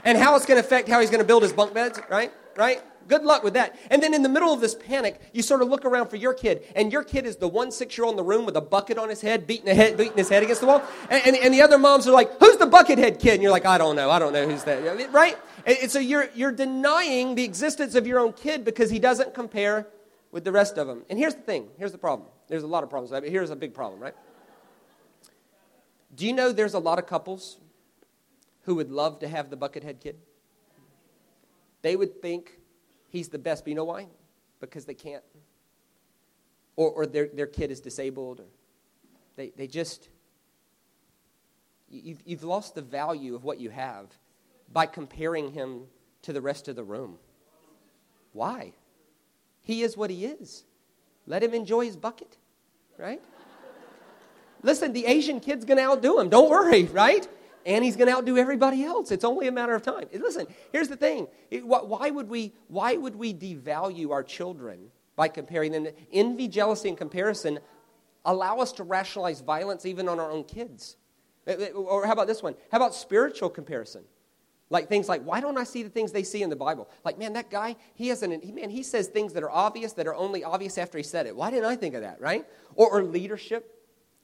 And 0.04 0.18
how 0.18 0.36
it's 0.36 0.46
going 0.46 0.60
to 0.60 0.65
affect 0.65 0.89
how 0.89 1.00
he's 1.00 1.12
going 1.12 1.22
to 1.22 1.26
build 1.26 1.44
his 1.44 1.54
bunk 1.54 1.74
beds, 1.74 2.00
right? 2.10 2.34
Right? 2.58 2.82
Good 3.08 3.24
luck 3.24 3.44
with 3.44 3.54
that. 3.54 3.78
And 3.91 4.02
then 4.02 4.15
in 4.15 4.24
the 4.24 4.30
middle 4.30 4.52
of 4.52 4.60
this 4.60 4.74
panic, 4.74 5.22
you 5.34 5.44
sort 5.44 5.62
of 5.62 5.70
look 5.70 5.86
around 5.86 6.10
for 6.10 6.15
your 6.15 6.34
kid, 6.34 6.63
and 6.76 6.91
your 6.91 7.04
kid 7.04 7.28
is 7.28 7.36
the 7.36 7.48
one 7.48 7.72
six 7.72 7.96
year 7.96 8.06
old 8.06 8.13
in 8.13 8.18
the 8.18 8.24
room 8.24 8.44
with 8.44 8.58
a 8.58 8.62
bucket 8.62 8.98
on 8.98 9.10
his 9.10 9.22
head, 9.22 9.46
beating, 9.46 9.74
head, 9.74 9.98
beating 9.98 10.18
his 10.18 10.30
head 10.30 10.41
against 10.41 10.62
the 10.62 10.68
wall. 10.68 10.82
And, 11.12 11.22
and, 11.28 11.36
and, 11.36 11.54
the 11.54 11.62
other 11.62 11.78
moms 11.78 12.08
are 12.08 12.12
like, 12.12 12.39
Who's 12.39 12.58
the 12.58 12.65
bucket 12.65 12.98
head 12.98 13.20
kid? 13.20 13.36
And 13.36 13.44
you're 13.44 13.52
like, 13.52 13.68
I 13.68 13.78
don't 13.78 13.96
know. 13.96 14.10
I 14.10 14.18
don't 14.18 14.34
know 14.34 14.48
who's 14.50 14.63
that. 14.63 15.13
Right? 15.13 15.38
And, 15.68 15.78
and 15.84 15.91
so 15.91 16.00
you're, 16.00 16.30
you're 16.34 16.52
denying 16.52 17.36
the 17.36 17.44
existence 17.44 17.94
of 17.94 18.08
your 18.08 18.20
own 18.20 18.34
kid 18.34 18.65
because 18.65 18.89
he 18.89 18.98
doesn't 18.98 19.36
compare 19.36 19.88
with 20.32 20.44
the 20.44 20.52
rest 20.52 20.80
of 20.80 20.88
them. 20.88 21.04
And 21.08 21.20
here's 21.20 21.36
the 21.36 21.41
thing 21.41 21.68
here's 21.78 21.91
the 21.91 22.00
problem. 22.00 22.30
There's 22.47 22.63
a 22.63 22.67
lot 22.67 22.84
of 22.84 22.89
problems, 22.89 23.25
here's 23.27 23.49
a 23.49 23.55
big 23.55 23.73
problem, 23.73 23.99
right? 23.99 24.15
Do 26.15 26.25
you 26.25 26.34
know 26.34 26.51
there's 26.51 26.73
a 26.73 26.79
lot 26.79 26.99
of 26.99 27.08
couples 27.08 27.58
who 28.63 28.75
would 28.75 28.91
love 28.91 29.19
to 29.19 29.27
have 29.27 29.49
the 29.49 29.58
buckethead 29.58 29.99
kid? 29.99 30.17
They 31.81 31.95
would 31.95 32.21
think 32.21 32.60
he's 33.10 33.29
the 33.29 33.38
best, 33.38 33.63
but 33.63 33.69
you 33.69 33.75
know 33.75 33.84
why? 33.84 34.08
Because 34.60 34.86
they 34.86 34.93
can't. 34.93 35.23
Or, 36.75 36.89
or 36.89 37.05
their, 37.05 37.27
their 37.27 37.47
kid 37.47 37.71
is 37.71 37.79
disabled, 37.79 38.39
or 38.39 38.45
they, 39.36 39.51
they 39.55 39.67
just, 39.67 40.10
you've, 41.89 42.21
you've 42.25 42.43
lost 42.43 42.75
the 42.75 42.81
value 42.81 43.36
of 43.36 43.43
what 43.43 43.60
you 43.60 43.69
have 43.69 44.08
by 44.71 44.86
comparing 44.86 45.51
him 45.51 45.84
to 46.23 46.34
the 46.34 46.41
rest 46.41 46.67
of 46.67 46.75
the 46.75 46.84
room. 46.84 47.17
Why? 48.34 48.73
He 49.62 49.84
is 49.84 49.95
what 49.95 50.10
he 50.10 50.25
is. 50.25 50.63
Let 51.27 51.43
him 51.43 51.53
enjoy 51.53 51.85
his 51.85 51.97
bucket, 51.97 52.38
right? 52.97 53.21
Listen, 54.63 54.93
the 54.93 55.05
Asian 55.05 55.39
kid's 55.39 55.65
going 55.65 55.77
to 55.77 55.83
outdo 55.83 56.19
him. 56.19 56.29
Don't 56.29 56.49
worry, 56.49 56.85
right? 56.85 57.27
And 57.65 57.83
he's 57.83 57.95
going 57.95 58.07
to 58.07 58.15
outdo 58.15 58.38
everybody 58.38 58.83
else. 58.83 59.11
It's 59.11 59.23
only 59.23 59.47
a 59.47 59.51
matter 59.51 59.73
of 59.73 59.81
time. 59.81 60.05
Listen, 60.13 60.47
here's 60.71 60.88
the 60.88 60.95
thing. 60.95 61.27
why, 61.63 62.09
would 62.09 62.29
we, 62.29 62.53
why 62.67 62.95
would 62.95 63.15
we 63.15 63.33
devalue 63.33 64.11
our 64.11 64.23
children 64.23 64.91
by 65.15 65.27
comparing 65.27 65.71
them? 65.71 65.88
Envy, 66.11 66.47
jealousy, 66.47 66.89
and 66.89 66.97
comparison 66.97 67.59
allow 68.25 68.57
us 68.57 68.71
to 68.73 68.83
rationalize 68.83 69.41
violence 69.41 69.85
even 69.85 70.09
on 70.09 70.19
our 70.19 70.31
own 70.31 70.43
kids. 70.43 70.97
Or 71.75 72.05
how 72.05 72.13
about 72.13 72.27
this 72.27 72.41
one? 72.41 72.55
How 72.71 72.77
about 72.77 72.95
spiritual 72.95 73.49
comparison? 73.49 74.03
Like 74.69 74.89
things 74.89 75.08
like, 75.08 75.21
why 75.23 75.41
don't 75.41 75.58
I 75.58 75.63
see 75.63 75.84
the 75.84 75.89
things 75.89 76.12
they 76.12 76.23
see 76.23 76.41
in 76.41 76.49
the 76.49 76.56
Bible? 76.56 76.89
Like, 77.04 77.19
man, 77.19 77.34
that 77.34 77.51
guy, 77.51 77.75
he 77.93 78.08
has 78.08 78.23
an, 78.23 78.41
he, 78.41 78.51
man, 78.51 78.69
he 78.69 78.82
says 78.82 79.08
things 79.08 79.34
that 79.34 79.43
are 79.43 79.51
obvious 79.51 79.93
that 79.93 80.08
are 80.08 80.15
only 80.15 80.43
obvious 80.43 80.78
after 80.78 80.97
he 80.97 81.04
said 81.04 81.28
it. 81.28 81.36
Why 81.36 81.51
didn't 81.51 81.65
I 81.65 81.75
think 81.75 81.93
of 81.93 82.01
that, 82.01 82.19
right? 82.19 82.45
Or, 82.75 82.89
or 82.89 83.04
leadership. 83.04 83.71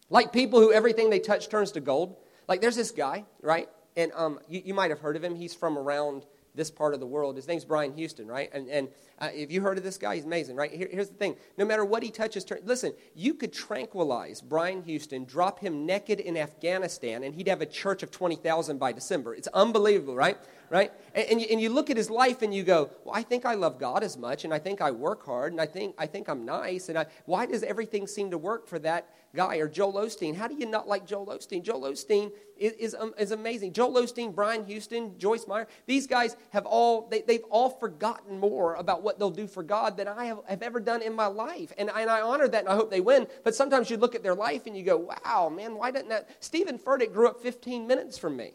Like 0.09 0.33
people 0.33 0.59
who 0.59 0.73
everything 0.73 1.09
they 1.09 1.19
touch 1.19 1.47
turns 1.47 1.71
to 1.73 1.79
gold. 1.79 2.17
Like 2.47 2.59
there's 2.59 2.75
this 2.75 2.91
guy, 2.91 3.25
right? 3.41 3.69
And 3.95 4.11
um, 4.15 4.39
you, 4.49 4.61
you 4.65 4.73
might 4.73 4.89
have 4.89 4.99
heard 4.99 5.15
of 5.15 5.23
him. 5.23 5.35
He's 5.35 5.53
from 5.53 5.77
around 5.77 6.25
this 6.55 6.69
part 6.69 6.93
of 6.93 6.99
the 6.99 7.05
world. 7.05 7.35
His 7.35 7.47
name's 7.47 7.65
Brian 7.65 7.93
Houston, 7.93 8.27
right? 8.27 8.49
And, 8.53 8.69
and 8.69 8.87
uh, 9.19 9.29
if 9.33 9.51
you 9.51 9.61
heard 9.61 9.77
of 9.77 9.83
this 9.83 9.97
guy, 9.97 10.15
he's 10.15 10.25
amazing, 10.25 10.55
right? 10.55 10.71
Here, 10.71 10.89
here's 10.91 11.09
the 11.09 11.15
thing 11.15 11.35
no 11.57 11.65
matter 11.65 11.85
what 11.85 12.03
he 12.03 12.11
touches, 12.11 12.43
turn, 12.43 12.59
listen, 12.65 12.93
you 13.15 13.33
could 13.33 13.53
tranquilize 13.53 14.41
Brian 14.41 14.83
Houston, 14.83 15.25
drop 15.25 15.59
him 15.59 15.85
naked 15.85 16.19
in 16.19 16.35
Afghanistan, 16.37 17.23
and 17.23 17.35
he'd 17.35 17.47
have 17.47 17.61
a 17.61 17.65
church 17.65 18.03
of 18.03 18.11
20,000 18.11 18.77
by 18.77 18.91
December. 18.91 19.35
It's 19.35 19.47
unbelievable, 19.49 20.15
right? 20.15 20.37
right? 20.69 20.91
And, 21.13 21.27
and, 21.31 21.41
you, 21.41 21.47
and 21.51 21.61
you 21.61 21.69
look 21.69 21.89
at 21.89 21.97
his 21.97 22.09
life 22.09 22.41
and 22.41 22.53
you 22.53 22.63
go, 22.63 22.89
well, 23.03 23.15
I 23.15 23.21
think 23.21 23.45
I 23.45 23.53
love 23.53 23.77
God 23.77 24.03
as 24.03 24.17
much, 24.17 24.45
and 24.45 24.53
I 24.53 24.59
think 24.59 24.81
I 24.81 24.91
work 24.91 25.25
hard, 25.25 25.51
and 25.51 25.61
I 25.61 25.65
think, 25.65 25.95
I 25.97 26.07
think 26.07 26.29
I'm 26.29 26.45
nice, 26.45 26.89
and 26.89 26.97
I, 26.97 27.05
why 27.25 27.45
does 27.45 27.63
everything 27.63 28.07
seem 28.07 28.31
to 28.31 28.37
work 28.37 28.67
for 28.67 28.79
that 28.79 29.07
guy? 29.35 29.57
Or 29.57 29.67
Joel 29.67 29.93
Osteen, 29.93 30.35
how 30.35 30.47
do 30.47 30.55
you 30.55 30.65
not 30.65 30.87
like 30.87 31.05
Joel 31.05 31.27
Osteen? 31.27 31.63
Joel 31.63 31.81
Osteen 31.91 32.31
is, 32.57 32.73
is, 32.73 32.95
um, 32.95 33.13
is 33.17 33.31
amazing. 33.31 33.73
Joel 33.73 33.93
Osteen, 34.03 34.33
Brian 34.33 34.65
Houston, 34.65 35.17
Joyce 35.17 35.47
Meyer, 35.47 35.67
these 35.85 36.07
guys 36.07 36.35
have 36.51 36.65
all, 36.65 37.07
they, 37.09 37.21
they've 37.21 37.43
all 37.49 37.69
forgotten 37.69 38.39
more 38.39 38.75
about 38.75 39.03
what 39.03 39.19
they'll 39.19 39.29
do 39.29 39.47
for 39.47 39.63
God 39.63 39.97
than 39.97 40.07
I 40.07 40.25
have, 40.25 40.39
have 40.47 40.61
ever 40.61 40.79
done 40.79 41.01
in 41.01 41.13
my 41.13 41.27
life. 41.27 41.73
And, 41.77 41.89
and 41.93 42.09
I 42.09 42.21
honor 42.21 42.47
that, 42.47 42.59
and 42.59 42.69
I 42.69 42.75
hope 42.75 42.91
they 42.91 43.01
win. 43.01 43.27
But 43.43 43.55
sometimes 43.55 43.89
you 43.89 43.97
look 43.97 44.15
at 44.15 44.23
their 44.23 44.35
life 44.35 44.67
and 44.67 44.77
you 44.77 44.83
go, 44.83 44.97
wow, 44.97 45.49
man, 45.49 45.75
why 45.75 45.91
didn't 45.91 46.09
that? 46.09 46.29
Steven 46.43 46.77
Furtick 46.77 47.13
grew 47.13 47.27
up 47.27 47.41
15 47.41 47.87
minutes 47.87 48.17
from 48.17 48.35
me. 48.35 48.53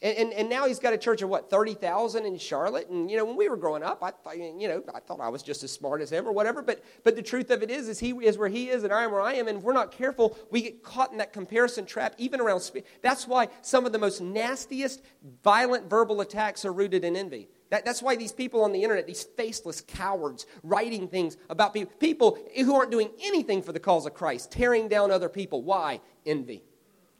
And, 0.00 0.16
and, 0.16 0.32
and, 0.32 0.48
now 0.48 0.68
he's 0.68 0.78
got 0.78 0.92
a 0.92 0.98
church 0.98 1.22
of 1.22 1.28
what, 1.28 1.50
30,000 1.50 2.24
in 2.24 2.38
Charlotte? 2.38 2.88
And, 2.88 3.10
you 3.10 3.16
know, 3.16 3.24
when 3.24 3.36
we 3.36 3.48
were 3.48 3.56
growing 3.56 3.82
up, 3.82 4.00
I 4.00 4.12
thought, 4.12 4.38
you 4.38 4.68
know, 4.68 4.80
I 4.94 5.00
thought 5.00 5.18
I 5.18 5.28
was 5.28 5.42
just 5.42 5.64
as 5.64 5.72
smart 5.72 6.00
as 6.00 6.10
him 6.10 6.28
or 6.28 6.30
whatever. 6.30 6.62
But, 6.62 6.84
but 7.02 7.16
the 7.16 7.22
truth 7.22 7.50
of 7.50 7.64
it 7.64 7.70
is, 7.70 7.88
is 7.88 7.98
he 7.98 8.10
is 8.10 8.38
where 8.38 8.48
he 8.48 8.68
is 8.68 8.84
and 8.84 8.92
I 8.92 9.02
am 9.02 9.10
where 9.10 9.20
I 9.20 9.34
am. 9.34 9.48
And 9.48 9.58
if 9.58 9.64
we're 9.64 9.72
not 9.72 9.90
careful, 9.90 10.38
we 10.52 10.62
get 10.62 10.84
caught 10.84 11.10
in 11.10 11.18
that 11.18 11.32
comparison 11.32 11.84
trap, 11.84 12.14
even 12.16 12.40
around. 12.40 12.70
That's 13.02 13.26
why 13.26 13.48
some 13.60 13.86
of 13.86 13.92
the 13.92 13.98
most 13.98 14.20
nastiest, 14.20 15.02
violent 15.42 15.90
verbal 15.90 16.20
attacks 16.20 16.64
are 16.64 16.72
rooted 16.72 17.02
in 17.02 17.16
envy. 17.16 17.48
That, 17.70 17.84
that's 17.84 18.00
why 18.00 18.14
these 18.14 18.32
people 18.32 18.62
on 18.62 18.70
the 18.70 18.84
internet, 18.84 19.04
these 19.04 19.24
faceless 19.24 19.80
cowards, 19.80 20.46
writing 20.62 21.08
things 21.08 21.36
about 21.50 21.74
people, 21.74 21.92
people 21.98 22.38
who 22.54 22.76
aren't 22.76 22.92
doing 22.92 23.10
anything 23.20 23.62
for 23.62 23.72
the 23.72 23.80
cause 23.80 24.06
of 24.06 24.14
Christ, 24.14 24.52
tearing 24.52 24.86
down 24.86 25.10
other 25.10 25.28
people. 25.28 25.64
Why? 25.64 26.00
Envy 26.24 26.62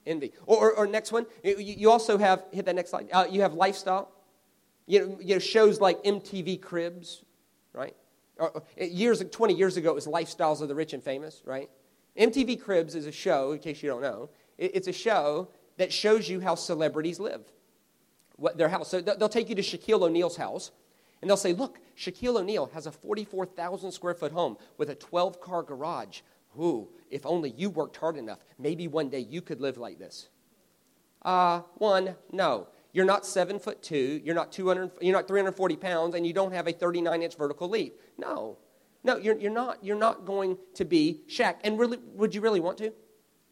envy. 0.09 0.33
Or, 0.47 0.57
or, 0.57 0.73
or 0.73 0.87
next 0.87 1.13
one, 1.13 1.27
you, 1.43 1.91
also 1.91 2.19
have, 2.19 2.45
hit 2.53 2.67
that 2.67 2.75
next 2.75 2.91
slide, 2.91 3.09
uh, 3.13 3.27
you 3.31 3.43
have 3.43 3.55
lifestyle. 3.55 4.11
You 4.87 5.01
know, 5.01 5.19
you 5.21 5.35
know, 5.35 5.39
shows 5.39 5.81
like 5.81 6.03
MTV 6.03 6.63
Cribs, 6.63 7.23
right? 7.75 7.95
Or, 8.39 8.63
years, 8.77 9.23
20 9.23 9.55
years 9.55 9.77
ago, 9.77 9.91
it 9.91 9.95
was 9.95 10.07
Lifestyles 10.07 10.63
of 10.63 10.69
the 10.69 10.75
Rich 10.75 10.95
and 10.95 11.03
Famous, 11.03 11.43
right? 11.45 11.69
MTV 12.19 12.61
Cribs 12.61 12.95
is 12.95 13.07
a 13.07 13.13
show, 13.13 13.53
in 13.53 13.59
case 13.59 13.83
you 13.83 13.91
don't 13.91 14.03
know, 14.03 14.31
it, 14.57 14.73
it's 14.75 14.89
a 14.89 14.93
show 14.93 15.49
that 15.77 15.93
shows 15.93 16.29
you 16.29 16.41
how 16.41 16.55
celebrities 16.55 17.21
live, 17.21 17.43
what 18.37 18.57
their 18.57 18.69
house. 18.69 18.89
So 18.89 19.01
they'll 19.01 19.29
take 19.29 19.49
you 19.49 19.55
to 19.55 19.63
Shaquille 19.63 20.03
O'Neal's 20.03 20.37
house, 20.37 20.71
and 21.21 21.29
they'll 21.29 21.37
say, 21.37 21.53
look, 21.53 21.79
Shaquille 21.97 22.39
O'Neal 22.39 22.71
has 22.75 22.87
a 22.87 22.93
44,000 22.93 23.91
square 23.93 24.15
foot 24.15 24.33
home 24.33 24.57
with 24.77 24.91
a 24.91 24.95
12 24.95 25.41
car 25.41 25.63
garage. 25.63 26.21
Ooh, 26.59 26.89
if 27.11 27.25
only 27.25 27.51
you 27.51 27.71
worked 27.71 27.97
hard 27.97 28.17
enough, 28.17 28.39
maybe 28.59 28.89
one 28.89 29.09
day 29.09 29.21
you 29.21 29.41
could 29.41 29.61
live 29.61 29.79
like 29.79 29.99
this. 29.99 30.29
Uh, 31.23 31.61
one, 31.77 32.17
no. 32.33 32.69
You're 32.93 33.05
not 33.05 33.27
seven 33.27 33.59
foot 33.59 33.83
two, 33.83 34.21
you're 34.25 34.35
not, 34.35 34.51
200, 34.51 34.91
you're 35.01 35.13
not 35.13 35.29
340 35.29 35.77
pounds, 35.77 36.15
and 36.15 36.27
you 36.27 36.33
don't 36.33 36.53
have 36.53 36.67
a 36.67 36.73
39 36.73 37.23
inch 37.23 37.37
vertical 37.37 37.69
leap. 37.69 38.01
No. 38.17 38.59
No, 39.05 39.17
you're, 39.17 39.39
you're, 39.39 39.53
not, 39.53 39.85
you're 39.85 39.97
not 39.97 40.25
going 40.25 40.59
to 40.75 40.85
be 40.85 41.21
Shaq. 41.29 41.57
And 41.63 41.79
really, 41.79 41.99
would 42.15 42.35
you 42.35 42.41
really 42.41 42.61
want 42.61 42.79
to? 42.79 42.93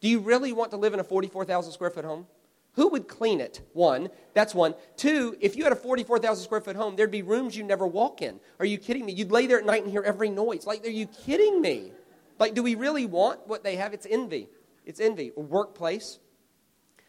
Do 0.00 0.08
you 0.08 0.20
really 0.20 0.52
want 0.52 0.70
to 0.72 0.76
live 0.76 0.94
in 0.94 1.00
a 1.00 1.04
44,000 1.04 1.72
square 1.72 1.90
foot 1.90 2.04
home? 2.04 2.26
Who 2.72 2.88
would 2.88 3.08
clean 3.08 3.40
it? 3.40 3.62
One, 3.72 4.10
that's 4.34 4.54
one. 4.54 4.74
Two, 4.96 5.36
if 5.40 5.56
you 5.56 5.64
had 5.64 5.72
a 5.72 5.76
44,000 5.76 6.44
square 6.44 6.60
foot 6.60 6.76
home, 6.76 6.94
there'd 6.94 7.10
be 7.10 7.22
rooms 7.22 7.56
you 7.56 7.64
never 7.64 7.86
walk 7.86 8.20
in. 8.20 8.38
Are 8.58 8.66
you 8.66 8.76
kidding 8.76 9.06
me? 9.06 9.12
You'd 9.12 9.30
lay 9.30 9.46
there 9.46 9.58
at 9.58 9.64
night 9.64 9.82
and 9.82 9.90
hear 9.90 10.02
every 10.02 10.28
noise. 10.28 10.66
Like, 10.66 10.84
are 10.84 10.90
you 10.90 11.06
kidding 11.06 11.62
me? 11.62 11.92
Like, 12.38 12.54
do 12.54 12.62
we 12.62 12.74
really 12.74 13.06
want 13.06 13.46
what 13.46 13.64
they 13.64 13.76
have? 13.76 13.94
It's 13.94 14.06
envy. 14.08 14.48
It's 14.84 15.00
envy. 15.00 15.30
Or 15.30 15.42
workplace. 15.42 16.18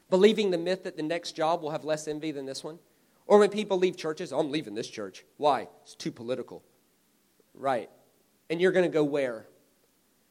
Believing 0.09 0.51
the 0.51 0.57
myth 0.57 0.84
that 0.84 0.95
the 0.95 1.03
next 1.03 1.34
job 1.34 1.61
will 1.61 1.71
have 1.71 1.84
less 1.84 2.07
envy 2.07 2.32
than 2.32 2.45
this 2.45 2.63
one. 2.63 2.80
Or 3.25 3.39
when 3.39 3.49
people 3.49 3.78
leave 3.78 3.97
churches, 3.97 4.32
oh, 4.32 4.39
I'm 4.39 4.51
leaving 4.51 4.73
this 4.73 4.88
church. 4.88 5.25
Why? 5.36 5.67
It's 5.84 5.95
too 5.95 6.11
political. 6.11 6.63
Right. 7.53 7.89
And 8.49 8.61
you're 8.61 8.71
going 8.71 8.86
to 8.86 8.93
go 8.93 9.03
where? 9.03 9.47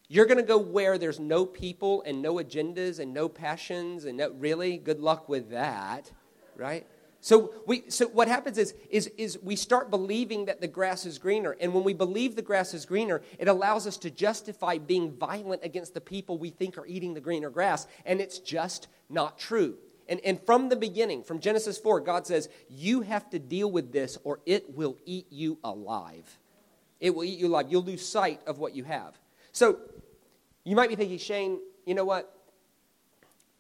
You're 0.09 0.26
going 0.26 0.38
to 0.38 0.44
go 0.44 0.57
where 0.57 0.99
there's 0.99 1.20
no 1.20 1.44
people 1.44 2.03
and 2.07 2.22
no 2.22 2.34
agendas 2.34 3.01
and 3.01 3.12
no 3.12 3.28
passions 3.28 4.05
and 4.05 4.16
no, 4.18 4.30
really 4.30 4.78
good 4.78 5.01
luck 5.01 5.28
with 5.28 5.51
that, 5.51 6.11
right? 6.55 6.86
So, 7.20 7.52
we, 7.66 7.84
so 7.88 8.06
what 8.08 8.28
happens 8.28 8.58
is, 8.58 8.74
is, 8.90 9.08
is 9.16 9.38
we 9.42 9.56
start 9.56 9.90
believing 9.90 10.44
that 10.44 10.60
the 10.60 10.68
grass 10.68 11.06
is 11.06 11.18
greener. 11.18 11.56
And 11.60 11.74
when 11.74 11.82
we 11.82 11.94
believe 11.94 12.36
the 12.36 12.42
grass 12.42 12.74
is 12.74 12.86
greener, 12.86 13.22
it 13.38 13.48
allows 13.48 13.86
us 13.86 13.96
to 13.98 14.10
justify 14.10 14.78
being 14.78 15.12
violent 15.12 15.64
against 15.64 15.94
the 15.94 16.00
people 16.00 16.38
we 16.38 16.50
think 16.50 16.78
are 16.78 16.86
eating 16.86 17.14
the 17.14 17.20
greener 17.20 17.50
grass. 17.50 17.86
And 18.04 18.20
it's 18.20 18.38
just 18.38 18.88
not 19.08 19.38
true. 19.38 19.76
And, 20.08 20.20
and 20.24 20.40
from 20.46 20.68
the 20.68 20.76
beginning, 20.76 21.24
from 21.24 21.40
Genesis 21.40 21.78
4, 21.78 22.00
God 22.00 22.26
says, 22.26 22.48
You 22.68 23.00
have 23.00 23.28
to 23.30 23.38
deal 23.38 23.70
with 23.70 23.92
this 23.92 24.18
or 24.22 24.40
it 24.46 24.76
will 24.76 24.96
eat 25.04 25.26
you 25.30 25.58
alive. 25.64 26.38
It 27.00 27.14
will 27.14 27.24
eat 27.24 27.38
you 27.38 27.48
alive. 27.48 27.66
You'll 27.68 27.82
lose 27.82 28.06
sight 28.06 28.40
of 28.46 28.58
what 28.58 28.74
you 28.74 28.84
have. 28.84 29.18
So 29.52 29.80
you 30.64 30.76
might 30.76 30.90
be 30.90 30.96
thinking, 30.96 31.18
Shane, 31.18 31.60
you 31.84 31.94
know 31.94 32.04
what? 32.04 32.32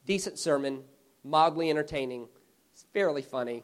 Decent 0.06 0.38
sermon, 0.38 0.84
mildly 1.24 1.68
entertaining 1.68 2.28
fairly 2.96 3.20
funny. 3.20 3.62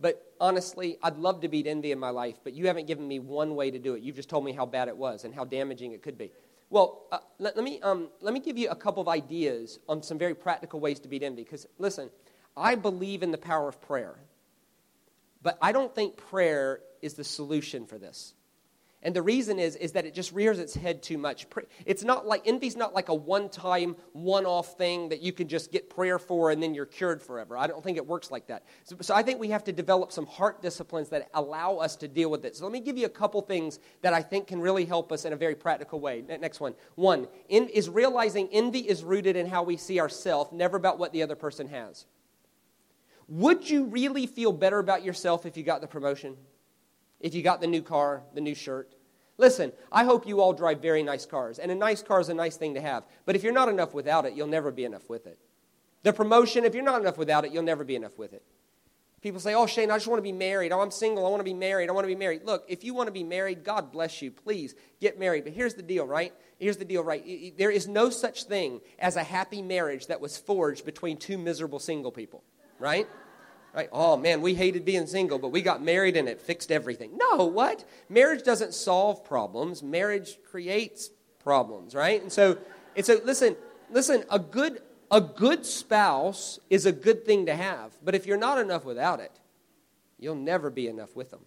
But 0.00 0.32
honestly, 0.40 0.96
I'd 1.02 1.18
love 1.18 1.42
to 1.42 1.48
beat 1.48 1.66
envy 1.66 1.92
in 1.92 1.98
my 1.98 2.08
life, 2.08 2.36
but 2.42 2.54
you 2.54 2.68
haven't 2.68 2.86
given 2.86 3.06
me 3.06 3.18
one 3.18 3.54
way 3.54 3.70
to 3.70 3.78
do 3.78 3.92
it. 3.92 4.02
You've 4.02 4.16
just 4.16 4.30
told 4.30 4.46
me 4.46 4.52
how 4.52 4.64
bad 4.64 4.88
it 4.88 4.96
was 4.96 5.24
and 5.24 5.34
how 5.34 5.44
damaging 5.44 5.92
it 5.92 6.02
could 6.02 6.16
be. 6.16 6.32
Well, 6.70 7.02
uh, 7.12 7.18
let, 7.38 7.54
let, 7.54 7.66
me, 7.66 7.82
um, 7.82 8.08
let 8.22 8.32
me 8.32 8.40
give 8.40 8.56
you 8.56 8.70
a 8.70 8.74
couple 8.74 9.02
of 9.02 9.08
ideas 9.08 9.78
on 9.90 10.02
some 10.02 10.16
very 10.16 10.34
practical 10.34 10.80
ways 10.80 11.00
to 11.00 11.08
beat 11.08 11.22
envy. 11.22 11.42
Because, 11.42 11.66
listen, 11.78 12.08
I 12.56 12.74
believe 12.74 13.22
in 13.22 13.30
the 13.30 13.36
power 13.36 13.68
of 13.68 13.78
prayer, 13.82 14.16
but 15.42 15.58
I 15.60 15.72
don't 15.72 15.94
think 15.94 16.16
prayer 16.16 16.80
is 17.02 17.12
the 17.12 17.24
solution 17.24 17.84
for 17.84 17.98
this. 17.98 18.32
And 19.04 19.16
the 19.16 19.22
reason 19.22 19.58
is, 19.58 19.74
is 19.76 19.92
that 19.92 20.06
it 20.06 20.14
just 20.14 20.32
rears 20.32 20.60
its 20.60 20.74
head 20.74 21.02
too 21.02 21.18
much. 21.18 21.46
It's 21.84 22.04
not 22.04 22.24
like, 22.24 22.46
envy's 22.46 22.76
not 22.76 22.94
like 22.94 23.08
a 23.08 23.14
one 23.14 23.48
time, 23.48 23.96
one 24.12 24.46
off 24.46 24.78
thing 24.78 25.08
that 25.08 25.20
you 25.20 25.32
can 25.32 25.48
just 25.48 25.72
get 25.72 25.90
prayer 25.90 26.20
for 26.20 26.52
and 26.52 26.62
then 26.62 26.72
you're 26.72 26.86
cured 26.86 27.20
forever. 27.20 27.56
I 27.56 27.66
don't 27.66 27.82
think 27.82 27.96
it 27.96 28.06
works 28.06 28.30
like 28.30 28.46
that. 28.46 28.64
So, 28.84 28.96
so 29.00 29.14
I 29.14 29.22
think 29.24 29.40
we 29.40 29.48
have 29.48 29.64
to 29.64 29.72
develop 29.72 30.12
some 30.12 30.26
heart 30.26 30.62
disciplines 30.62 31.08
that 31.08 31.28
allow 31.34 31.76
us 31.76 31.96
to 31.96 32.08
deal 32.08 32.30
with 32.30 32.44
it. 32.44 32.54
So 32.54 32.64
let 32.64 32.72
me 32.72 32.80
give 32.80 32.96
you 32.96 33.06
a 33.06 33.10
couple 33.10 33.40
things 33.40 33.80
that 34.02 34.14
I 34.14 34.22
think 34.22 34.46
can 34.46 34.60
really 34.60 34.84
help 34.84 35.10
us 35.10 35.24
in 35.24 35.32
a 35.32 35.36
very 35.36 35.56
practical 35.56 35.98
way. 35.98 36.22
Next 36.28 36.60
one. 36.60 36.74
One 36.94 37.26
in, 37.48 37.68
is 37.68 37.88
realizing 37.88 38.48
envy 38.52 38.80
is 38.80 39.02
rooted 39.02 39.34
in 39.34 39.46
how 39.46 39.64
we 39.64 39.76
see 39.76 39.98
ourselves, 39.98 40.52
never 40.52 40.76
about 40.76 40.98
what 41.00 41.12
the 41.12 41.22
other 41.22 41.36
person 41.36 41.68
has. 41.68 42.06
Would 43.26 43.68
you 43.68 43.84
really 43.84 44.26
feel 44.26 44.52
better 44.52 44.78
about 44.78 45.02
yourself 45.04 45.46
if 45.46 45.56
you 45.56 45.64
got 45.64 45.80
the 45.80 45.86
promotion? 45.88 46.36
If 47.22 47.34
you 47.34 47.42
got 47.42 47.60
the 47.60 47.66
new 47.66 47.82
car, 47.82 48.22
the 48.34 48.40
new 48.40 48.54
shirt. 48.54 48.94
Listen, 49.38 49.72
I 49.90 50.04
hope 50.04 50.26
you 50.26 50.40
all 50.40 50.52
drive 50.52 50.82
very 50.82 51.02
nice 51.02 51.24
cars, 51.24 51.58
and 51.58 51.70
a 51.70 51.74
nice 51.74 52.02
car 52.02 52.20
is 52.20 52.28
a 52.28 52.34
nice 52.34 52.56
thing 52.56 52.74
to 52.74 52.80
have. 52.80 53.04
But 53.24 53.34
if 53.34 53.42
you're 53.42 53.52
not 53.52 53.68
enough 53.68 53.94
without 53.94 54.26
it, 54.26 54.34
you'll 54.34 54.46
never 54.46 54.70
be 54.70 54.84
enough 54.84 55.08
with 55.08 55.26
it. 55.26 55.38
The 56.02 56.12
promotion, 56.12 56.64
if 56.64 56.74
you're 56.74 56.84
not 56.84 57.00
enough 57.00 57.16
without 57.16 57.44
it, 57.44 57.52
you'll 57.52 57.62
never 57.62 57.84
be 57.84 57.96
enough 57.96 58.18
with 58.18 58.34
it. 58.34 58.42
People 59.22 59.38
say, 59.38 59.54
Oh, 59.54 59.66
Shane, 59.66 59.90
I 59.90 59.96
just 59.96 60.08
want 60.08 60.18
to 60.18 60.22
be 60.22 60.32
married. 60.32 60.72
Oh, 60.72 60.80
I'm 60.80 60.90
single. 60.90 61.24
I 61.24 61.30
want 61.30 61.40
to 61.40 61.44
be 61.44 61.54
married. 61.54 61.88
I 61.88 61.92
want 61.92 62.04
to 62.04 62.08
be 62.08 62.16
married. 62.16 62.42
Look, 62.44 62.64
if 62.68 62.82
you 62.82 62.92
want 62.92 63.06
to 63.06 63.12
be 63.12 63.22
married, 63.22 63.62
God 63.62 63.92
bless 63.92 64.20
you. 64.20 64.32
Please 64.32 64.74
get 65.00 65.16
married. 65.16 65.44
But 65.44 65.52
here's 65.52 65.74
the 65.74 65.82
deal, 65.82 66.04
right? 66.04 66.32
Here's 66.58 66.76
the 66.76 66.84
deal, 66.84 67.04
right? 67.04 67.56
There 67.56 67.70
is 67.70 67.86
no 67.86 68.10
such 68.10 68.44
thing 68.44 68.80
as 68.98 69.14
a 69.14 69.22
happy 69.22 69.62
marriage 69.62 70.08
that 70.08 70.20
was 70.20 70.36
forged 70.36 70.84
between 70.84 71.18
two 71.18 71.38
miserable 71.38 71.78
single 71.78 72.10
people, 72.10 72.42
right? 72.80 73.08
Right? 73.74 73.88
Oh 73.90 74.16
man, 74.16 74.42
we 74.42 74.54
hated 74.54 74.84
being 74.84 75.06
single, 75.06 75.38
but 75.38 75.48
we 75.48 75.62
got 75.62 75.82
married 75.82 76.16
and 76.16 76.28
it 76.28 76.40
fixed 76.40 76.70
everything. 76.70 77.16
No, 77.16 77.46
what? 77.46 77.84
Marriage 78.08 78.42
doesn't 78.42 78.74
solve 78.74 79.24
problems. 79.24 79.82
Marriage 79.82 80.38
creates 80.44 81.10
problems, 81.42 81.94
right? 81.94 82.20
And 82.20 82.30
so 82.30 82.58
it's 82.94 83.08
a 83.08 83.14
listen, 83.24 83.56
listen, 83.90 84.24
a 84.30 84.38
good 84.38 84.82
a 85.10 85.20
good 85.20 85.64
spouse 85.64 86.58
is 86.70 86.86
a 86.86 86.92
good 86.92 87.24
thing 87.24 87.46
to 87.46 87.54
have, 87.54 87.92
but 88.02 88.14
if 88.14 88.26
you're 88.26 88.38
not 88.38 88.58
enough 88.58 88.84
without 88.84 89.20
it, 89.20 89.40
you'll 90.18 90.34
never 90.34 90.70
be 90.70 90.86
enough 90.86 91.14
with 91.14 91.30
them. 91.30 91.40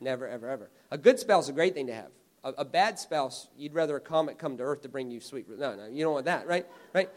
Never, 0.00 0.26
ever, 0.26 0.48
ever. 0.48 0.70
A 0.90 0.98
good 0.98 1.18
spouse 1.18 1.44
is 1.44 1.50
a 1.50 1.52
great 1.52 1.74
thing 1.74 1.86
to 1.88 1.94
have. 1.94 2.10
A, 2.42 2.50
a, 2.58 2.64
bad 2.64 2.98
spouse, 2.98 3.48
you'd 3.56 3.74
rather 3.74 3.96
a 3.96 4.00
comet 4.00 4.38
come 4.38 4.56
to 4.56 4.62
earth 4.62 4.82
to 4.82 4.88
bring 4.88 5.10
you 5.10 5.20
sweet. 5.20 5.48
No, 5.48 5.74
no, 5.74 5.86
you 5.86 6.04
don't 6.04 6.14
want 6.14 6.26
that, 6.26 6.46
right? 6.46 6.66
Right? 6.92 7.10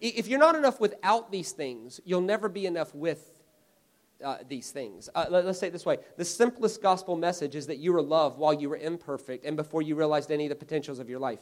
If 0.00 0.26
you're 0.26 0.38
not 0.38 0.56
enough 0.56 0.80
without 0.80 1.30
these 1.30 1.52
things, 1.52 2.00
you'll 2.04 2.20
never 2.20 2.48
be 2.48 2.66
enough 2.66 2.94
with 2.94 3.33
uh, 4.22 4.38
these 4.48 4.70
things. 4.70 5.08
Uh, 5.14 5.26
let, 5.30 5.44
us 5.46 5.58
say 5.58 5.68
it 5.68 5.72
this 5.72 5.86
way 5.86 5.98
the 6.16 6.24
simplest 6.24 6.82
gospel 6.82 7.16
message 7.16 7.54
is 7.54 7.66
that 7.66 7.78
you 7.78 7.92
were 7.92 8.02
loved 8.02 8.38
while 8.38 8.52
you 8.52 8.68
were 8.68 8.76
imperfect 8.76 9.44
and 9.44 9.56
before 9.56 9.82
you 9.82 9.94
realized 9.94 10.30
any 10.30 10.44
of 10.44 10.50
the 10.50 10.56
potentials 10.56 10.98
of 10.98 11.08
your 11.08 11.18
life. 11.18 11.40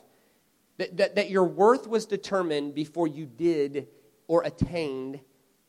That, 0.79 0.97
that, 0.97 1.15
that 1.17 1.31
your 1.31 1.45
worth 1.45 1.87
was 1.87 2.07
determined 2.07 2.75
before 2.75 3.07
you 3.07 3.27
did 3.27 3.89
or 4.27 4.43
attained 4.43 5.21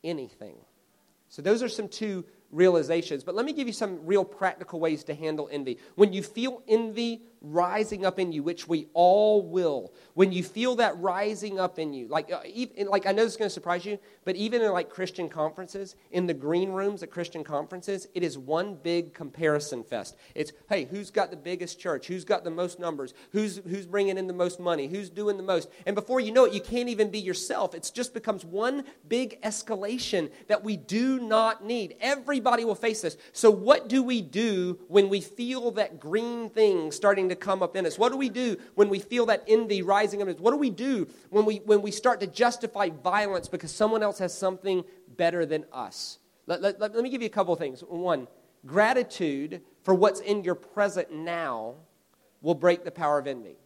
anything. 0.02 0.56
So, 1.28 1.42
those 1.42 1.62
are 1.62 1.68
some 1.68 1.88
two 1.88 2.24
realizations. 2.54 3.24
But 3.24 3.34
let 3.34 3.44
me 3.44 3.52
give 3.52 3.66
you 3.66 3.72
some 3.72 4.06
real 4.06 4.24
practical 4.24 4.80
ways 4.80 5.04
to 5.04 5.14
handle 5.14 5.48
envy. 5.50 5.78
When 5.96 6.12
you 6.12 6.22
feel 6.22 6.62
envy 6.68 7.22
rising 7.44 8.06
up 8.06 8.18
in 8.18 8.32
you, 8.32 8.42
which 8.42 8.66
we 8.66 8.88
all 8.94 9.42
will, 9.42 9.92
when 10.14 10.32
you 10.32 10.42
feel 10.42 10.76
that 10.76 10.98
rising 10.98 11.60
up 11.60 11.78
in 11.78 11.92
you, 11.92 12.08
like, 12.08 12.32
uh, 12.32 12.40
even, 12.46 12.88
like 12.88 13.06
I 13.06 13.12
know 13.12 13.24
this 13.24 13.32
is 13.32 13.36
going 13.36 13.48
to 13.48 13.54
surprise 13.54 13.84
you, 13.84 13.98
but 14.24 14.36
even 14.36 14.62
in 14.62 14.72
like 14.72 14.88
Christian 14.88 15.28
conferences, 15.28 15.96
in 16.10 16.26
the 16.26 16.34
green 16.34 16.70
rooms 16.70 17.02
at 17.02 17.10
Christian 17.10 17.44
conferences, 17.44 18.08
it 18.14 18.22
is 18.22 18.38
one 18.38 18.74
big 18.76 19.12
comparison 19.12 19.84
fest. 19.84 20.16
It's, 20.34 20.52
hey, 20.68 20.84
who's 20.84 21.10
got 21.10 21.30
the 21.30 21.36
biggest 21.36 21.78
church? 21.78 22.06
Who's 22.06 22.24
got 22.24 22.44
the 22.44 22.50
most 22.50 22.78
numbers? 22.78 23.14
Who's, 23.32 23.58
who's 23.58 23.86
bringing 23.86 24.16
in 24.16 24.26
the 24.26 24.32
most 24.32 24.58
money? 24.58 24.86
Who's 24.86 25.10
doing 25.10 25.36
the 25.36 25.42
most? 25.42 25.68
And 25.86 25.94
before 25.94 26.20
you 26.20 26.32
know 26.32 26.46
it, 26.46 26.54
you 26.54 26.60
can't 26.60 26.88
even 26.88 27.10
be 27.10 27.18
yourself. 27.18 27.74
It 27.74 27.90
just 27.94 28.14
becomes 28.14 28.44
one 28.44 28.84
big 29.08 29.40
escalation 29.42 30.30
that 30.48 30.64
we 30.64 30.76
do 30.76 31.20
not 31.20 31.64
need. 31.64 31.96
Everybody 32.00 32.64
will 32.64 32.74
face 32.74 33.02
this. 33.02 33.16
So, 33.32 33.50
what 33.50 33.88
do 33.88 34.02
we 34.02 34.22
do 34.22 34.78
when 34.88 35.08
we 35.08 35.20
feel 35.20 35.70
that 35.72 36.00
green 36.00 36.50
thing 36.50 36.92
starting 36.92 37.28
to 37.28 37.33
to 37.34 37.44
come 37.44 37.62
up 37.62 37.76
in 37.76 37.86
us? 37.86 37.98
What 37.98 38.12
do 38.12 38.18
we 38.18 38.28
do 38.28 38.56
when 38.74 38.88
we 38.88 38.98
feel 38.98 39.26
that 39.26 39.44
envy 39.48 39.82
rising 39.82 40.22
up 40.22 40.28
in 40.28 40.34
us? 40.34 40.40
What 40.40 40.52
do 40.52 40.56
we 40.56 40.70
do 40.70 41.08
when 41.30 41.44
we, 41.44 41.56
when 41.56 41.82
we 41.82 41.90
start 41.90 42.20
to 42.20 42.26
justify 42.26 42.90
violence 42.90 43.48
because 43.48 43.72
someone 43.72 44.02
else 44.02 44.18
has 44.18 44.36
something 44.36 44.84
better 45.16 45.44
than 45.46 45.64
us? 45.72 46.18
Let, 46.46 46.62
let, 46.62 46.80
let, 46.80 46.94
me 46.94 47.10
give 47.10 47.22
you 47.22 47.26
a 47.26 47.30
couple 47.30 47.52
of 47.52 47.58
things. 47.58 47.80
One, 47.80 48.28
gratitude 48.66 49.62
for 49.82 49.94
what's 49.94 50.20
in 50.20 50.44
your 50.44 50.54
present 50.54 51.12
now 51.12 51.74
will 52.42 52.54
break 52.54 52.84
the 52.84 52.90
power 52.90 53.18
of 53.18 53.26
envy. 53.26 53.56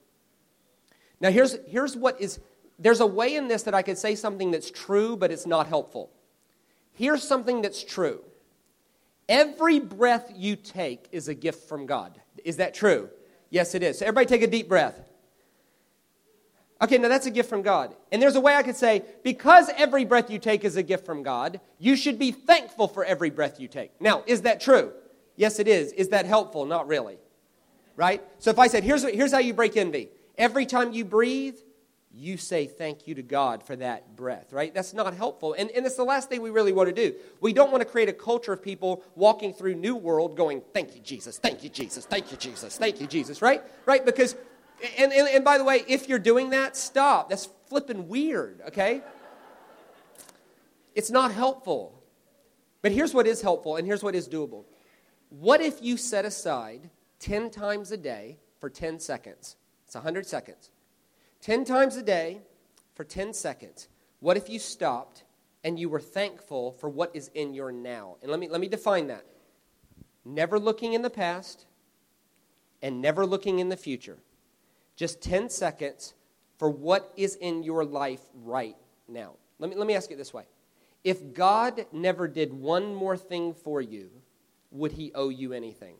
Now, 1.20 1.30
here's, 1.30 1.56
here's 1.66 1.96
what 1.96 2.20
is 2.20 2.38
there's 2.78 3.00
a 3.00 3.06
way 3.06 3.34
in 3.34 3.48
this 3.48 3.64
that 3.64 3.74
I 3.74 3.82
could 3.82 3.98
say 3.98 4.14
something 4.14 4.52
that's 4.52 4.70
true, 4.70 5.16
but 5.16 5.32
it's 5.32 5.46
not 5.46 5.66
helpful. 5.66 6.10
Here's 6.92 7.22
something 7.22 7.62
that's 7.62 7.82
true 7.82 8.22
every 9.28 9.78
breath 9.78 10.32
you 10.34 10.56
take 10.56 11.06
is 11.12 11.28
a 11.28 11.34
gift 11.34 11.68
from 11.68 11.86
God. 11.86 12.20
Is 12.44 12.56
that 12.56 12.74
true? 12.74 13.10
Yes, 13.51 13.74
it 13.74 13.82
is. 13.82 13.99
So, 13.99 14.07
everybody 14.07 14.26
take 14.26 14.42
a 14.42 14.46
deep 14.46 14.68
breath. 14.68 15.09
Okay, 16.80 16.99
now 16.99 17.09
that's 17.09 17.26
a 17.26 17.30
gift 17.30 17.49
from 17.49 17.62
God. 17.62 17.94
And 18.12 18.22
there's 18.22 18.36
a 18.36 18.40
way 18.40 18.55
I 18.55 18.62
could 18.62 18.76
say, 18.76 19.03
because 19.24 19.68
every 19.76 20.05
breath 20.05 20.30
you 20.30 20.38
take 20.38 20.64
is 20.64 20.76
a 20.76 20.82
gift 20.82 21.05
from 21.05 21.22
God, 21.22 21.61
you 21.78 21.96
should 21.96 22.18
be 22.18 22.30
thankful 22.30 22.86
for 22.86 23.05
every 23.05 23.30
breath 23.30 23.59
you 23.59 23.66
take. 23.66 24.01
Now, 24.01 24.22
is 24.26 24.42
that 24.42 24.61
true? 24.61 24.92
Yes, 25.34 25.59
it 25.59 25.66
is. 25.66 25.92
Is 25.92 26.09
that 26.11 26.24
helpful? 26.24 26.66
Not 26.66 26.86
really. 26.86 27.18
Right? 27.96 28.22
So 28.38 28.51
if 28.51 28.61
I 28.61 28.68
said, 28.68 28.84
here's, 28.84 29.03
here's 29.03 29.32
how 29.32 29.38
you 29.38 29.55
break 29.55 29.76
envy 29.76 30.09
every 30.36 30.66
time 30.66 30.92
you 30.92 31.05
breathe, 31.05 31.57
you 32.18 32.36
say 32.36 32.66
thank 32.66 33.06
you 33.06 33.14
to 33.14 33.22
God 33.22 33.62
for 33.62 33.76
that 33.76 34.16
breath, 34.16 34.52
right? 34.52 34.74
That's 34.74 34.92
not 34.92 35.14
helpful. 35.14 35.54
And, 35.56 35.70
and 35.70 35.86
it's 35.86 35.96
the 35.96 36.04
last 36.04 36.28
thing 36.28 36.42
we 36.42 36.50
really 36.50 36.72
want 36.72 36.88
to 36.88 36.94
do. 36.94 37.16
We 37.40 37.52
don't 37.52 37.70
want 37.70 37.82
to 37.82 37.88
create 37.88 38.08
a 38.08 38.12
culture 38.12 38.52
of 38.52 38.62
people 38.62 39.02
walking 39.14 39.52
through 39.52 39.76
New 39.76 39.96
World 39.96 40.36
going, 40.36 40.62
thank 40.72 40.94
you, 40.94 41.00
Jesus, 41.00 41.38
thank 41.38 41.62
you, 41.62 41.70
Jesus, 41.70 42.04
thank 42.04 42.30
you, 42.30 42.36
Jesus, 42.36 42.76
thank 42.76 43.00
you, 43.00 43.06
Jesus, 43.06 43.40
right? 43.40 43.62
Right? 43.86 44.04
Because 44.04 44.36
and, 44.96 45.12
and, 45.12 45.28
and 45.28 45.44
by 45.44 45.58
the 45.58 45.64
way, 45.64 45.84
if 45.88 46.08
you're 46.08 46.18
doing 46.18 46.50
that, 46.50 46.76
stop. 46.76 47.30
That's 47.30 47.48
flipping 47.66 48.08
weird, 48.08 48.60
okay? 48.68 49.02
It's 50.94 51.10
not 51.10 51.32
helpful. 51.32 52.02
But 52.82 52.92
here's 52.92 53.12
what 53.12 53.26
is 53.26 53.42
helpful, 53.42 53.76
and 53.76 53.86
here's 53.86 54.02
what 54.02 54.14
is 54.14 54.28
doable. 54.28 54.64
What 55.30 55.60
if 55.60 55.82
you 55.82 55.96
set 55.96 56.24
aside 56.24 56.90
10 57.20 57.50
times 57.50 57.90
a 57.90 57.96
day 57.96 58.38
for 58.60 58.70
10 58.70 59.00
seconds? 59.00 59.56
It's 59.84 59.94
100 59.94 60.26
seconds. 60.26 60.70
10 61.43 61.64
times 61.64 61.97
a 61.97 62.03
day 62.03 62.41
for 62.95 63.05
10 63.05 63.32
seconds. 63.32 63.89
What 64.20 64.36
if 64.36 64.49
you 64.49 64.59
stopped 64.59 65.24
and 65.62 65.78
you 65.78 65.89
were 65.89 66.01
thankful 66.01 66.72
for 66.72 66.89
what 66.89 67.11
is 67.14 67.30
in 67.34 67.55
your 67.55 67.72
now? 67.72 68.16
And 68.22 68.30
let 68.30 68.41
me, 68.41 68.49
let 68.49 68.61
me 68.61 68.68
define 68.68 69.07
that. 69.09 69.24
Never 70.24 70.59
looking 70.59 70.93
in 70.93 71.03
the 71.03 71.11
past 71.11 71.66
and 72.82 73.01
never 73.01 73.24
looking 73.24 73.59
in 73.59 73.68
the 73.68 73.76
future 73.76 74.18
just 74.99 75.22
10 75.22 75.49
seconds 75.49 76.12
for 76.59 76.68
what 76.68 77.12
is 77.16 77.36
in 77.36 77.62
your 77.62 77.84
life 77.84 78.20
right 78.43 78.76
now. 79.07 79.34
Let 79.61 79.70
me, 79.70 79.76
let 79.76 79.86
me 79.86 79.95
ask 79.95 80.11
it 80.11 80.18
this 80.18 80.34
way 80.34 80.45
If 81.05 81.32
God 81.32 81.86
never 81.93 82.28
did 82.28 82.53
one 82.53 82.95
more 82.95 83.16
thing 83.16 83.55
for 83.55 83.80
you, 83.80 84.11
would 84.72 84.93
he 84.93 85.12
owe 85.14 85.30
you 85.30 85.53
anything? 85.53 85.95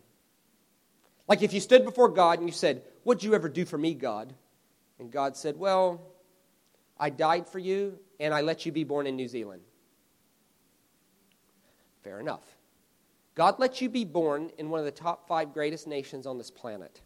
Like 1.29 1.43
if 1.43 1.53
you 1.53 1.61
stood 1.61 1.85
before 1.85 2.09
God 2.09 2.41
and 2.41 2.49
you 2.49 2.53
said, 2.53 2.83
What'd 3.05 3.23
you 3.23 3.35
ever 3.35 3.49
do 3.49 3.65
for 3.65 3.79
me, 3.79 3.95
God? 3.95 4.35
And 4.99 5.11
God 5.11 5.37
said, 5.37 5.57
Well, 5.57 6.01
I 6.99 7.11
died 7.11 7.49
for 7.49 7.59
you 7.59 7.99
and 8.19 8.35
I 8.35 8.41
let 8.41 8.67
you 8.67 8.73
be 8.73 8.85
born 8.85 9.07
in 9.07 9.17
New 9.17 9.29
Zealand. 9.29 9.63
Fair 12.03 12.21
enough. 12.21 12.45
God 13.35 13.59
let 13.59 13.81
you 13.81 13.89
be 13.89 14.05
born 14.05 14.51
in 14.59 14.69
one 14.69 14.81
of 14.81 14.87
the 14.87 14.91
top 14.91 15.29
five 15.29 15.53
greatest 15.53 15.87
nations 15.87 16.27
on 16.27 16.39
this 16.39 16.51
planet. 16.51 17.01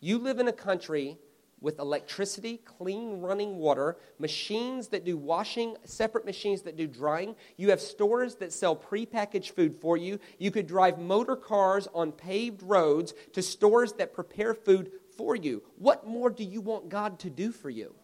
You 0.00 0.18
live 0.18 0.40
in 0.40 0.48
a 0.48 0.52
country 0.52 1.18
with 1.60 1.78
electricity, 1.78 2.56
clean 2.56 3.20
running 3.20 3.58
water, 3.58 3.98
machines 4.18 4.88
that 4.88 5.04
do 5.04 5.16
washing, 5.16 5.76
separate 5.84 6.24
machines 6.24 6.62
that 6.62 6.76
do 6.76 6.86
drying. 6.86 7.36
You 7.56 7.70
have 7.70 7.80
stores 7.80 8.36
that 8.36 8.52
sell 8.52 8.74
prepackaged 8.74 9.50
food 9.50 9.76
for 9.80 9.96
you. 9.96 10.18
You 10.38 10.50
could 10.50 10.66
drive 10.66 10.98
motor 10.98 11.36
cars 11.36 11.86
on 11.94 12.12
paved 12.12 12.62
roads 12.62 13.12
to 13.34 13.42
stores 13.42 13.92
that 13.94 14.14
prepare 14.14 14.54
food 14.54 14.90
for 15.20 15.36
you. 15.36 15.62
What 15.76 16.06
more 16.06 16.30
do 16.30 16.42
you 16.42 16.62
want 16.62 16.88
God 16.88 17.18
to 17.18 17.28
do 17.28 17.52
for 17.52 17.68
you? 17.68 17.94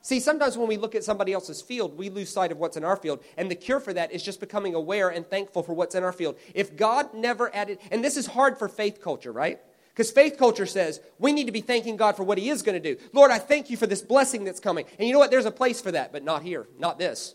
See, 0.00 0.20
sometimes 0.20 0.56
when 0.56 0.68
we 0.68 0.76
look 0.76 0.94
at 0.94 1.02
somebody 1.02 1.32
else's 1.32 1.60
field, 1.60 1.98
we 1.98 2.10
lose 2.10 2.30
sight 2.30 2.52
of 2.52 2.58
what's 2.58 2.76
in 2.76 2.84
our 2.84 2.94
field. 2.94 3.24
And 3.36 3.50
the 3.50 3.56
cure 3.56 3.80
for 3.80 3.92
that 3.92 4.12
is 4.12 4.22
just 4.22 4.38
becoming 4.38 4.76
aware 4.76 5.08
and 5.08 5.28
thankful 5.28 5.64
for 5.64 5.72
what's 5.72 5.96
in 5.96 6.04
our 6.04 6.12
field. 6.12 6.38
If 6.54 6.76
God 6.76 7.12
never 7.12 7.52
added, 7.52 7.80
and 7.90 8.04
this 8.04 8.16
is 8.16 8.26
hard 8.26 8.56
for 8.56 8.68
faith 8.68 9.00
culture, 9.02 9.32
right? 9.32 9.58
Because 9.88 10.12
faith 10.12 10.38
culture 10.38 10.64
says 10.64 11.00
we 11.18 11.32
need 11.32 11.46
to 11.46 11.52
be 11.52 11.60
thanking 11.60 11.96
God 11.96 12.16
for 12.16 12.22
what 12.22 12.38
He 12.38 12.48
is 12.48 12.62
going 12.62 12.80
to 12.80 12.94
do. 12.94 13.02
Lord, 13.12 13.32
I 13.32 13.40
thank 13.40 13.68
you 13.68 13.76
for 13.76 13.88
this 13.88 14.02
blessing 14.02 14.44
that's 14.44 14.60
coming. 14.60 14.84
And 14.96 15.08
you 15.08 15.12
know 15.12 15.18
what? 15.18 15.32
There's 15.32 15.44
a 15.44 15.50
place 15.50 15.80
for 15.80 15.90
that, 15.90 16.12
but 16.12 16.22
not 16.22 16.44
here, 16.44 16.68
not 16.78 17.00
this. 17.00 17.34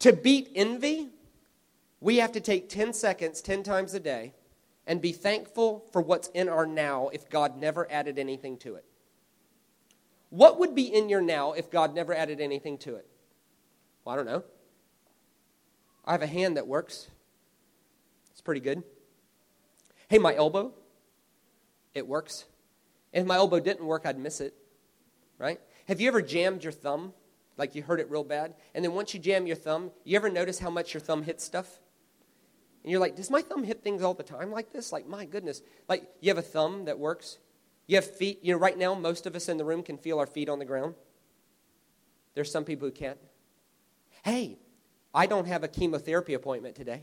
To 0.00 0.12
beat 0.12 0.50
envy, 0.56 1.10
we 2.00 2.16
have 2.16 2.32
to 2.32 2.40
take 2.40 2.68
10 2.68 2.94
seconds 2.94 3.40
10 3.42 3.62
times 3.62 3.94
a 3.94 4.00
day 4.00 4.34
and 4.86 5.00
be 5.00 5.12
thankful 5.12 5.84
for 5.92 6.00
what's 6.00 6.28
in 6.28 6.48
our 6.48 6.66
now 6.66 7.08
if 7.12 7.28
God 7.28 7.58
never 7.58 7.90
added 7.90 8.18
anything 8.18 8.56
to 8.58 8.76
it. 8.76 8.84
What 10.30 10.58
would 10.58 10.74
be 10.74 10.82
in 10.84 11.08
your 11.08 11.20
now 11.20 11.52
if 11.52 11.70
God 11.70 11.94
never 11.94 12.14
added 12.14 12.40
anything 12.40 12.78
to 12.78 12.96
it? 12.96 13.06
Well, 14.04 14.14
I 14.14 14.16
don't 14.16 14.26
know. 14.26 14.44
I 16.04 16.12
have 16.12 16.22
a 16.22 16.26
hand 16.26 16.56
that 16.56 16.66
works. 16.66 17.08
It's 18.30 18.40
pretty 18.40 18.60
good. 18.60 18.82
Hey, 20.08 20.18
my 20.18 20.34
elbow 20.34 20.72
it 21.96 22.06
works. 22.06 22.44
If 23.12 23.24
my 23.24 23.36
elbow 23.36 23.58
didn't 23.58 23.86
work, 23.86 24.02
I'd 24.04 24.18
miss 24.18 24.42
it, 24.42 24.54
right? 25.38 25.58
Have 25.88 26.00
you 26.00 26.08
ever 26.08 26.20
jammed 26.20 26.62
your 26.62 26.72
thumb, 26.72 27.14
like 27.56 27.74
you 27.74 27.82
hurt 27.82 28.00
it 28.00 28.10
real 28.10 28.22
bad? 28.22 28.54
And 28.74 28.84
then 28.84 28.92
once 28.92 29.14
you 29.14 29.20
jam 29.20 29.46
your 29.46 29.56
thumb, 29.56 29.90
you 30.04 30.14
ever 30.16 30.28
notice 30.28 30.58
how 30.58 30.68
much 30.68 30.92
your 30.92 31.00
thumb 31.00 31.22
hits 31.22 31.42
stuff? 31.42 31.80
And 32.86 32.92
you're 32.92 33.00
like, 33.00 33.16
does 33.16 33.30
my 33.30 33.42
thumb 33.42 33.64
hit 33.64 33.82
things 33.82 34.00
all 34.00 34.14
the 34.14 34.22
time 34.22 34.52
like 34.52 34.72
this? 34.72 34.92
Like, 34.92 35.08
my 35.08 35.24
goodness. 35.24 35.60
Like, 35.88 36.08
you 36.20 36.30
have 36.30 36.38
a 36.38 36.42
thumb 36.42 36.84
that 36.84 37.00
works. 37.00 37.38
You 37.88 37.96
have 37.96 38.08
feet. 38.08 38.38
You 38.42 38.52
know, 38.52 38.60
right 38.60 38.78
now, 38.78 38.94
most 38.94 39.26
of 39.26 39.34
us 39.34 39.48
in 39.48 39.56
the 39.56 39.64
room 39.64 39.82
can 39.82 39.98
feel 39.98 40.20
our 40.20 40.26
feet 40.26 40.48
on 40.48 40.60
the 40.60 40.64
ground. 40.64 40.94
There's 42.34 42.48
some 42.48 42.64
people 42.64 42.86
who 42.86 42.92
can't. 42.92 43.18
Hey, 44.22 44.58
I 45.12 45.26
don't 45.26 45.48
have 45.48 45.64
a 45.64 45.68
chemotherapy 45.68 46.34
appointment 46.34 46.76
today. 46.76 47.02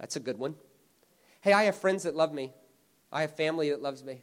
That's 0.00 0.16
a 0.16 0.20
good 0.20 0.40
one. 0.40 0.56
Hey, 1.40 1.52
I 1.52 1.64
have 1.64 1.76
friends 1.76 2.02
that 2.02 2.16
love 2.16 2.32
me. 2.32 2.52
I 3.12 3.20
have 3.20 3.36
family 3.36 3.70
that 3.70 3.80
loves 3.80 4.02
me. 4.02 4.22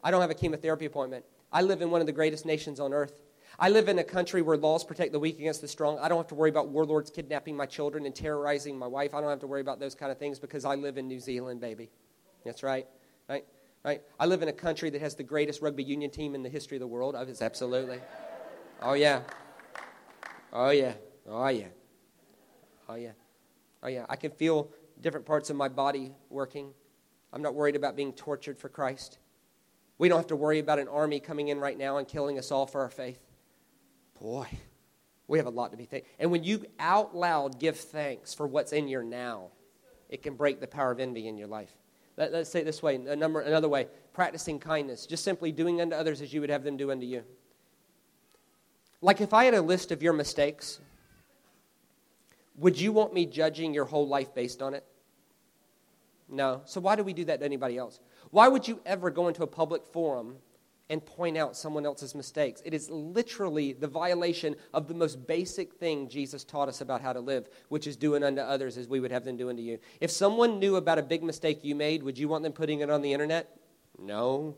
I 0.00 0.12
don't 0.12 0.20
have 0.20 0.30
a 0.30 0.34
chemotherapy 0.34 0.84
appointment. 0.84 1.24
I 1.52 1.62
live 1.62 1.82
in 1.82 1.90
one 1.90 2.00
of 2.00 2.06
the 2.06 2.12
greatest 2.12 2.46
nations 2.46 2.78
on 2.78 2.92
earth. 2.92 3.20
I 3.60 3.70
live 3.70 3.88
in 3.88 3.98
a 3.98 4.04
country 4.04 4.40
where 4.40 4.56
laws 4.56 4.84
protect 4.84 5.10
the 5.10 5.18
weak 5.18 5.40
against 5.40 5.60
the 5.60 5.66
strong. 5.66 5.98
I 5.98 6.08
don't 6.08 6.18
have 6.18 6.28
to 6.28 6.36
worry 6.36 6.50
about 6.50 6.68
warlords 6.68 7.10
kidnapping 7.10 7.56
my 7.56 7.66
children 7.66 8.06
and 8.06 8.14
terrorizing 8.14 8.78
my 8.78 8.86
wife. 8.86 9.14
I 9.14 9.20
don't 9.20 9.30
have 9.30 9.40
to 9.40 9.48
worry 9.48 9.60
about 9.60 9.80
those 9.80 9.96
kind 9.96 10.12
of 10.12 10.18
things 10.18 10.38
because 10.38 10.64
I 10.64 10.76
live 10.76 10.96
in 10.96 11.08
New 11.08 11.18
Zealand, 11.18 11.60
baby. 11.60 11.90
That's 12.44 12.62
right. 12.62 12.86
Right? 13.28 13.44
Right? 13.84 14.02
I 14.20 14.26
live 14.26 14.42
in 14.42 14.48
a 14.48 14.52
country 14.52 14.90
that 14.90 15.00
has 15.00 15.16
the 15.16 15.24
greatest 15.24 15.60
rugby 15.60 15.82
union 15.82 16.10
team 16.10 16.36
in 16.36 16.44
the 16.44 16.48
history 16.48 16.76
of 16.76 16.80
the 16.80 16.86
world. 16.86 17.16
Oh, 17.18 17.22
it's 17.22 17.42
absolutely. 17.42 17.98
Oh 18.80 18.92
yeah. 18.92 19.22
Oh 20.52 20.70
yeah. 20.70 20.92
Oh 21.26 21.48
yeah. 21.48 21.66
Oh 22.88 22.94
yeah. 22.94 23.12
Oh 23.82 23.88
yeah. 23.88 24.06
I 24.08 24.14
can 24.14 24.30
feel 24.30 24.70
different 25.00 25.26
parts 25.26 25.50
of 25.50 25.56
my 25.56 25.68
body 25.68 26.12
working. 26.30 26.70
I'm 27.32 27.42
not 27.42 27.56
worried 27.56 27.74
about 27.74 27.96
being 27.96 28.12
tortured 28.12 28.56
for 28.56 28.68
Christ. 28.68 29.18
We 29.98 30.08
don't 30.08 30.18
have 30.18 30.28
to 30.28 30.36
worry 30.36 30.60
about 30.60 30.78
an 30.78 30.86
army 30.86 31.18
coming 31.18 31.48
in 31.48 31.58
right 31.58 31.76
now 31.76 31.96
and 31.96 32.06
killing 32.06 32.38
us 32.38 32.52
all 32.52 32.66
for 32.66 32.82
our 32.82 32.90
faith. 32.90 33.27
Boy, 34.20 34.48
we 35.26 35.38
have 35.38 35.46
a 35.46 35.50
lot 35.50 35.70
to 35.70 35.76
be 35.76 35.84
thankful. 35.84 36.10
And 36.18 36.30
when 36.30 36.44
you 36.44 36.64
out 36.78 37.14
loud 37.14 37.58
give 37.58 37.78
thanks 37.78 38.34
for 38.34 38.46
what's 38.46 38.72
in 38.72 38.88
your 38.88 39.02
now, 39.02 39.48
it 40.08 40.22
can 40.22 40.34
break 40.34 40.60
the 40.60 40.66
power 40.66 40.90
of 40.90 41.00
envy 41.00 41.28
in 41.28 41.36
your 41.36 41.48
life. 41.48 41.70
Let, 42.16 42.34
us 42.34 42.50
say 42.50 42.62
it 42.62 42.64
this 42.64 42.82
way 42.82 42.96
a 42.96 43.14
number, 43.14 43.40
another 43.40 43.68
way 43.68 43.86
practicing 44.12 44.58
kindness, 44.58 45.06
just 45.06 45.22
simply 45.22 45.52
doing 45.52 45.80
unto 45.80 45.94
others 45.94 46.20
as 46.20 46.32
you 46.32 46.40
would 46.40 46.50
have 46.50 46.64
them 46.64 46.76
do 46.76 46.90
unto 46.90 47.06
you. 47.06 47.22
Like 49.00 49.20
if 49.20 49.32
I 49.32 49.44
had 49.44 49.54
a 49.54 49.62
list 49.62 49.92
of 49.92 50.02
your 50.02 50.12
mistakes, 50.12 50.80
would 52.56 52.80
you 52.80 52.90
want 52.90 53.14
me 53.14 53.26
judging 53.26 53.72
your 53.72 53.84
whole 53.84 54.08
life 54.08 54.34
based 54.34 54.60
on 54.60 54.74
it? 54.74 54.84
No. 56.28 56.62
So 56.64 56.80
why 56.80 56.96
do 56.96 57.04
we 57.04 57.12
do 57.12 57.24
that 57.26 57.38
to 57.38 57.44
anybody 57.44 57.78
else? 57.78 58.00
Why 58.30 58.48
would 58.48 58.66
you 58.66 58.80
ever 58.84 59.10
go 59.10 59.28
into 59.28 59.44
a 59.44 59.46
public 59.46 59.86
forum 59.86 60.36
and 60.90 61.04
point 61.04 61.36
out 61.36 61.56
someone 61.56 61.84
else's 61.84 62.14
mistakes? 62.14 62.62
It 62.64 62.74
is 62.74 62.88
literally 62.90 63.72
the 63.72 63.86
violation 63.86 64.56
of 64.72 64.88
the 64.88 64.94
most 64.94 65.26
basic 65.26 65.74
thing 65.74 66.08
Jesus 66.08 66.44
taught 66.44 66.68
us 66.68 66.80
about 66.80 67.00
how 67.00 67.12
to 67.12 67.20
live, 67.20 67.48
which 67.68 67.86
is 67.86 67.96
doing 67.96 68.22
unto 68.22 68.40
others 68.40 68.76
as 68.78 68.88
we 68.88 69.00
would 69.00 69.10
have 69.10 69.24
them 69.24 69.36
do 69.36 69.50
unto 69.50 69.62
you. 69.62 69.78
If 70.00 70.10
someone 70.10 70.58
knew 70.58 70.76
about 70.76 70.98
a 70.98 71.02
big 71.02 71.22
mistake 71.22 71.64
you 71.64 71.74
made, 71.74 72.02
would 72.02 72.18
you 72.18 72.28
want 72.28 72.42
them 72.42 72.52
putting 72.52 72.80
it 72.80 72.90
on 72.90 73.02
the 73.02 73.12
internet? 73.12 73.56
No. 73.98 74.56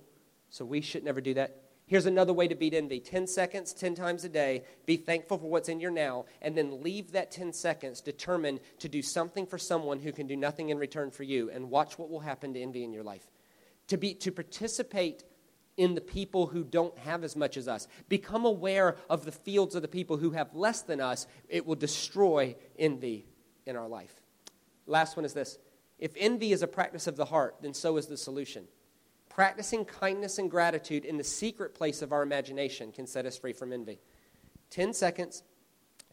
So 0.51 0.64
we 0.64 0.81
should 0.81 1.05
never 1.05 1.20
do 1.20 1.35
that. 1.35 1.57
Here's 1.91 2.07
another 2.07 2.33
way 2.33 2.47
to 2.47 2.55
beat 2.55 2.72
envy 2.72 3.01
10 3.01 3.26
seconds, 3.26 3.72
10 3.72 3.97
times 3.97 4.22
a 4.22 4.28
day. 4.28 4.62
Be 4.87 4.97
thankful 4.97 5.39
for 5.39 5.51
what's 5.51 5.68
in 5.68 5.81
your 5.81 5.91
now, 5.91 6.26
and 6.41 6.57
then 6.57 6.85
leave 6.85 7.11
that 7.11 7.33
10 7.33 7.53
seconds 7.53 8.01
determined 8.01 8.61
to 8.78 8.89
do 8.89 9.03
something 9.03 9.45
for 9.45 9.59
someone 9.59 9.99
who 9.99 10.12
can 10.12 10.28
do 10.28 10.37
nothing 10.37 10.68
in 10.68 10.78
return 10.78 11.11
for 11.11 11.24
you, 11.24 11.51
and 11.51 11.68
watch 11.68 11.99
what 11.99 12.09
will 12.09 12.20
happen 12.20 12.55
to 12.55 12.61
envy 12.61 12.85
in 12.85 12.93
your 12.93 13.03
life. 13.03 13.26
To, 13.89 13.97
be, 13.97 14.14
to 14.14 14.31
participate 14.31 15.24
in 15.77 15.95
the 15.95 16.01
people 16.01 16.47
who 16.47 16.64
don't 16.64 16.97
have 16.99 17.25
as 17.25 17.37
much 17.37 17.57
as 17.57 17.68
us. 17.68 17.89
Become 18.09 18.45
aware 18.45 18.97
of 19.09 19.25
the 19.25 19.33
fields 19.33 19.75
of 19.75 19.83
the 19.83 19.89
people 19.89 20.16
who 20.16 20.31
have 20.31 20.55
less 20.55 20.83
than 20.83 21.01
us. 21.01 21.27
It 21.49 21.66
will 21.66 21.77
destroy 21.77 22.57
envy 22.79 23.27
in 23.66 23.77
our 23.77 23.89
life. 23.89 24.14
Last 24.87 25.16
one 25.16 25.25
is 25.25 25.33
this 25.33 25.59
if 25.99 26.12
envy 26.16 26.53
is 26.53 26.62
a 26.62 26.66
practice 26.66 27.07
of 27.07 27.16
the 27.16 27.27
heart, 27.27 27.57
then 27.61 27.75
so 27.75 27.97
is 27.97 28.07
the 28.07 28.16
solution. 28.16 28.66
Practicing 29.29 29.85
kindness 29.85 30.39
and 30.39 30.51
gratitude 30.51 31.05
in 31.05 31.16
the 31.16 31.25
secret 31.25 31.75
place 31.75 32.03
of 32.03 32.12
our 32.12 32.23
imagination 32.23 32.91
can 32.91 33.07
set 33.07 33.27
us 33.27 33.39
free 33.39 33.53
from 33.53 33.73
envy. 33.73 34.01
10 34.71 34.93
seconds, 34.93 35.43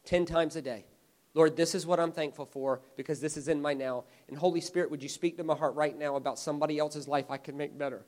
10 0.06 0.26
times 0.26 0.56
a 0.56 0.62
day. 0.62 0.86
Lord, 1.34 1.56
this 1.56 1.76
is 1.76 1.86
what 1.86 2.00
I'm 2.00 2.12
thankful 2.12 2.46
for 2.46 2.82
because 2.96 3.20
this 3.20 3.38
is 3.38 3.48
in 3.48 3.62
my 3.62 3.74
now. 3.74 4.06
And 4.28 4.38
Holy 4.38 4.62
Spirit, 4.62 4.92
would 4.92 5.04
you 5.04 5.10
speak 5.10 5.38
to 5.38 5.44
my 5.44 5.56
heart 5.56 5.76
right 5.76 5.98
now 5.98 6.16
about 6.16 6.40
somebody 6.40 6.80
else's 6.80 7.08
life 7.08 7.30
I 7.30 7.38
can 7.38 7.58
make 7.58 7.78
better? 7.78 8.06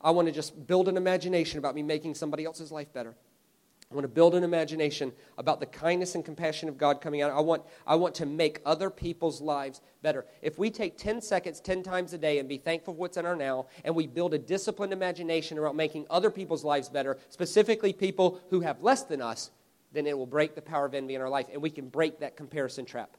I 0.00 0.10
want 0.10 0.28
to 0.28 0.32
just 0.32 0.66
build 0.66 0.88
an 0.88 0.96
imagination 0.96 1.58
about 1.58 1.74
me 1.74 1.82
making 1.82 2.14
somebody 2.14 2.44
else's 2.44 2.70
life 2.70 2.92
better. 2.92 3.14
I 3.90 3.94
want 3.94 4.04
to 4.04 4.08
build 4.08 4.34
an 4.34 4.44
imagination 4.44 5.12
about 5.38 5.60
the 5.60 5.66
kindness 5.66 6.14
and 6.14 6.22
compassion 6.22 6.68
of 6.68 6.76
God 6.76 7.00
coming 7.00 7.22
out. 7.22 7.30
I 7.30 7.40
want, 7.40 7.62
I 7.86 7.94
want 7.94 8.14
to 8.16 8.26
make 8.26 8.60
other 8.66 8.90
people's 8.90 9.40
lives 9.40 9.80
better. 10.02 10.26
If 10.42 10.58
we 10.58 10.70
take 10.70 10.98
10 10.98 11.22
seconds 11.22 11.58
10 11.60 11.82
times 11.82 12.12
a 12.12 12.18
day 12.18 12.38
and 12.38 12.46
be 12.46 12.58
thankful 12.58 12.92
for 12.92 13.00
what's 13.00 13.16
in 13.16 13.24
our 13.24 13.34
now, 13.34 13.66
and 13.84 13.94
we 13.94 14.06
build 14.06 14.34
a 14.34 14.38
disciplined 14.38 14.92
imagination 14.92 15.58
about 15.58 15.74
making 15.74 16.04
other 16.10 16.30
people's 16.30 16.64
lives 16.64 16.90
better, 16.90 17.16
specifically 17.30 17.94
people 17.94 18.40
who 18.50 18.60
have 18.60 18.82
less 18.82 19.04
than 19.04 19.22
us, 19.22 19.50
then 19.92 20.06
it 20.06 20.16
will 20.16 20.26
break 20.26 20.54
the 20.54 20.60
power 20.60 20.84
of 20.84 20.92
envy 20.92 21.14
in 21.14 21.22
our 21.22 21.30
life, 21.30 21.46
and 21.50 21.62
we 21.62 21.70
can 21.70 21.88
break 21.88 22.20
that 22.20 22.36
comparison 22.36 22.84
trap. 22.84 23.16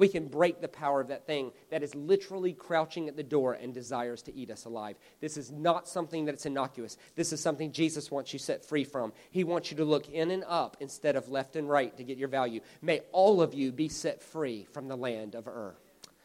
We 0.00 0.08
can 0.08 0.28
break 0.28 0.62
the 0.62 0.68
power 0.68 1.02
of 1.02 1.08
that 1.08 1.26
thing 1.26 1.52
that 1.68 1.82
is 1.82 1.94
literally 1.94 2.54
crouching 2.54 3.06
at 3.06 3.18
the 3.18 3.22
door 3.22 3.52
and 3.52 3.74
desires 3.74 4.22
to 4.22 4.34
eat 4.34 4.50
us 4.50 4.64
alive. 4.64 4.96
This 5.20 5.36
is 5.36 5.52
not 5.52 5.86
something 5.86 6.24
that's 6.24 6.46
innocuous. 6.46 6.96
This 7.16 7.34
is 7.34 7.42
something 7.42 7.70
Jesus 7.70 8.10
wants 8.10 8.32
you 8.32 8.38
set 8.38 8.64
free 8.64 8.82
from. 8.82 9.12
He 9.30 9.44
wants 9.44 9.70
you 9.70 9.76
to 9.76 9.84
look 9.84 10.08
in 10.08 10.30
and 10.30 10.42
up 10.48 10.78
instead 10.80 11.16
of 11.16 11.28
left 11.28 11.54
and 11.54 11.68
right 11.68 11.94
to 11.98 12.02
get 12.02 12.16
your 12.16 12.28
value. 12.28 12.62
May 12.80 13.00
all 13.12 13.42
of 13.42 13.52
you 13.52 13.72
be 13.72 13.90
set 13.90 14.22
free 14.22 14.66
from 14.72 14.88
the 14.88 14.96
land 14.96 15.34
of 15.34 15.46
Ur. 15.46 15.74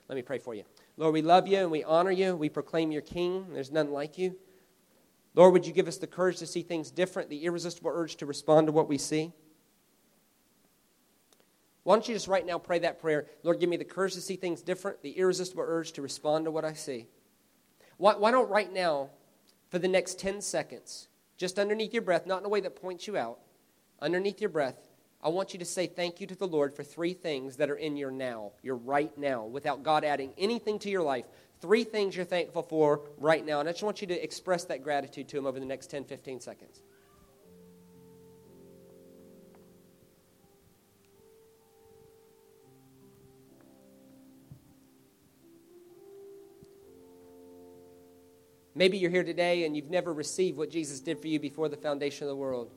Let 0.07 0.15
me 0.15 0.21
pray 0.21 0.38
for 0.38 0.55
you. 0.55 0.63
Lord, 0.95 1.13
we 1.13 1.21
love 1.21 1.45
you 1.45 1.57
and 1.57 1.69
we 1.69 1.84
honor 1.84 2.11
you. 2.11 2.34
We 2.34 2.47
proclaim 2.47 2.93
your 2.93 3.01
king. 3.01 3.47
There's 3.51 3.73
none 3.73 3.91
like 3.91 4.17
you. 4.17 4.38
Lord, 5.34 5.51
would 5.51 5.67
you 5.67 5.73
give 5.73 5.89
us 5.89 5.97
the 5.97 6.07
courage 6.07 6.38
to 6.38 6.47
see 6.47 6.61
things 6.61 6.91
different, 6.91 7.30
the 7.30 7.43
irresistible 7.43 7.91
urge 7.93 8.15
to 8.15 8.26
respond 8.26 8.67
to 8.67 8.71
what 8.71 8.88
we 8.88 8.97
see? 8.97 9.34
Why 11.86 11.93
don't 11.93 12.07
you 12.07 12.15
just 12.15 12.27
right 12.27 12.43
now 12.43 12.57
pray 12.57 12.79
that 12.79 12.99
prayer? 12.99 13.27
Lord, 13.43 13.59
give 13.59 13.69
me 13.69 13.77
the 13.77 13.86
courage 13.86 14.15
to 14.15 14.21
see 14.21 14.38
things 14.38 14.63
different, 14.63 15.03
the 15.03 15.11
irresistible 15.11 15.63
urge 15.65 15.91
to 15.93 16.01
respond 16.01 16.45
to 16.45 16.51
what 16.51 16.65
I 16.65 16.73
see. 16.73 17.05
Why, 17.97 18.15
why 18.15 18.31
don't 18.31 18.49
right 18.49 18.73
now, 18.73 19.11
for 19.69 19.77
the 19.77 19.88
next 19.88 20.19
10 20.19 20.41
seconds, 20.41 21.09
just 21.38 21.59
underneath 21.59 21.93
your 21.93 22.01
breath, 22.01 22.25
not 22.25 22.39
in 22.39 22.45
a 22.45 22.49
way 22.49 22.59
that 22.61 22.81
points 22.81 23.05
you 23.05 23.15
out, 23.15 23.38
underneath 24.01 24.41
your 24.41 24.49
breath, 24.49 24.89
I 25.23 25.29
want 25.29 25.53
you 25.53 25.59
to 25.59 25.65
say 25.65 25.86
thank 25.86 26.19
you 26.19 26.25
to 26.25 26.36
the 26.36 26.47
Lord 26.47 26.73
for 26.73 26.83
three 26.83 27.13
things 27.13 27.57
that 27.57 27.69
are 27.69 27.75
in 27.75 27.97
your 27.97 28.09
now, 28.09 28.53
your 28.63 28.77
right 28.77 29.15
now, 29.15 29.45
without 29.45 29.83
God 29.83 30.03
adding 30.03 30.33
anything 30.39 30.79
to 30.79 30.89
your 30.89 31.03
life. 31.03 31.25
Three 31.61 31.83
things 31.83 32.15
you're 32.15 32.25
thankful 32.25 32.63
for 32.63 33.01
right 33.19 33.45
now. 33.45 33.59
And 33.59 33.69
I 33.69 33.73
just 33.73 33.83
want 33.83 34.01
you 34.01 34.07
to 34.07 34.23
express 34.23 34.63
that 34.65 34.83
gratitude 34.83 35.27
to 35.29 35.38
Him 35.38 35.45
over 35.45 35.59
the 35.59 35.67
next 35.67 35.91
10, 35.91 36.05
15 36.05 36.39
seconds. 36.39 36.81
Maybe 48.76 48.97
you're 48.97 49.11
here 49.11 49.23
today 49.23 49.65
and 49.65 49.76
you've 49.76 49.89
never 49.89 50.13
received 50.13 50.57
what 50.57 50.69
Jesus 50.69 50.99
did 50.99 51.19
for 51.19 51.30
you 51.30 51.39
before 51.39 51.69
the 51.69 51.78
foundation 51.78 52.26
of 52.26 52.30
the 52.30 52.36
world. 52.36 52.71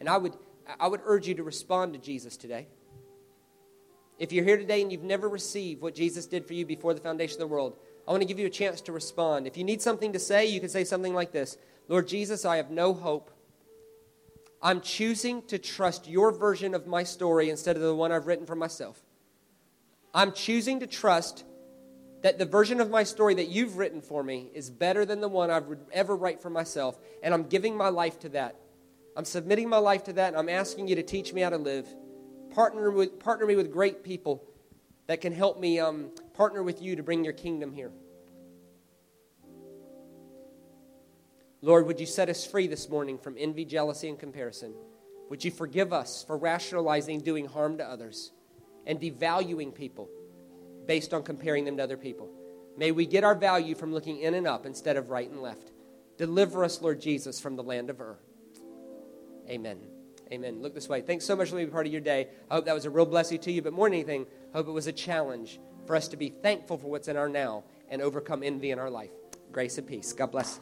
And 0.00 0.08
I 0.08 0.16
would, 0.16 0.34
I 0.78 0.88
would 0.88 1.00
urge 1.04 1.28
you 1.28 1.34
to 1.36 1.44
respond 1.44 1.92
to 1.92 2.00
Jesus 2.00 2.36
today. 2.36 2.66
If 4.18 4.32
you're 4.32 4.44
here 4.44 4.58
today 4.58 4.82
and 4.82 4.90
you've 4.90 5.04
never 5.04 5.28
received 5.28 5.80
what 5.80 5.94
Jesus 5.94 6.26
did 6.26 6.46
for 6.46 6.54
you 6.54 6.66
before 6.66 6.94
the 6.94 7.00
foundation 7.00 7.36
of 7.36 7.48
the 7.48 7.54
world, 7.54 7.76
I 8.06 8.10
want 8.10 8.22
to 8.22 8.26
give 8.26 8.40
you 8.40 8.46
a 8.46 8.50
chance 8.50 8.80
to 8.82 8.92
respond. 8.92 9.46
If 9.46 9.56
you 9.56 9.62
need 9.62 9.80
something 9.80 10.12
to 10.12 10.18
say, 10.18 10.46
you 10.46 10.58
can 10.58 10.68
say 10.68 10.84
something 10.84 11.14
like 11.14 11.30
this 11.30 11.56
Lord 11.88 12.08
Jesus, 12.08 12.44
I 12.44 12.56
have 12.56 12.70
no 12.70 12.92
hope. 12.92 13.30
I'm 14.62 14.80
choosing 14.80 15.42
to 15.46 15.58
trust 15.58 16.06
your 16.06 16.32
version 16.32 16.74
of 16.74 16.86
my 16.86 17.02
story 17.02 17.48
instead 17.48 17.76
of 17.76 17.82
the 17.82 17.94
one 17.94 18.12
I've 18.12 18.26
written 18.26 18.46
for 18.46 18.56
myself. 18.56 19.00
I'm 20.12 20.32
choosing 20.32 20.80
to 20.80 20.86
trust 20.86 21.44
that 22.22 22.38
the 22.38 22.44
version 22.44 22.80
of 22.80 22.90
my 22.90 23.02
story 23.02 23.34
that 23.34 23.48
you've 23.48 23.76
written 23.76 24.00
for 24.00 24.22
me 24.22 24.50
is 24.54 24.70
better 24.70 25.04
than 25.04 25.20
the 25.20 25.28
one 25.28 25.50
I 25.50 25.58
would 25.58 25.80
ever 25.92 26.14
write 26.14 26.42
for 26.42 26.50
myself, 26.50 26.98
and 27.22 27.32
I'm 27.32 27.44
giving 27.44 27.76
my 27.76 27.88
life 27.88 28.18
to 28.20 28.28
that. 28.30 28.56
I'm 29.16 29.24
submitting 29.24 29.68
my 29.68 29.78
life 29.78 30.04
to 30.04 30.12
that, 30.14 30.28
and 30.28 30.36
I'm 30.36 30.48
asking 30.48 30.88
you 30.88 30.96
to 30.96 31.02
teach 31.02 31.32
me 31.32 31.40
how 31.40 31.50
to 31.50 31.56
live. 31.56 31.88
Partner, 32.54 32.90
with, 32.90 33.18
partner 33.18 33.46
me 33.46 33.56
with 33.56 33.72
great 33.72 34.04
people 34.04 34.44
that 35.06 35.20
can 35.20 35.32
help 35.32 35.58
me 35.58 35.80
um, 35.80 36.10
partner 36.34 36.62
with 36.62 36.82
you 36.82 36.96
to 36.96 37.02
bring 37.02 37.24
your 37.24 37.32
kingdom 37.32 37.72
here. 37.72 37.90
Lord, 41.62 41.86
would 41.86 42.00
you 42.00 42.06
set 42.06 42.28
us 42.28 42.46
free 42.46 42.66
this 42.66 42.88
morning 42.88 43.18
from 43.18 43.36
envy, 43.38 43.64
jealousy, 43.64 44.08
and 44.08 44.18
comparison? 44.18 44.74
Would 45.28 45.44
you 45.44 45.50
forgive 45.50 45.92
us 45.92 46.24
for 46.24 46.36
rationalizing 46.36 47.20
doing 47.20 47.46
harm 47.46 47.78
to 47.78 47.84
others 47.84 48.32
and 48.86 49.00
devaluing 49.00 49.74
people? 49.74 50.08
Based 50.86 51.14
on 51.14 51.22
comparing 51.22 51.64
them 51.64 51.76
to 51.76 51.82
other 51.82 51.96
people. 51.96 52.28
May 52.76 52.92
we 52.92 53.06
get 53.06 53.24
our 53.24 53.34
value 53.34 53.74
from 53.74 53.92
looking 53.92 54.18
in 54.18 54.34
and 54.34 54.46
up 54.46 54.66
instead 54.66 54.96
of 54.96 55.10
right 55.10 55.28
and 55.28 55.42
left. 55.42 55.72
Deliver 56.16 56.64
us, 56.64 56.80
Lord 56.80 57.00
Jesus, 57.00 57.40
from 57.40 57.56
the 57.56 57.62
land 57.62 57.90
of 57.90 58.00
Ur. 58.00 58.18
Amen. 59.48 59.78
Amen. 60.32 60.62
Look 60.62 60.74
this 60.74 60.88
way. 60.88 61.00
Thanks 61.00 61.24
so 61.24 61.34
much 61.34 61.50
for 61.50 61.56
being 61.56 61.70
part 61.70 61.86
of 61.86 61.92
your 61.92 62.00
day. 62.00 62.28
I 62.50 62.54
hope 62.54 62.66
that 62.66 62.74
was 62.74 62.84
a 62.84 62.90
real 62.90 63.06
blessing 63.06 63.38
to 63.40 63.52
you, 63.52 63.62
but 63.62 63.72
more 63.72 63.88
than 63.88 63.94
anything, 63.94 64.26
I 64.54 64.58
hope 64.58 64.68
it 64.68 64.72
was 64.72 64.86
a 64.86 64.92
challenge 64.92 65.58
for 65.86 65.96
us 65.96 66.08
to 66.08 66.16
be 66.16 66.28
thankful 66.28 66.78
for 66.78 66.88
what's 66.88 67.08
in 67.08 67.16
our 67.16 67.28
now 67.28 67.64
and 67.88 68.00
overcome 68.00 68.42
envy 68.44 68.70
in 68.70 68.78
our 68.78 68.90
life. 68.90 69.10
Grace 69.50 69.76
and 69.78 69.86
peace. 69.86 70.12
God 70.12 70.30
bless. 70.30 70.60